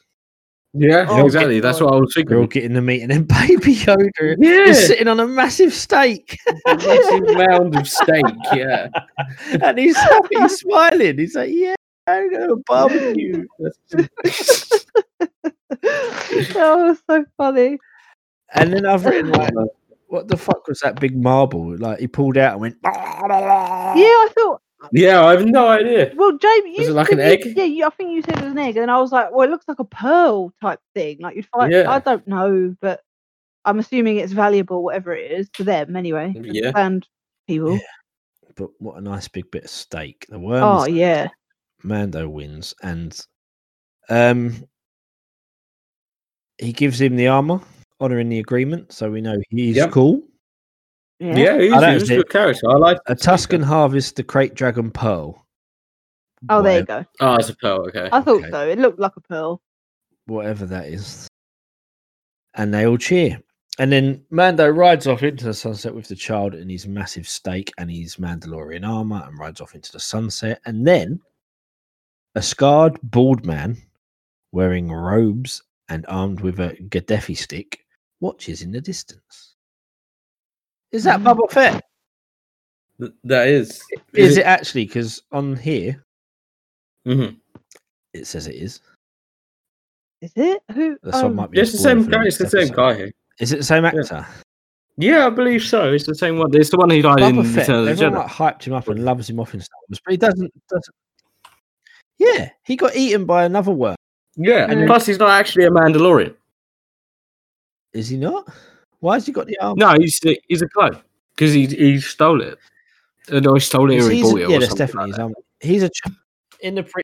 Yeah, 0.77 1.05
Oh, 1.09 1.25
exactly. 1.25 1.59
That's 1.61 1.79
what 1.79 1.93
I 1.93 1.97
was 1.97 2.13
They're 2.15 2.23
all 2.37 2.41
thinking. 2.43 2.49
getting 2.49 2.73
the 2.73 2.81
meat, 2.81 3.01
and 3.01 3.09
then 3.09 3.23
Baby 3.47 3.75
Yoda 3.75 4.35
Yeah, 4.37 4.67
is 4.69 4.85
sitting 4.87 5.07
on 5.07 5.19
a 5.19 5.25
massive 5.27 5.73
steak, 5.73 6.37
a 6.67 6.75
massive 6.75 7.23
mound 7.37 7.75
of 7.77 7.87
steak. 7.87 8.25
Yeah, 8.53 8.89
and 9.61 9.79
he's 9.79 9.97
he's 10.31 10.57
smiling. 10.59 11.17
He's 11.17 11.33
like, 11.35 11.49
"Yeah, 11.51 11.75
I'm 12.07 12.29
gonna 12.31 12.55
barbecue." 12.67 13.45
that 13.89 14.09
was 15.81 17.01
so 17.09 17.25
funny. 17.37 17.79
And 18.53 18.71
then 18.73 18.85
I've 18.85 19.05
written 19.05 19.31
like, 19.31 19.53
"What 20.07 20.27
the 20.27 20.37
fuck 20.37 20.67
was 20.67 20.79
that 20.81 20.99
big 20.99 21.15
marble?" 21.15 21.77
Like 21.77 21.99
he 21.99 22.07
pulled 22.07 22.37
out 22.37 22.53
and 22.53 22.61
went. 22.61 22.77
Yeah, 22.83 22.91
I 22.91 24.29
thought. 24.35 24.61
Yeah. 24.91 25.23
I 25.23 25.31
have 25.31 25.45
no 25.45 25.67
idea. 25.67 26.11
Well, 26.15 26.37
Jamie, 26.37 26.71
you 26.73 26.79
Was 26.79 26.87
it 26.89 26.93
like 26.93 27.07
said 27.07 27.19
an 27.19 27.25
you- 27.27 27.31
egg? 27.33 27.57
Yeah, 27.57 27.63
you, 27.63 27.85
I 27.85 27.89
think 27.91 28.11
you 28.11 28.21
said 28.21 28.37
it 28.37 28.43
was 28.43 28.51
an 28.51 28.59
egg, 28.59 28.77
and 28.77 28.91
I 28.91 28.99
was 28.99 29.11
like, 29.11 29.31
well, 29.31 29.47
it 29.47 29.51
looks 29.51 29.67
like 29.67 29.79
a 29.79 29.83
pearl 29.85 30.53
type 30.61 30.79
thing. 30.93 31.17
Like 31.19 31.35
you'd 31.35 31.47
find. 31.47 31.71
Yeah. 31.71 31.89
I 31.89 31.99
don't 31.99 32.27
know, 32.27 32.75
but 32.81 33.01
I'm 33.65 33.79
assuming 33.79 34.17
it's 34.17 34.33
valuable, 34.33 34.83
whatever 34.83 35.13
it 35.15 35.31
is 35.31 35.49
to 35.55 35.63
them 35.63 35.95
anyway. 35.95 36.33
Yeah. 36.39 36.71
And 36.75 37.05
people. 37.47 37.73
Yeah. 37.73 37.79
But 38.55 38.69
what 38.79 38.97
a 38.97 39.01
nice 39.01 39.27
big 39.27 39.49
bit 39.51 39.65
of 39.65 39.69
steak. 39.69 40.25
The 40.29 40.39
worm. 40.39 40.63
Oh 40.63 40.85
yeah. 40.85 41.27
Mando 41.83 42.27
wins, 42.29 42.73
and 42.81 43.19
um, 44.09 44.63
he 46.57 46.71
gives 46.71 46.99
him 47.01 47.15
the 47.15 47.27
armor, 47.27 47.59
honoring 47.99 48.29
the 48.29 48.39
agreement, 48.39 48.91
so 48.91 49.11
we 49.11 49.21
know 49.21 49.37
he's 49.49 49.75
Yep. 49.75 49.91
cool. 49.91 50.21
Yeah. 51.19 51.37
Yeah, 51.37 51.59
he's, 51.61 51.73
I 51.73 51.79
don't 51.79 51.93
he's 51.93 52.09
a 52.09 52.15
good 52.17 52.29
character. 52.29 52.69
I 52.69 52.75
like 52.75 52.97
A 53.07 53.15
Tusken 53.15 53.63
harvest, 53.63 54.15
the 54.17 54.23
krayt 54.23 54.53
dragon 54.53 54.91
pearl. 54.91 55.45
Oh, 56.49 56.61
there 56.61 56.79
you 56.79 56.85
go. 56.85 57.05
Oh, 57.21 57.35
it's 57.35 57.49
a 57.49 57.55
pearl. 57.55 57.87
Okay. 57.87 58.09
I 58.11 58.21
thought 58.21 58.41
Okay. 58.41 58.51
so. 58.51 58.67
It 58.67 58.77
looked 58.79 58.99
like 58.99 59.13
a 59.15 59.21
pearl. 59.21 59.61
Whatever 60.25 60.65
that 60.67 60.87
is. 60.87 61.27
And 62.55 62.73
they 62.73 62.85
all 62.85 62.97
cheer. 62.97 63.39
And 63.79 63.91
then 63.91 64.23
Mando 64.29 64.69
rides 64.69 65.07
off 65.07 65.23
into 65.23 65.45
the 65.45 65.53
sunset 65.53 65.93
with 65.93 66.07
the 66.07 66.15
child 66.15 66.53
and 66.53 66.69
his 66.71 66.87
massive 66.87 67.27
stake 67.27 67.71
and 67.77 67.89
his 67.91 68.15
Mandalorian 68.17 68.87
armor 68.87 69.23
and 69.27 69.37
rides 69.37 69.59
off 69.59 69.75
into 69.75 69.91
the 69.91 69.99
sunset. 69.99 70.61
And 70.65 70.85
then 70.87 71.19
a 72.35 72.41
scarred, 72.41 72.97
bald 73.03 73.45
man 73.45 73.77
wearing 74.51 74.91
robes 74.91 75.61
and 75.89 76.05
armed 76.07 76.41
with 76.41 76.59
a 76.59 76.77
gaderffii 76.89 77.37
stick 77.37 77.79
watches 78.21 78.61
in 78.61 78.71
the 78.71 78.81
distance. 78.81 79.54
Is 80.95 81.03
that 81.03 81.19
Mm. 81.19 81.35
Boba 81.35 81.51
Fett? 81.51 81.83
Th- 83.01 83.11
that 83.25 83.47
is. 83.49 83.83
Is, 84.13 84.37
it 84.37 84.45
actually? 84.45 84.85
Because 84.85 85.21
on 85.33 85.57
here 85.57 86.01
Mhm. 87.05 87.35
it 88.13 88.25
says 88.25 88.47
it 88.47 88.55
is. 88.55 88.79
Is 90.21 90.31
it? 90.37 90.63
Who? 90.71 90.97
This 91.03 91.15
one 91.15 91.25
oh, 91.25 91.29
might 91.33 91.51
be 91.51 91.59
It's 91.59 91.73
the 91.73 91.77
same 91.77 92.05
guy. 92.05 92.23
It's 92.23 92.37
the 92.37 92.49
same 92.49 92.69
guy 92.69 92.93
here. 92.95 93.11
Is 93.41 93.51
it 93.51 93.57
the 93.57 93.63
same 93.63 93.83
actor? 93.83 94.25
Yeah, 94.95 95.27
I 95.27 95.29
believe 95.29 95.63
so. 95.63 95.91
It's 95.91 96.05
the 96.05 96.15
same 96.15 96.37
one. 96.37 96.55
It's 96.55 96.69
the 96.69 96.77
one 96.77 96.89
he 96.89 97.01
died 97.01 97.19
in 97.19 97.43
Fett. 97.43 97.67
Return 97.67 97.75
of 97.79 97.85
the 97.85 97.91
Everyone 97.91 98.13
Jedi. 98.13 98.17
like 98.17 98.31
hyped 98.31 98.63
him 98.63 98.73
up 98.73 98.87
and 98.87 99.03
loves 99.03 99.29
him 99.29 99.41
off 99.41 99.53
in 99.53 99.59
Star 99.59 99.77
Wars, 99.89 99.99
but 100.05 100.11
he 100.11 100.17
doesn't. 100.17 100.53
doesn't. 100.69 100.95
Yeah, 102.17 102.49
he 102.63 102.77
got 102.77 102.95
eaten 102.95 103.25
by 103.25 103.43
another 103.43 103.71
worm. 103.73 103.97
Yeah, 104.37 104.71
and 104.71 104.79
Mm. 104.79 104.87
plus 104.87 105.05
he's 105.05 105.19
not 105.19 105.31
actually 105.31 105.65
a 105.65 105.69
Mandalorian. 105.69 106.33
Is 107.91 108.07
he 108.07 108.15
not? 108.15 108.47
Why 109.05 109.13
has 109.15 109.25
he 109.27 109.31
got 109.31 109.45
the 109.47 109.57
arm? 109.59 109.77
No, 109.77 109.93
he's 109.99 110.19
he's 110.47 110.61
a 110.63 110.67
clone 110.67 110.97
because 111.35 111.53
he 111.53 111.67
he 111.67 111.99
stole 111.99 112.41
it. 112.41 112.57
Uh, 113.31 113.39
No, 113.39 113.53
he 113.53 113.59
stole 113.59 113.91
it 113.91 114.01
or 114.01 114.09
he 114.09 114.17
He's- 114.17 114.31
bought 114.31 114.41
it. 114.41 114.49
yeah, 114.49 114.57
that's 114.59 114.73
definitely 114.73 115.11
like 115.11 115.17
his 115.17 115.19
arm. 115.19 115.33
He's 115.59 115.83
a 115.83 115.89
ch- 115.89 116.01
in 116.61 116.73
the 116.75 116.83
pre 116.83 117.01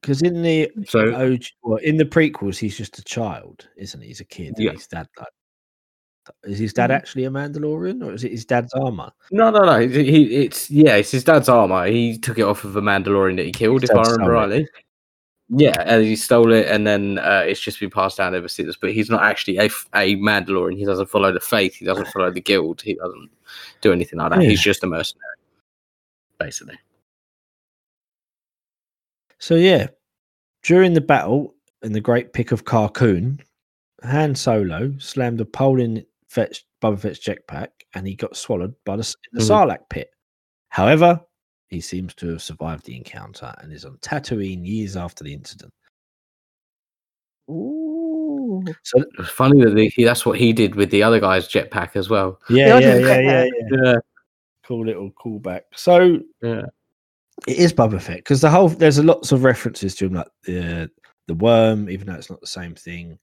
because 0.00 0.22
in 0.22 0.40
the 0.42 0.70
that. 0.76 0.88
So 0.88 1.14
OG, 1.14 1.44
well, 1.62 1.78
in 1.78 1.96
the 1.98 2.04
prequels, 2.04 2.56
he's 2.58 2.76
just 2.76 2.98
a 2.98 3.04
child, 3.04 3.68
isn't 3.76 4.00
he? 4.00 4.08
He's 4.08 4.20
a 4.20 4.24
kid. 4.24 4.54
Yeah. 4.56 4.72
His 4.72 4.86
dad 4.86 5.08
like. 5.18 5.28
Is 6.44 6.58
his 6.58 6.72
dad 6.72 6.90
Mhm. 6.90 6.94
actually 6.94 7.24
a 7.24 7.30
Mandalorian, 7.30 8.04
or 8.04 8.12
is 8.12 8.24
it 8.24 8.32
his 8.32 8.44
dad's 8.44 8.72
armor? 8.74 9.12
no, 9.30 9.50
no, 9.50 9.60
no. 9.62 9.78
He, 9.86 10.10
he 10.10 10.36
it's 10.44 10.68
yeah, 10.70 10.96
it's 10.96 11.10
his 11.12 11.22
dad's 11.22 11.48
armor. 11.48 11.86
He 11.86 12.18
took 12.18 12.38
it 12.38 12.42
off 12.42 12.64
of 12.64 12.74
a 12.76 12.80
Mandalorian 12.82 13.36
that 13.36 13.46
he 13.46 13.52
killed, 13.52 13.82
His 13.82 13.90
if 13.90 13.96
I 13.96 14.02
remember 14.02 14.24
stole 14.24 14.30
it. 14.30 14.34
rightly. 14.34 14.68
Yeah, 15.48 15.80
and 15.86 16.02
he 16.02 16.16
stole 16.16 16.52
it, 16.52 16.66
and 16.66 16.84
then 16.86 17.18
uh, 17.18 17.44
it's 17.46 17.60
just 17.60 17.78
been 17.78 17.90
passed 17.90 18.16
down 18.16 18.34
ever 18.34 18.48
since. 18.48 18.76
But 18.76 18.92
he's 18.92 19.08
not 19.08 19.22
actually 19.22 19.58
a, 19.58 19.66
a 19.94 20.16
Mandalorian. 20.16 20.76
He 20.76 20.84
doesn't 20.84 21.08
follow 21.08 21.30
the 21.32 21.38
faith. 21.40 21.74
He 21.76 21.84
doesn't 21.84 22.08
follow 22.08 22.32
the 22.32 22.40
guild. 22.40 22.82
He 22.82 22.94
doesn't 22.94 23.30
do 23.80 23.92
anything 23.92 24.18
like 24.18 24.30
that. 24.32 24.42
Yeah. 24.42 24.48
He's 24.48 24.60
just 24.60 24.82
a 24.82 24.88
mercenary, 24.88 25.22
basically. 26.38 26.78
So 29.38 29.54
yeah, 29.54 29.88
during 30.62 30.94
the 30.94 31.00
battle 31.00 31.54
in 31.82 31.92
the 31.92 32.00
Great 32.00 32.32
Pit 32.32 32.52
of 32.52 32.64
Carkoon, 32.64 33.40
Han 34.02 34.34
Solo 34.34 34.94
slammed 34.98 35.40
a 35.40 35.44
pole 35.44 35.80
in 35.80 36.04
Fett's, 36.28 36.64
Boba 36.82 36.98
Fett's 36.98 37.20
jetpack, 37.20 37.68
and 37.94 38.06
he 38.06 38.14
got 38.14 38.36
swallowed 38.36 38.74
by 38.84 38.96
the, 38.96 39.14
the 39.32 39.40
Mhm. 39.42 39.48
Sarlacc 39.48 39.88
pit. 39.90 40.10
However, 40.70 41.20
he 41.68 41.80
seems 41.80 42.14
to 42.14 42.28
have 42.30 42.42
survived 42.42 42.86
the 42.86 42.96
encounter 42.96 43.52
and 43.58 43.72
is 43.72 43.84
on 43.84 43.96
Tatooine 43.98 44.66
years 44.66 44.96
after 44.96 45.24
the 45.24 45.32
incident. 45.32 45.72
Ooh. 47.50 48.64
So 48.82 49.04
It's 49.18 49.28
funny 49.30 49.62
that 49.64 49.92
he, 49.94 50.04
that's 50.04 50.26
what 50.26 50.38
he 50.38 50.52
did 50.52 50.74
with 50.74 50.90
the 50.90 51.02
other 51.02 51.20
guy's 51.20 51.48
jetpack 51.48 51.96
as 51.96 52.08
well. 52.08 52.40
yeah, 52.48 52.78
yeah, 52.78 52.96
yeah, 52.98 53.20
yeah, 53.20 53.44
yeah. 53.44 53.48
Yeah, 53.70 53.96
Cool 54.64 54.86
little 54.86 55.10
callback. 55.10 55.62
So 55.74 56.20
yeah. 56.42 56.62
it 57.46 57.56
is 57.56 57.72
Boba 57.72 58.00
Fett 58.00 58.18
because 58.18 58.40
the 58.40 58.50
whole 58.50 58.68
there's 58.68 59.02
lots 59.02 59.32
of 59.32 59.44
references 59.44 59.94
to 59.96 60.06
him, 60.06 60.14
like 60.14 60.28
the 60.44 60.90
the 61.26 61.34
worm, 61.34 61.88
even 61.88 62.06
though 62.06 62.14
it's 62.14 62.30
not 62.30 62.40
the 62.40 62.46
same 62.46 62.74
thing. 62.74 63.18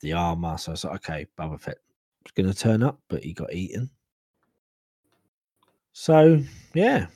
The 0.00 0.14
armor, 0.14 0.56
so 0.58 0.72
it's 0.72 0.84
like 0.84 0.94
okay, 0.96 1.26
Boba 1.38 1.60
Fett 1.60 1.76
was 2.24 2.32
going 2.32 2.52
to 2.52 2.58
turn 2.58 2.82
up, 2.82 3.00
but 3.08 3.22
he 3.22 3.32
got 3.32 3.52
eaten. 3.52 3.90
So 5.92 6.42
yeah, 6.74 7.06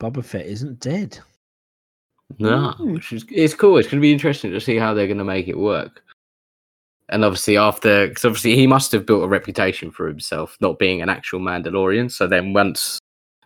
Boba 0.00 0.24
Fett 0.24 0.46
isn't 0.46 0.80
dead. 0.80 1.18
No, 2.38 2.74
Mm. 2.78 2.92
which 2.94 3.12
is 3.12 3.24
it's 3.30 3.54
cool. 3.54 3.78
It's 3.78 3.88
going 3.88 3.98
to 4.00 4.02
be 4.02 4.12
interesting 4.12 4.52
to 4.52 4.60
see 4.60 4.76
how 4.76 4.92
they're 4.94 5.06
going 5.06 5.18
to 5.18 5.24
make 5.24 5.48
it 5.48 5.58
work. 5.58 6.04
And 7.08 7.24
obviously, 7.24 7.56
after 7.56 8.06
because 8.08 8.24
obviously 8.24 8.54
he 8.54 8.66
must 8.66 8.92
have 8.92 9.06
built 9.06 9.24
a 9.24 9.28
reputation 9.28 9.90
for 9.90 10.06
himself, 10.06 10.56
not 10.60 10.78
being 10.78 11.00
an 11.00 11.08
actual 11.08 11.40
Mandalorian. 11.40 12.10
So 12.12 12.26
then, 12.26 12.52
once 12.52 12.98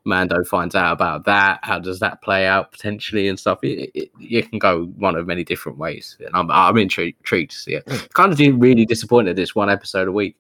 Mando 0.04 0.42
finds 0.42 0.74
out 0.74 0.92
about 0.92 1.24
that, 1.26 1.60
how 1.62 1.78
does 1.78 2.00
that 2.00 2.22
play 2.22 2.44
out 2.44 2.72
potentially 2.72 3.28
and 3.28 3.38
stuff? 3.38 3.62
It, 3.62 3.90
it, 3.94 4.10
it 4.20 4.50
can 4.50 4.58
go 4.58 4.86
one 4.96 5.14
of 5.14 5.28
many 5.28 5.44
different 5.44 5.78
ways, 5.78 6.16
and 6.18 6.30
I'm 6.34 6.50
I'm 6.50 6.74
intri- 6.74 7.14
intrigued 7.20 7.52
to 7.52 7.56
see 7.56 7.74
it. 7.74 8.08
Kind 8.14 8.32
of 8.32 8.60
really 8.60 8.84
disappointed 8.84 9.36
this 9.36 9.54
one 9.54 9.70
episode 9.70 10.08
a 10.08 10.12
week. 10.12 10.36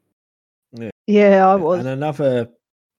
Yeah, 1.06 1.46
I 1.48 1.54
was. 1.54 1.78
And 1.78 1.88
another 1.88 2.48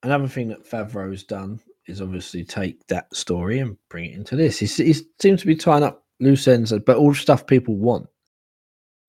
another 0.02 0.28
thing 0.28 0.48
that 0.48 0.64
Favreau's 0.64 1.22
done 1.22 1.60
is 1.86 2.00
obviously 2.00 2.44
take 2.44 2.86
that 2.88 3.14
story 3.14 3.58
and 3.58 3.76
bring 3.90 4.06
it 4.06 4.14
into 4.14 4.36
this. 4.36 4.58
He, 4.58 4.66
he 4.66 4.94
seems 5.20 5.40
to 5.40 5.46
be 5.46 5.56
tying 5.56 5.82
up 5.82 6.04
loose 6.20 6.48
ends, 6.48 6.72
but 6.72 6.96
all 6.96 7.10
the 7.10 7.16
stuff 7.16 7.46
people 7.46 7.76
want. 7.76 8.08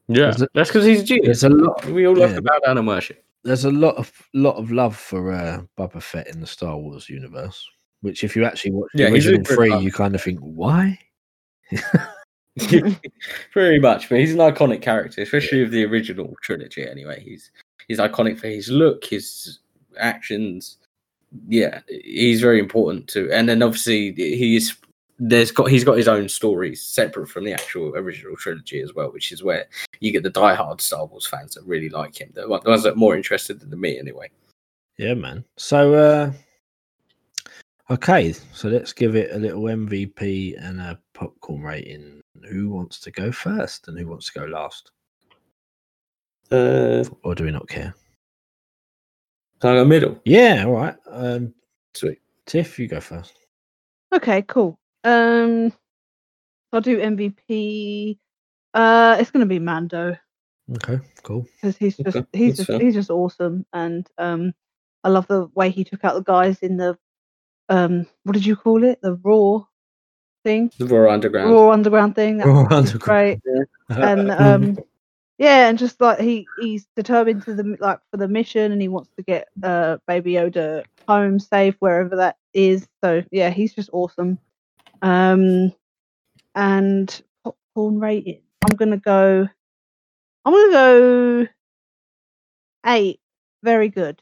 Yeah, 0.07 0.33
a- 0.39 0.47
that's 0.53 0.69
because 0.69 0.85
he's 0.85 1.01
a 1.01 1.05
genius. 1.05 1.41
There's 1.41 1.51
a 1.51 1.55
lot. 1.55 1.85
We 1.85 2.05
all 2.07 2.15
love 2.15 2.31
yeah. 2.31 2.35
to 2.37 2.41
bow 2.41 2.59
down 2.65 2.77
and 2.77 2.87
worship. 2.87 3.23
there's 3.43 3.65
a 3.65 3.71
lot 3.71 3.95
of 3.95 4.11
lot 4.33 4.57
of 4.57 4.71
love 4.71 4.95
for 4.95 5.31
uh, 5.31 5.61
Boba 5.77 6.01
Fett 6.01 6.27
in 6.27 6.41
the 6.41 6.47
Star 6.47 6.77
Wars 6.77 7.09
universe. 7.09 7.65
Which, 8.01 8.23
if 8.23 8.35
you 8.35 8.45
actually 8.45 8.71
watch 8.71 8.89
the 8.93 9.03
Yeah, 9.03 9.09
a 9.09 9.13
original 9.13 9.43
three, 9.43 9.75
you 9.77 9.91
kind 9.91 10.13
of 10.13 10.21
think, 10.21 10.39
why? 10.39 10.99
Very 13.53 13.79
much, 13.79 14.09
but 14.09 14.19
he's 14.19 14.33
an 14.33 14.39
iconic 14.39 14.81
character, 14.81 15.21
especially 15.21 15.63
of 15.63 15.71
the 15.71 15.83
original 15.85 16.35
trilogy. 16.41 16.87
Anyway, 16.87 17.21
he's 17.21 17.51
he's 17.87 17.99
iconic 17.99 18.39
for 18.39 18.47
his 18.47 18.69
look, 18.69 19.05
his 19.05 19.59
actions. 19.97 20.77
Yeah, 21.47 21.81
he's 21.87 22.41
very 22.41 22.59
important 22.59 23.07
too. 23.07 23.29
And 23.31 23.47
then 23.47 23.61
obviously 23.63 24.13
he's 24.13 24.75
there's 25.17 25.51
got 25.51 25.69
he's 25.69 25.83
got 25.83 25.97
his 25.97 26.07
own 26.07 26.27
stories 26.27 26.81
separate 26.81 27.27
from 27.29 27.45
the 27.45 27.53
actual 27.53 27.95
original 27.95 28.35
trilogy 28.35 28.81
as 28.81 28.93
well, 28.93 29.11
which 29.11 29.31
is 29.31 29.43
where 29.43 29.65
you 29.99 30.11
get 30.11 30.23
the 30.23 30.31
diehard 30.31 30.81
Star 30.81 31.05
Wars 31.05 31.27
fans 31.27 31.55
that 31.55 31.63
really 31.63 31.89
like 31.89 32.19
him, 32.19 32.31
the 32.33 32.47
ones 32.47 32.83
that 32.83 32.93
are 32.93 32.95
more 32.95 33.15
interested 33.15 33.59
than 33.59 33.79
me 33.79 33.97
anyway. 33.97 34.29
Yeah, 34.97 35.13
man. 35.13 35.43
So, 35.57 35.93
uh, 35.93 36.31
okay, 37.89 38.33
so 38.53 38.69
let's 38.69 38.93
give 38.93 39.15
it 39.15 39.31
a 39.33 39.39
little 39.39 39.63
MVP 39.63 40.55
and 40.61 40.79
a 40.79 40.99
popcorn 41.13 41.61
rating. 41.61 42.21
Who 42.49 42.69
wants 42.69 42.99
to 43.01 43.11
go 43.11 43.31
first 43.31 43.87
and 43.87 43.97
who 43.97 44.07
wants 44.07 44.31
to 44.31 44.39
go 44.39 44.45
last? 44.45 44.91
Uh, 46.51 47.03
Or 47.23 47.35
do 47.35 47.45
we 47.45 47.51
not 47.51 47.67
care? 47.67 47.93
Can 49.65 49.73
I 49.73 49.79
go 49.79 49.85
middle? 49.85 50.21
Yeah, 50.25 50.65
all 50.67 50.73
right. 50.73 50.95
Um, 51.09 51.53
Sweet. 51.95 52.19
Tiff, 52.45 52.77
you 52.77 52.87
go 52.87 52.99
first. 52.99 53.33
Okay, 54.13 54.43
cool. 54.43 54.77
Um, 55.03 55.73
I'll 56.71 56.81
do 56.81 56.99
MVP. 56.99 58.17
Uh, 58.73 59.17
it's 59.19 59.31
gonna 59.31 59.45
be 59.47 59.57
Mando 59.59 60.15
Okay, 60.75 60.99
cool. 61.23 61.47
because 61.55 61.77
he's 61.77 61.95
just 61.97 62.15
Okay, 62.15 62.25
he's 62.33 62.57
just 62.57 62.67
fair. 62.67 62.79
he's 62.79 62.93
just 62.93 63.09
awesome, 63.09 63.65
and 63.73 64.07
um, 64.17 64.53
I 65.03 65.09
love 65.09 65.27
the 65.27 65.47
way 65.55 65.69
he 65.71 65.83
took 65.83 66.03
out 66.03 66.13
the 66.15 66.21
guys 66.23 66.59
in 66.59 66.77
the 66.77 66.97
um, 67.69 68.05
what 68.23 68.33
did 68.33 68.45
you 68.45 68.55
call 68.55 68.83
it? 68.83 68.99
The 69.01 69.15
raw 69.23 69.61
thing, 70.43 70.71
The 70.77 70.85
Raw 70.85 71.11
Underground. 71.11 71.51
Raw 71.51 71.71
Underground 71.71 72.13
thing. 72.15 72.37
That 72.37 72.45
Raw 72.47 72.67
was 72.69 72.93
great. 72.93 73.39
and 73.89 74.29
um 74.31 74.77
yeah 75.37 75.67
and 75.67 75.77
just 75.77 75.99
like 75.99 76.19
he 76.19 76.47
he's 76.59 76.87
determined 76.95 77.43
to 77.43 77.53
the 77.53 77.77
like 77.79 77.99
for 78.11 78.17
the 78.17 78.27
mission 78.27 78.71
and 78.71 78.81
he 78.81 78.87
wants 78.87 79.09
to 79.17 79.23
get 79.23 79.47
uh 79.63 79.97
baby 80.07 80.33
yoda 80.33 80.83
home 81.07 81.39
safe 81.39 81.75
wherever 81.79 82.15
that 82.15 82.37
is 82.53 82.87
so 83.03 83.21
yeah 83.31 83.49
he's 83.49 83.73
just 83.73 83.89
awesome 83.93 84.37
um 85.01 85.73
and 86.55 87.21
popcorn 87.43 87.99
rating 87.99 88.41
i'm 88.69 88.75
gonna 88.75 88.97
go 88.97 89.47
i'm 90.45 90.53
gonna 90.53 90.71
go 90.71 91.47
eight 92.85 93.19
very 93.63 93.89
good 93.89 94.21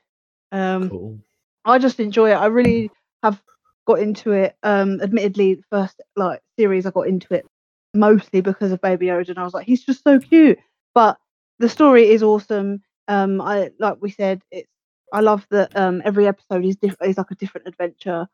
um 0.52 0.90
cool. 0.90 1.20
I 1.66 1.80
just 1.80 2.00
enjoy 2.00 2.32
it. 2.32 2.36
I 2.36 2.48
really 2.48 2.92
have 3.24 3.42
got 3.88 4.00
into 4.00 4.32
it. 4.34 4.56
Um, 4.64 5.02
admittedly, 5.02 5.56
the 5.56 5.64
first 5.72 6.02
like 6.16 6.42
series 6.60 6.86
I 6.86 6.92
got 6.92 7.08
into 7.08 7.34
it 7.36 7.46
mostly 7.94 8.42
because 8.42 8.72
of 8.72 8.82
Baby 8.82 9.08
Yoda, 9.08 9.30
and 9.30 9.40
I 9.40 9.44
was 9.44 9.54
like, 9.54 9.68
he's 9.68 9.84
just 9.84 10.04
so 10.04 10.20
cute. 10.20 10.60
But 10.94 11.18
the 11.60 11.70
story 11.70 12.10
is 12.10 12.24
awesome. 12.24 12.82
Um, 13.08 13.42
I 13.42 13.72
like 13.80 13.98
we 14.02 14.12
said, 14.12 14.42
it's 14.52 14.70
I 15.12 15.20
love 15.22 15.46
that 15.52 15.76
um 15.76 16.02
every 16.06 16.28
episode 16.28 16.66
is 16.66 16.76
different. 16.76 17.12
Is 17.12 17.18
like 17.18 17.32
a 17.32 17.36
different 17.36 17.68
adventure. 17.68 18.28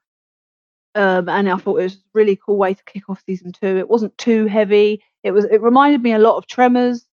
Um, 0.96 1.30
and 1.30 1.50
I 1.50 1.56
thought 1.58 1.80
it 1.80 1.84
was 1.84 1.96
a 1.96 2.00
really 2.14 2.36
cool 2.44 2.58
way 2.58 2.74
to 2.74 2.84
kick 2.86 3.10
off 3.10 3.22
season 3.26 3.52
two. 3.52 3.78
It 3.78 3.88
wasn't 3.88 4.18
too 4.18 4.48
heavy. 4.48 5.02
It 5.24 5.32
was. 5.32 5.46
It 5.46 5.62
reminded 5.62 6.02
me 6.02 6.14
a 6.14 6.20
lot 6.20 6.38
of 6.38 6.48
Tremors. 6.48 7.06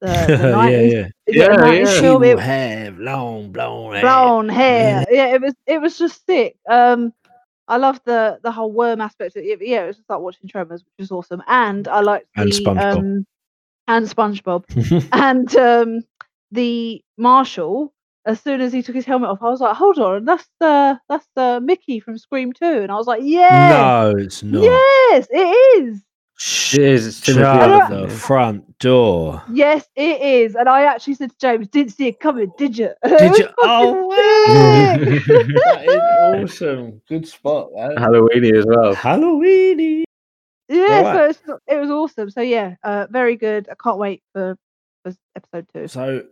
The, 0.00 0.06
the 0.26 0.48
yeah, 0.48 0.82
90s, 0.82 0.92
yeah. 0.92 1.08
the 1.26 1.32
Yeah, 1.34 1.56
90s 1.56 1.94
yeah. 1.94 2.00
film. 2.00 2.22
It, 2.24 2.38
have 2.40 2.98
long 2.98 3.52
blown 3.52 3.92
hair. 3.92 4.00
brown 4.02 4.48
hair. 4.48 5.04
Yeah, 5.10 5.26
it 5.34 5.40
was 5.40 5.54
it 5.66 5.80
was 5.80 5.96
just 5.98 6.26
sick. 6.26 6.56
Um, 6.68 7.12
I 7.68 7.76
love 7.76 8.00
the 8.04 8.40
the 8.42 8.50
whole 8.50 8.72
worm 8.72 9.00
aspect. 9.00 9.36
Of 9.36 9.44
it. 9.44 9.58
Yeah, 9.66 9.84
it 9.84 9.86
was 9.86 9.96
just 9.98 10.10
like 10.10 10.18
watching 10.20 10.48
Tremors, 10.48 10.82
which 10.84 11.04
is 11.04 11.12
awesome. 11.12 11.42
And 11.46 11.86
I 11.86 12.00
liked 12.00 12.26
And 12.36 12.50
the 12.50 12.56
SpongeBob. 12.56 12.98
um, 12.98 13.26
and 13.88 14.06
SpongeBob 14.06 14.64
and 15.12 15.54
um 15.56 16.00
the 16.50 17.02
Marshall. 17.16 17.92
As 18.24 18.40
soon 18.40 18.60
as 18.60 18.72
he 18.72 18.84
took 18.84 18.94
his 18.94 19.04
helmet 19.04 19.30
off, 19.30 19.42
I 19.42 19.48
was 19.50 19.60
like, 19.60 19.74
"Hold 19.74 19.98
on, 19.98 20.24
that's 20.24 20.46
uh 20.60 20.94
that's 21.08 21.26
uh 21.36 21.58
Mickey 21.60 21.98
from 21.98 22.16
Scream 22.18 22.52
2. 22.52 22.64
And 22.64 22.92
I 22.92 22.94
was 22.94 23.08
like, 23.08 23.22
"Yeah, 23.24 24.12
no, 24.14 24.14
it's 24.16 24.44
not. 24.44 24.62
yes, 24.62 25.26
it 25.28 25.82
is. 25.82 26.02
Shh, 26.38 26.74
It 26.74 26.80
is. 26.82 27.06
It's 27.08 27.20
Timothy 27.20 27.42
Shut 27.58 27.90
the 27.90 28.08
front 28.08 28.78
door. 28.78 29.42
Yes, 29.52 29.88
it 29.96 30.20
is." 30.20 30.54
And 30.54 30.68
I 30.68 30.82
actually 30.84 31.14
said 31.14 31.30
to 31.30 31.36
James, 31.40 31.66
"Didn't 31.66 31.94
see 31.94 32.06
it 32.06 32.20
coming, 32.20 32.52
did 32.56 32.78
you?" 32.78 32.90
Did 33.04 33.38
you? 33.38 33.48
Oh, 33.58 34.06
wow! 34.06 34.16
that 35.04 36.44
is 36.44 36.52
awesome. 36.62 37.02
Good 37.08 37.26
spot. 37.26 37.70
That. 37.74 37.96
Halloweeny 37.96 38.56
as 38.56 38.66
well. 38.66 38.94
Halloweeny. 38.94 40.04
Yeah, 40.72 41.02
Alright. 41.04 41.14
so 41.14 41.52
it's, 41.52 41.62
it 41.68 41.76
was 41.76 41.90
awesome. 41.90 42.30
So 42.30 42.40
yeah, 42.40 42.76
uh, 42.82 43.06
very 43.10 43.36
good. 43.36 43.68
I 43.70 43.74
can't 43.82 43.98
wait 43.98 44.22
for, 44.32 44.56
for 45.04 45.14
episode 45.36 45.66
two. 45.74 45.86
So, 45.86 46.24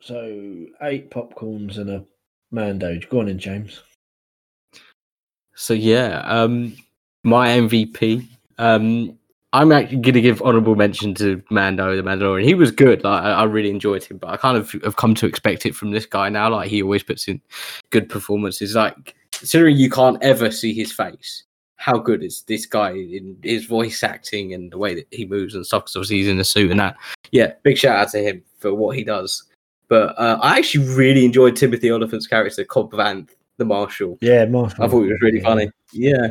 so 0.00 0.66
eight 0.82 1.10
popcorns 1.10 1.76
and 1.76 1.90
a 1.90 2.04
Mando. 2.50 2.98
Go 3.10 3.20
on 3.20 3.28
in, 3.28 3.38
James. 3.38 3.82
So 5.54 5.74
yeah, 5.74 6.20
um, 6.24 6.74
my 7.22 7.48
MVP. 7.48 8.26
Um, 8.58 9.18
I'm 9.52 9.72
actually 9.72 9.98
going 9.98 10.14
to 10.14 10.20
give 10.20 10.42
honorable 10.42 10.74
mention 10.74 11.14
to 11.16 11.42
Mando, 11.50 11.96
the 11.96 12.02
Mandalorian. 12.02 12.44
He 12.44 12.54
was 12.54 12.70
good. 12.70 13.04
Like 13.04 13.22
I, 13.22 13.32
I 13.32 13.44
really 13.44 13.70
enjoyed 13.70 14.04
him, 14.04 14.18
but 14.18 14.30
I 14.30 14.36
kind 14.36 14.56
of 14.56 14.72
have 14.84 14.96
come 14.96 15.14
to 15.16 15.26
expect 15.26 15.66
it 15.66 15.74
from 15.74 15.90
this 15.90 16.06
guy 16.06 16.28
now. 16.28 16.50
Like 16.50 16.68
he 16.68 16.82
always 16.82 17.02
puts 17.02 17.28
in 17.28 17.40
good 17.90 18.08
performances. 18.08 18.74
Like 18.74 19.14
considering 19.32 19.76
you 19.76 19.90
can't 19.90 20.22
ever 20.22 20.50
see 20.50 20.72
his 20.72 20.92
face, 20.92 21.44
how 21.76 21.98
good 21.98 22.22
is 22.22 22.42
this 22.42 22.66
guy 22.66 22.90
in 22.92 23.36
his 23.42 23.66
voice 23.66 24.02
acting 24.02 24.54
and 24.54 24.72
the 24.72 24.78
way 24.78 24.94
that 24.94 25.06
he 25.10 25.26
moves 25.26 25.54
and 25.54 25.64
stuff? 25.66 25.84
Because 25.84 25.96
obviously 25.96 26.16
he's 26.18 26.28
in 26.28 26.38
a 26.40 26.44
suit 26.44 26.70
and 26.70 26.80
that. 26.80 26.96
Yeah, 27.32 27.52
big 27.62 27.76
shout 27.78 27.96
out 27.96 28.10
to 28.12 28.18
him 28.18 28.42
for 28.58 28.74
what 28.74 28.96
he 28.96 29.04
does. 29.04 29.44
But 29.88 30.18
uh, 30.18 30.38
I 30.42 30.58
actually 30.58 30.88
really 30.94 31.24
enjoyed 31.24 31.54
Timothy 31.56 31.90
Olyphant's 31.90 32.26
character, 32.26 32.64
Cobb 32.64 32.92
Vanth, 32.92 33.30
the 33.58 33.64
Marshal. 33.64 34.18
Yeah, 34.20 34.44
Marshall. 34.46 34.84
I 34.84 34.88
thought 34.88 35.02
it 35.04 35.10
was 35.12 35.20
really 35.22 35.38
Yeah. 35.38 35.44
funny. 35.44 35.70
Yeah. 35.92 36.28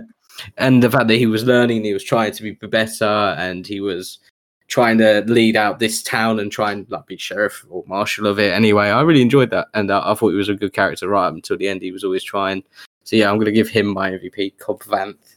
And 0.57 0.83
the 0.83 0.91
fact 0.91 1.07
that 1.07 1.15
he 1.15 1.25
was 1.27 1.45
learning, 1.45 1.83
he 1.85 1.93
was 1.93 2.03
trying 2.03 2.33
to 2.33 2.43
be 2.43 2.51
better, 2.51 3.05
and 3.05 3.65
he 3.65 3.79
was 3.79 4.19
trying 4.67 4.97
to 4.97 5.23
lead 5.27 5.55
out 5.55 5.79
this 5.79 6.01
town 6.03 6.39
and 6.39 6.51
try 6.51 6.71
and 6.71 6.89
like 6.89 7.05
be 7.05 7.15
sheriff 7.17 7.63
or 7.69 7.83
marshal 7.87 8.27
of 8.27 8.39
it. 8.39 8.51
Anyway, 8.51 8.87
I 8.87 9.01
really 9.01 9.21
enjoyed 9.21 9.51
that, 9.51 9.67
and 9.73 9.89
uh, 9.91 10.01
I 10.03 10.13
thought 10.15 10.29
he 10.31 10.35
was 10.35 10.49
a 10.49 10.55
good 10.55 10.73
character 10.73 11.07
right 11.07 11.27
up 11.27 11.33
until 11.35 11.55
the 11.57 11.67
end. 11.69 11.81
He 11.81 11.91
was 11.93 12.03
always 12.03 12.23
trying. 12.23 12.63
So 13.05 13.15
yeah, 13.15 13.29
I'm 13.29 13.35
going 13.37 13.45
to 13.45 13.51
give 13.51 13.69
him 13.69 13.85
my 13.87 14.11
MVP, 14.11 14.57
Cobb 14.57 14.81
Vanth. 14.83 15.34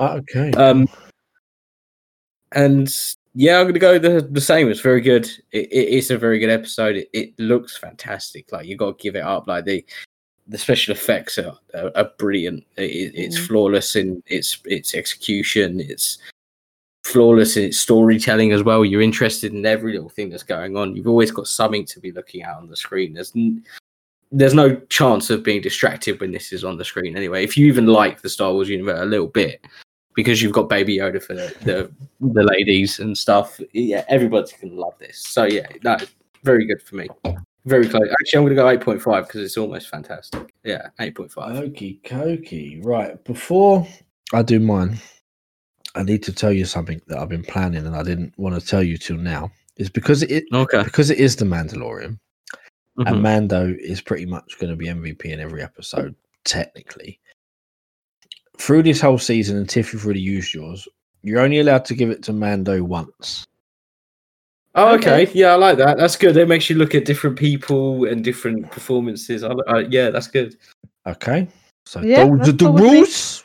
Ah, 0.00 0.14
Okay. 0.16 0.50
Um, 0.52 0.88
and 2.52 2.92
yeah, 3.34 3.58
I'm 3.58 3.64
going 3.64 3.74
to 3.74 3.80
go 3.80 3.98
the 3.98 4.26
the 4.28 4.40
same. 4.40 4.68
It's 4.70 4.80
very 4.80 5.00
good. 5.00 5.26
It, 5.52 5.70
it, 5.70 5.88
it's 5.96 6.10
a 6.10 6.18
very 6.18 6.38
good 6.40 6.50
episode. 6.50 6.96
It, 6.96 7.08
it 7.12 7.38
looks 7.38 7.76
fantastic. 7.76 8.50
Like 8.50 8.66
you 8.66 8.76
got 8.76 8.98
to 8.98 9.02
give 9.02 9.14
it 9.14 9.22
up. 9.22 9.46
Like 9.46 9.64
the 9.64 9.84
the 10.48 10.58
special 10.58 10.92
effects 10.92 11.38
are 11.38 11.56
are, 11.74 11.92
are 11.94 12.10
brilliant. 12.18 12.64
It, 12.76 12.90
it- 12.90 13.14
it's 13.14 13.38
Mm. 13.38 13.46
flawless 13.46 13.94
in 13.94 14.22
its 14.26 14.58
its 14.64 14.94
execution. 14.94 15.80
It's 15.80 16.18
flawless 17.04 17.56
in 17.56 17.64
its 17.64 17.78
storytelling 17.78 18.50
as 18.52 18.64
well. 18.64 18.84
You're 18.84 19.00
interested 19.02 19.52
in 19.54 19.64
every 19.64 19.92
little 19.92 20.08
thing 20.10 20.28
that's 20.30 20.42
going 20.42 20.76
on. 20.76 20.96
You've 20.96 21.06
always 21.08 21.30
got 21.30 21.46
something 21.46 21.86
to 21.86 22.00
be 22.00 22.10
looking 22.10 22.42
at 22.42 22.56
on 22.56 22.68
the 22.68 22.76
screen. 22.76 23.12
There's 23.14 23.32
n- 23.36 23.62
there's 24.32 24.54
no 24.54 24.76
chance 24.90 25.30
of 25.30 25.42
being 25.44 25.60
distracted 25.60 26.20
when 26.20 26.30
this 26.32 26.52
is 26.52 26.64
on 26.64 26.76
the 26.78 26.84
screen. 26.84 27.16
Anyway, 27.16 27.42
if 27.44 27.56
you 27.56 27.66
even 27.66 27.86
like 27.86 28.20
the 28.22 28.28
Star 28.28 28.52
Wars 28.52 28.68
universe 28.68 29.00
a 29.00 29.04
little 29.04 29.26
bit, 29.28 29.60
because 30.14 30.42
you've 30.42 30.52
got 30.52 30.68
Baby 30.68 30.98
Yoda 30.98 31.22
for 31.22 31.34
the 31.34 31.54
the, 31.62 31.90
the 32.20 32.42
ladies 32.42 32.98
and 32.98 33.16
stuff, 33.16 33.60
yeah, 33.72 34.04
everybody's 34.08 34.52
gonna 34.52 34.74
love 34.74 34.94
this. 34.98 35.18
So 35.18 35.44
yeah, 35.44 35.66
no, 35.84 35.96
very 36.44 36.66
good 36.66 36.82
for 36.82 36.96
me. 36.96 37.08
Very 37.66 37.86
close. 37.88 38.08
Actually, 38.20 38.38
I'm 38.38 38.44
gonna 38.44 38.54
go 38.54 38.68
eight 38.68 38.80
point 38.80 39.02
five 39.02 39.26
because 39.26 39.42
it's 39.42 39.56
almost 39.56 39.88
fantastic. 39.88 40.52
Yeah, 40.64 40.88
eight 41.00 41.14
point 41.14 41.30
five. 41.32 41.54
Okie 41.54 42.00
dokie. 42.02 42.84
Right. 42.84 43.22
Before 43.24 43.86
I 44.32 44.42
do 44.42 44.58
mine, 44.60 44.98
I 45.94 46.02
need 46.02 46.22
to 46.24 46.32
tell 46.32 46.52
you 46.52 46.64
something 46.64 47.00
that 47.08 47.18
I've 47.18 47.28
been 47.28 47.42
planning 47.44 47.86
and 47.86 47.94
I 47.96 48.02
didn't 48.02 48.32
want 48.38 48.58
to 48.58 48.66
tell 48.66 48.82
you 48.82 48.96
till 48.96 49.16
now. 49.18 49.50
Is 49.76 49.90
because 49.90 50.22
it 50.22 50.44
Okay. 50.52 50.82
because 50.82 51.10
it 51.10 51.18
is 51.18 51.36
the 51.36 51.44
Mandalorian 51.44 52.18
and 52.98 53.06
Mhm. 53.16 53.20
Mando 53.22 53.74
is 53.80 54.00
pretty 54.00 54.26
much 54.26 54.58
going 54.58 54.70
to 54.70 54.76
be 54.76 54.88
MVP 54.88 55.30
in 55.30 55.40
every 55.40 55.62
episode, 55.62 56.14
technically. 56.44 57.18
Through 58.60 58.82
this 58.82 59.00
whole 59.00 59.18
season, 59.18 59.56
and 59.56 59.68
Tiff, 59.68 59.92
you've 59.92 60.04
already 60.04 60.20
used 60.20 60.52
yours. 60.52 60.86
You're 61.22 61.40
only 61.40 61.60
allowed 61.60 61.84
to 61.86 61.94
give 61.94 62.10
it 62.10 62.22
to 62.24 62.32
Mando 62.32 62.82
once. 62.82 63.46
Oh, 64.74 64.94
okay. 64.94 65.22
Okay. 65.22 65.32
Yeah, 65.34 65.52
I 65.52 65.54
like 65.56 65.78
that. 65.78 65.96
That's 65.96 66.16
good. 66.16 66.36
It 66.36 66.46
makes 66.46 66.68
you 66.70 66.76
look 66.76 66.94
at 66.94 67.04
different 67.04 67.38
people 67.38 68.04
and 68.04 68.22
different 68.22 68.70
performances. 68.70 69.42
I, 69.42 69.52
I, 69.66 69.78
yeah, 69.80 70.10
that's 70.10 70.28
good. 70.28 70.56
Okay. 71.06 71.48
So 71.86 72.00
Yeah, 72.02 72.26
those 72.26 72.48
are 72.48 72.52
the 72.52 72.64
cool 72.66 72.76
rules. 72.76 73.44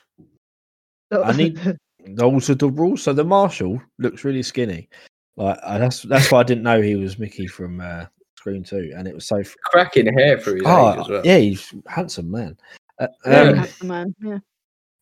I 1.12 1.32
need- 1.32 1.78
Those 2.08 2.52
are 2.52 2.56
the 2.56 2.70
rules. 2.70 3.02
So 3.02 3.14
the 3.14 3.24
Marshal 3.24 3.82
looks 3.98 4.24
really 4.24 4.44
skinny. 4.44 4.90
Like 5.38 5.58
uh, 5.64 5.80
that's 5.80 6.04
that's 6.04 6.32
why 6.32 6.42
I 6.42 6.44
didn't 6.44 6.64
know 6.64 6.80
he 6.80 6.96
was 6.96 7.18
Mickey 7.18 7.48
from 7.48 7.82
uh, 7.82 8.06
Scream 8.38 8.64
Two, 8.64 8.94
and 8.96 9.08
it 9.08 9.16
was 9.16 9.26
so. 9.26 9.38
F- 9.38 9.56
Cracking 9.64 10.14
hair 10.16 10.38
for 10.38 10.52
his 10.52 10.62
age 10.62 10.68
oh, 10.68 11.02
as 11.02 11.10
well. 11.10 11.22
yeah, 11.26 11.38
he's 11.38 11.74
handsome 11.88 12.30
man. 12.30 12.56
Uh, 13.00 13.08
Very 13.26 13.50
um, 13.50 13.58
handsome 13.58 13.88
man. 13.88 14.16
Yeah. 14.22 14.38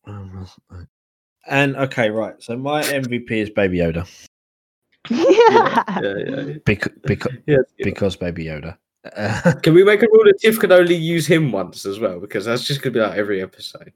Um, 0.06 0.46
and 1.46 1.76
okay, 1.76 2.10
right. 2.10 2.34
So 2.42 2.56
my 2.56 2.82
MVP 2.82 3.30
is 3.30 3.50
Baby 3.50 3.78
Yoda 3.78 4.06
yeah, 5.10 5.84
yeah, 6.02 6.14
yeah. 6.26 6.52
because 6.64 6.92
because, 7.02 7.32
yeah. 7.46 7.58
because 7.78 8.16
Baby 8.16 8.46
Yoda. 8.46 8.76
Uh, 9.16 9.52
Can 9.62 9.74
we 9.74 9.84
make 9.84 10.02
a 10.02 10.06
rule 10.10 10.24
that 10.24 10.38
Tiff 10.40 10.58
can 10.58 10.72
only 10.72 10.94
use 10.94 11.26
him 11.26 11.52
once 11.52 11.84
as 11.84 11.98
well? 12.00 12.20
Because 12.20 12.46
that's 12.46 12.64
just 12.64 12.80
gonna 12.80 12.94
be 12.94 13.00
like 13.00 13.18
every 13.18 13.42
episode. 13.42 13.92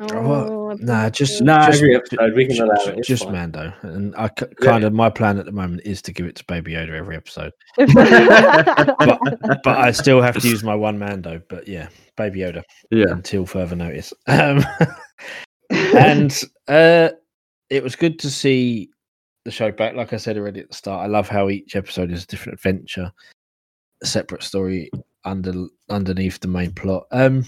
Oh, 0.00 0.70
I 0.70 0.74
nah, 0.80 1.10
just 1.10 1.40
Nah, 1.42 1.66
just, 1.66 1.78
every 1.78 1.96
episode 1.96 2.34
we 2.34 2.46
can 2.46 2.56
ju- 2.56 2.64
allow 2.64 2.84
ju- 2.84 2.90
it. 2.90 2.98
It's 2.98 3.08
just 3.08 3.24
fine. 3.24 3.32
Mando, 3.32 3.72
and 3.82 4.14
I 4.16 4.28
c- 4.28 4.46
Yeah. 4.60 4.70
kind 4.70 4.84
of 4.84 4.92
my 4.92 5.10
plan 5.10 5.38
at 5.38 5.46
the 5.46 5.52
moment 5.52 5.82
is 5.84 6.00
to 6.02 6.12
give 6.12 6.26
it 6.26 6.36
to 6.36 6.44
Baby 6.44 6.74
Yoda 6.74 6.90
every 6.90 7.16
episode. 7.16 7.52
but, 7.76 9.62
but 9.64 9.78
I 9.78 9.90
still 9.90 10.20
have 10.22 10.40
to 10.40 10.48
use 10.48 10.62
my 10.62 10.74
one 10.74 10.98
Mando. 10.98 11.40
But 11.48 11.66
yeah, 11.66 11.88
Baby 12.16 12.40
Yoda 12.40 12.62
Yeah. 12.90 13.10
until 13.10 13.46
further 13.46 13.76
notice. 13.76 14.12
Um, 14.28 14.64
and 15.70 16.40
uh, 16.68 17.10
it 17.70 17.82
was 17.82 17.96
good 17.96 18.18
to 18.20 18.30
see 18.30 18.90
the 19.44 19.50
show 19.50 19.70
back. 19.72 19.94
Like 19.94 20.12
I 20.12 20.16
said 20.18 20.36
already 20.36 20.60
at 20.60 20.68
the 20.68 20.74
start, 20.74 21.02
I 21.04 21.06
love 21.06 21.28
how 21.28 21.48
each 21.48 21.76
episode 21.76 22.10
is 22.12 22.24
a 22.24 22.26
different 22.26 22.58
adventure, 22.58 23.10
a 24.02 24.06
separate 24.06 24.42
story 24.42 24.90
under 25.24 25.52
underneath 25.88 26.38
the 26.40 26.48
main 26.48 26.72
plot. 26.72 27.06
Um, 27.10 27.44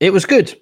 it 0.00 0.10
was 0.12 0.24
good. 0.26 0.54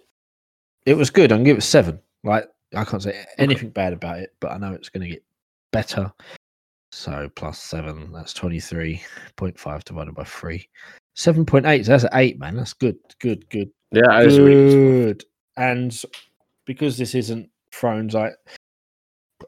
It 0.86 0.94
was 0.94 1.10
good. 1.10 1.32
I 1.32 1.36
can 1.36 1.44
give 1.44 1.58
it 1.58 1.62
seven. 1.62 2.00
Like 2.24 2.48
I 2.74 2.84
can't 2.84 3.02
say 3.02 3.24
anything 3.38 3.70
bad 3.70 3.92
about 3.92 4.18
it, 4.18 4.34
but 4.40 4.52
I 4.52 4.58
know 4.58 4.72
it's 4.72 4.88
going 4.88 5.02
to 5.06 5.14
get 5.14 5.24
better. 5.72 6.12
So 6.90 7.30
plus 7.36 7.58
seven, 7.58 8.12
that's 8.12 8.34
twenty 8.34 8.60
three 8.60 9.02
point 9.36 9.58
five 9.58 9.84
divided 9.84 10.14
by 10.14 10.24
three. 10.24 10.68
Seven 11.14 11.44
point 11.44 11.66
eight. 11.66 11.84
So 11.86 11.92
that's 11.92 12.04
an 12.04 12.10
eight, 12.14 12.38
man. 12.38 12.56
That's 12.56 12.72
good. 12.72 12.96
Good. 13.20 13.48
Good 13.50 13.70
Yeah, 13.90 14.18
really 14.18 14.54
good. 14.54 15.18
good. 15.18 15.24
And 15.56 16.02
because 16.66 16.96
this 16.96 17.14
isn't 17.14 17.50
Thrones, 17.72 18.14
I 18.14 18.32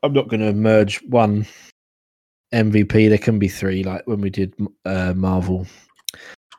I'm 0.02 0.12
not 0.12 0.28
going 0.28 0.40
to 0.40 0.52
merge 0.52 1.02
one 1.04 1.46
MVP. 2.52 3.08
There 3.08 3.18
can 3.18 3.38
be 3.38 3.48
three, 3.48 3.82
like 3.82 4.06
when 4.06 4.20
we 4.20 4.30
did 4.30 4.54
uh, 4.84 5.14
Marvel. 5.14 5.66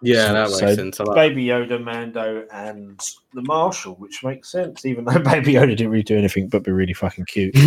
Yeah, 0.02 0.28
So- 0.28 0.34
that 0.34 0.48
makes 0.50 0.60
so 0.60 0.76
sense. 0.76 1.00
Like 1.00 1.16
Baby 1.16 1.46
Yoda, 1.46 1.84
Mando, 1.84 2.46
and 2.52 3.00
the 3.34 3.42
Marshal, 3.42 3.96
which 3.96 4.24
makes 4.24 4.52
sense, 4.52 4.86
even 4.86 5.06
though 5.06 5.20
Baby 5.20 5.54
Yoda 5.54 5.70
didn't 5.76 5.90
really 5.90 6.04
do 6.04 6.18
anything 6.18 6.48
but 6.50 6.64
be 6.64 6.72
really 6.72 6.94
fucking 6.94 7.26
cute. 7.26 7.56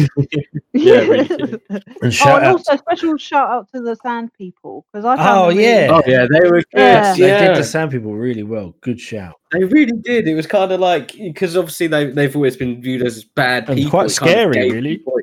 Yeah, 0.74 0.98
really 1.00 1.26
cute. 1.36 1.62
And 1.70 1.82
oh, 2.02 2.36
and 2.36 2.44
out, 2.44 2.44
also 2.44 2.76
special 2.76 3.16
shout 3.16 3.50
out 3.50 3.68
to 3.74 3.80
the 3.80 3.96
Sand 3.96 4.30
People 4.34 4.84
because 4.92 5.04
I 5.04 5.16
Oh, 5.18 5.48
them 5.48 5.56
really- 5.56 5.64
yeah. 5.64 5.88
Oh 5.90 6.02
yeah, 6.06 6.26
they 6.30 6.40
were 6.48 6.58
good. 6.58 6.64
Yeah. 6.74 7.14
they 7.14 7.28
Yeah, 7.28 7.48
did 7.48 7.56
the 7.56 7.64
Sand 7.64 7.90
People 7.90 8.14
really 8.14 8.44
well. 8.44 8.74
Good 8.82 9.00
shout. 9.00 9.34
They 9.52 9.64
really 9.64 9.92
did. 10.02 10.28
It 10.28 10.34
was 10.34 10.46
kind 10.46 10.70
of 10.70 10.78
like 10.78 11.12
because 11.14 11.56
obviously 11.56 11.86
they 11.88 12.10
they've 12.10 12.34
always 12.36 12.56
been 12.56 12.80
viewed 12.80 13.02
as 13.02 13.24
bad 13.24 13.68
And 13.68 13.76
people. 13.78 13.90
quite 13.90 14.10
It 14.10 14.16
kind 14.18 14.30
of 14.30 14.36
scary, 14.54 14.70
really. 14.72 14.96
people- 14.98 15.18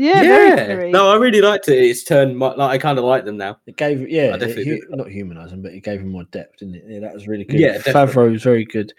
yeah, 0.00 0.22
Yeah, 0.22 0.66
very 0.66 0.90
no, 0.90 1.10
I 1.10 1.16
really 1.16 1.40
liked 1.40 1.68
it. 1.68 1.78
It's 1.78 2.04
turned 2.04 2.36
my, 2.38 2.54
like 2.54 2.70
I 2.70 2.78
kind 2.78 2.98
of 2.98 3.04
like 3.04 3.24
them 3.24 3.36
now. 3.36 3.58
It 3.66 3.76
gave, 3.76 4.08
yeah, 4.08 4.30
I 4.32 4.34
it 4.34 4.38
definitely 4.38 4.80
hu- 4.88 4.96
not 4.96 5.08
humanizing, 5.10 5.62
but 5.62 5.72
it 5.72 5.82
gave 5.84 6.00
him 6.00 6.08
more 6.08 6.24
depth, 6.24 6.58
didn't 6.58 6.76
it? 6.76 6.84
Yeah, 6.86 7.00
that 7.00 7.14
was 7.14 7.28
really 7.28 7.44
good. 7.44 7.60
Yeah, 7.60 7.78
definitely. 7.78 7.92
Favreau 8.14 8.32
was 8.32 8.42
very 8.42 8.64
good. 8.64 8.92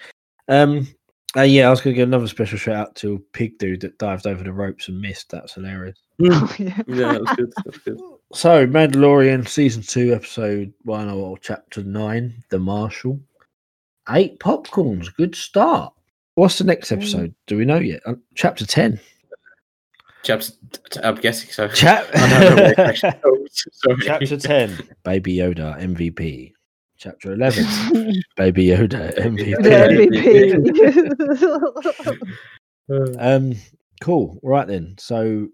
Um, 0.48 0.88
uh, 1.38 1.42
yeah, 1.44 1.68
I 1.68 1.70
was 1.70 1.80
going 1.82 1.94
to 1.94 1.98
give 1.98 2.10
another 2.10 2.28
special 2.28 2.58
shout 2.58 2.76
out 2.76 2.96
to 2.96 3.24
Pig 3.34 3.58
Dude 3.58 3.82
that 3.82 3.98
dived 3.98 4.28
over 4.28 4.44
the 4.44 4.52
ropes 4.52 4.90
and 4.90 5.00
missed. 5.00 5.30
That's 5.30 5.54
hilarious. 5.54 5.98
Oh, 6.24 6.56
yeah. 6.60 6.82
Yeah, 6.88 7.14
that 7.14 7.22
was 7.22 7.32
good. 7.38 7.54
That 7.58 7.66
was 7.68 7.78
good. 7.80 8.00
So, 8.34 8.66
Mandalorian 8.66 9.46
season 9.46 9.82
two, 9.82 10.14
episode 10.14 10.72
one 10.84 11.10
or 11.10 11.38
chapter 11.40 11.84
nine, 11.84 12.34
The 12.50 12.60
Marshal. 12.60 13.20
Eight 14.10 14.40
popcorns. 14.40 15.14
Good 15.16 15.36
start. 15.36 15.94
What's 16.36 16.58
the 16.58 16.64
next 16.64 16.90
Mm. 16.92 16.98
episode? 16.98 17.36
Do 17.48 17.58
we 17.58 17.66
know 17.66 17.80
yet? 17.80 18.02
Uh, 18.06 18.14
chapter 18.36 18.66
10. 18.66 19.00
Chapter, 20.24 20.54
I'm 21.04 21.16
guessing 21.16 21.50
so. 21.52 21.68
Chap- 21.68 22.08
I 22.14 22.30
don't 22.30 22.56
know 22.56 22.64
what 22.64 22.70
the 22.70 22.84
question- 22.84 23.14
sorry. 23.74 23.98
chapter 24.04 24.38
10. 24.38 24.90
Baby 25.04 25.36
Yoda, 25.38 25.80
MVP. 25.82 26.54
Chapter 26.98 27.34
11. 27.34 27.64
Baby 28.38 28.68
Yoda, 28.68 29.18
MVP. 29.18 29.56
MVP. 30.68 32.18
Um, 33.20 33.56
cool. 34.02 34.38
Right 34.44 34.68
then. 34.68 34.96
So 35.00 35.48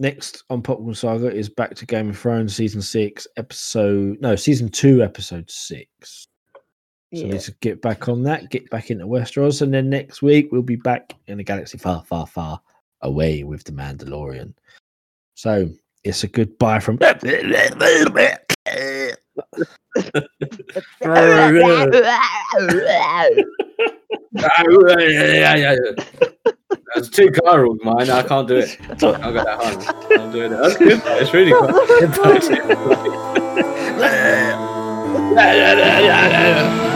next 0.00 0.42
on 0.50 0.60
Popcorn 0.60 0.94
Saga 0.96 1.32
is 1.32 1.48
back 1.48 1.76
to 1.76 1.86
Game 1.86 2.10
of 2.10 2.18
Thrones 2.18 2.56
season 2.56 2.82
six, 2.82 3.24
episode 3.36 4.20
no, 4.20 4.34
season 4.34 4.68
two, 4.68 5.04
episode 5.04 5.48
six. 5.48 6.26
So 7.14 7.20
Yeah. 7.22 7.32
let's 7.34 7.48
get 7.60 7.80
back 7.80 8.08
on 8.08 8.24
that, 8.24 8.50
get 8.50 8.68
back 8.70 8.90
into 8.90 9.06
Westeros, 9.06 9.62
and 9.62 9.72
then 9.72 9.88
next 9.88 10.22
week 10.22 10.48
we'll 10.50 10.62
be 10.62 10.74
back 10.74 11.14
in 11.28 11.38
a 11.38 11.44
galaxy 11.44 11.78
far, 11.78 12.02
far, 12.02 12.26
far 12.26 12.60
away 13.02 13.44
with 13.44 13.64
the 13.64 13.72
Mandalorian. 13.72 14.54
So 15.34 15.68
it's 16.04 16.24
a 16.24 16.28
goodbye 16.28 16.80
from 16.80 16.96
That's 26.94 27.08
too 27.08 27.30
car 27.30 27.62
rules, 27.62 27.78
mine. 27.82 28.10
I 28.10 28.22
can't 28.22 28.46
do 28.48 28.56
it. 28.56 28.78
I 28.90 28.94
got 28.96 29.44
that 29.44 29.60
hard. 29.60 29.76
I'm 30.20 30.32
doing 30.32 30.52
it. 30.52 30.56
That's 30.56 30.76
good. 30.76 31.00
It's 31.04 31.34
really 31.34 31.50
good. 31.50 31.74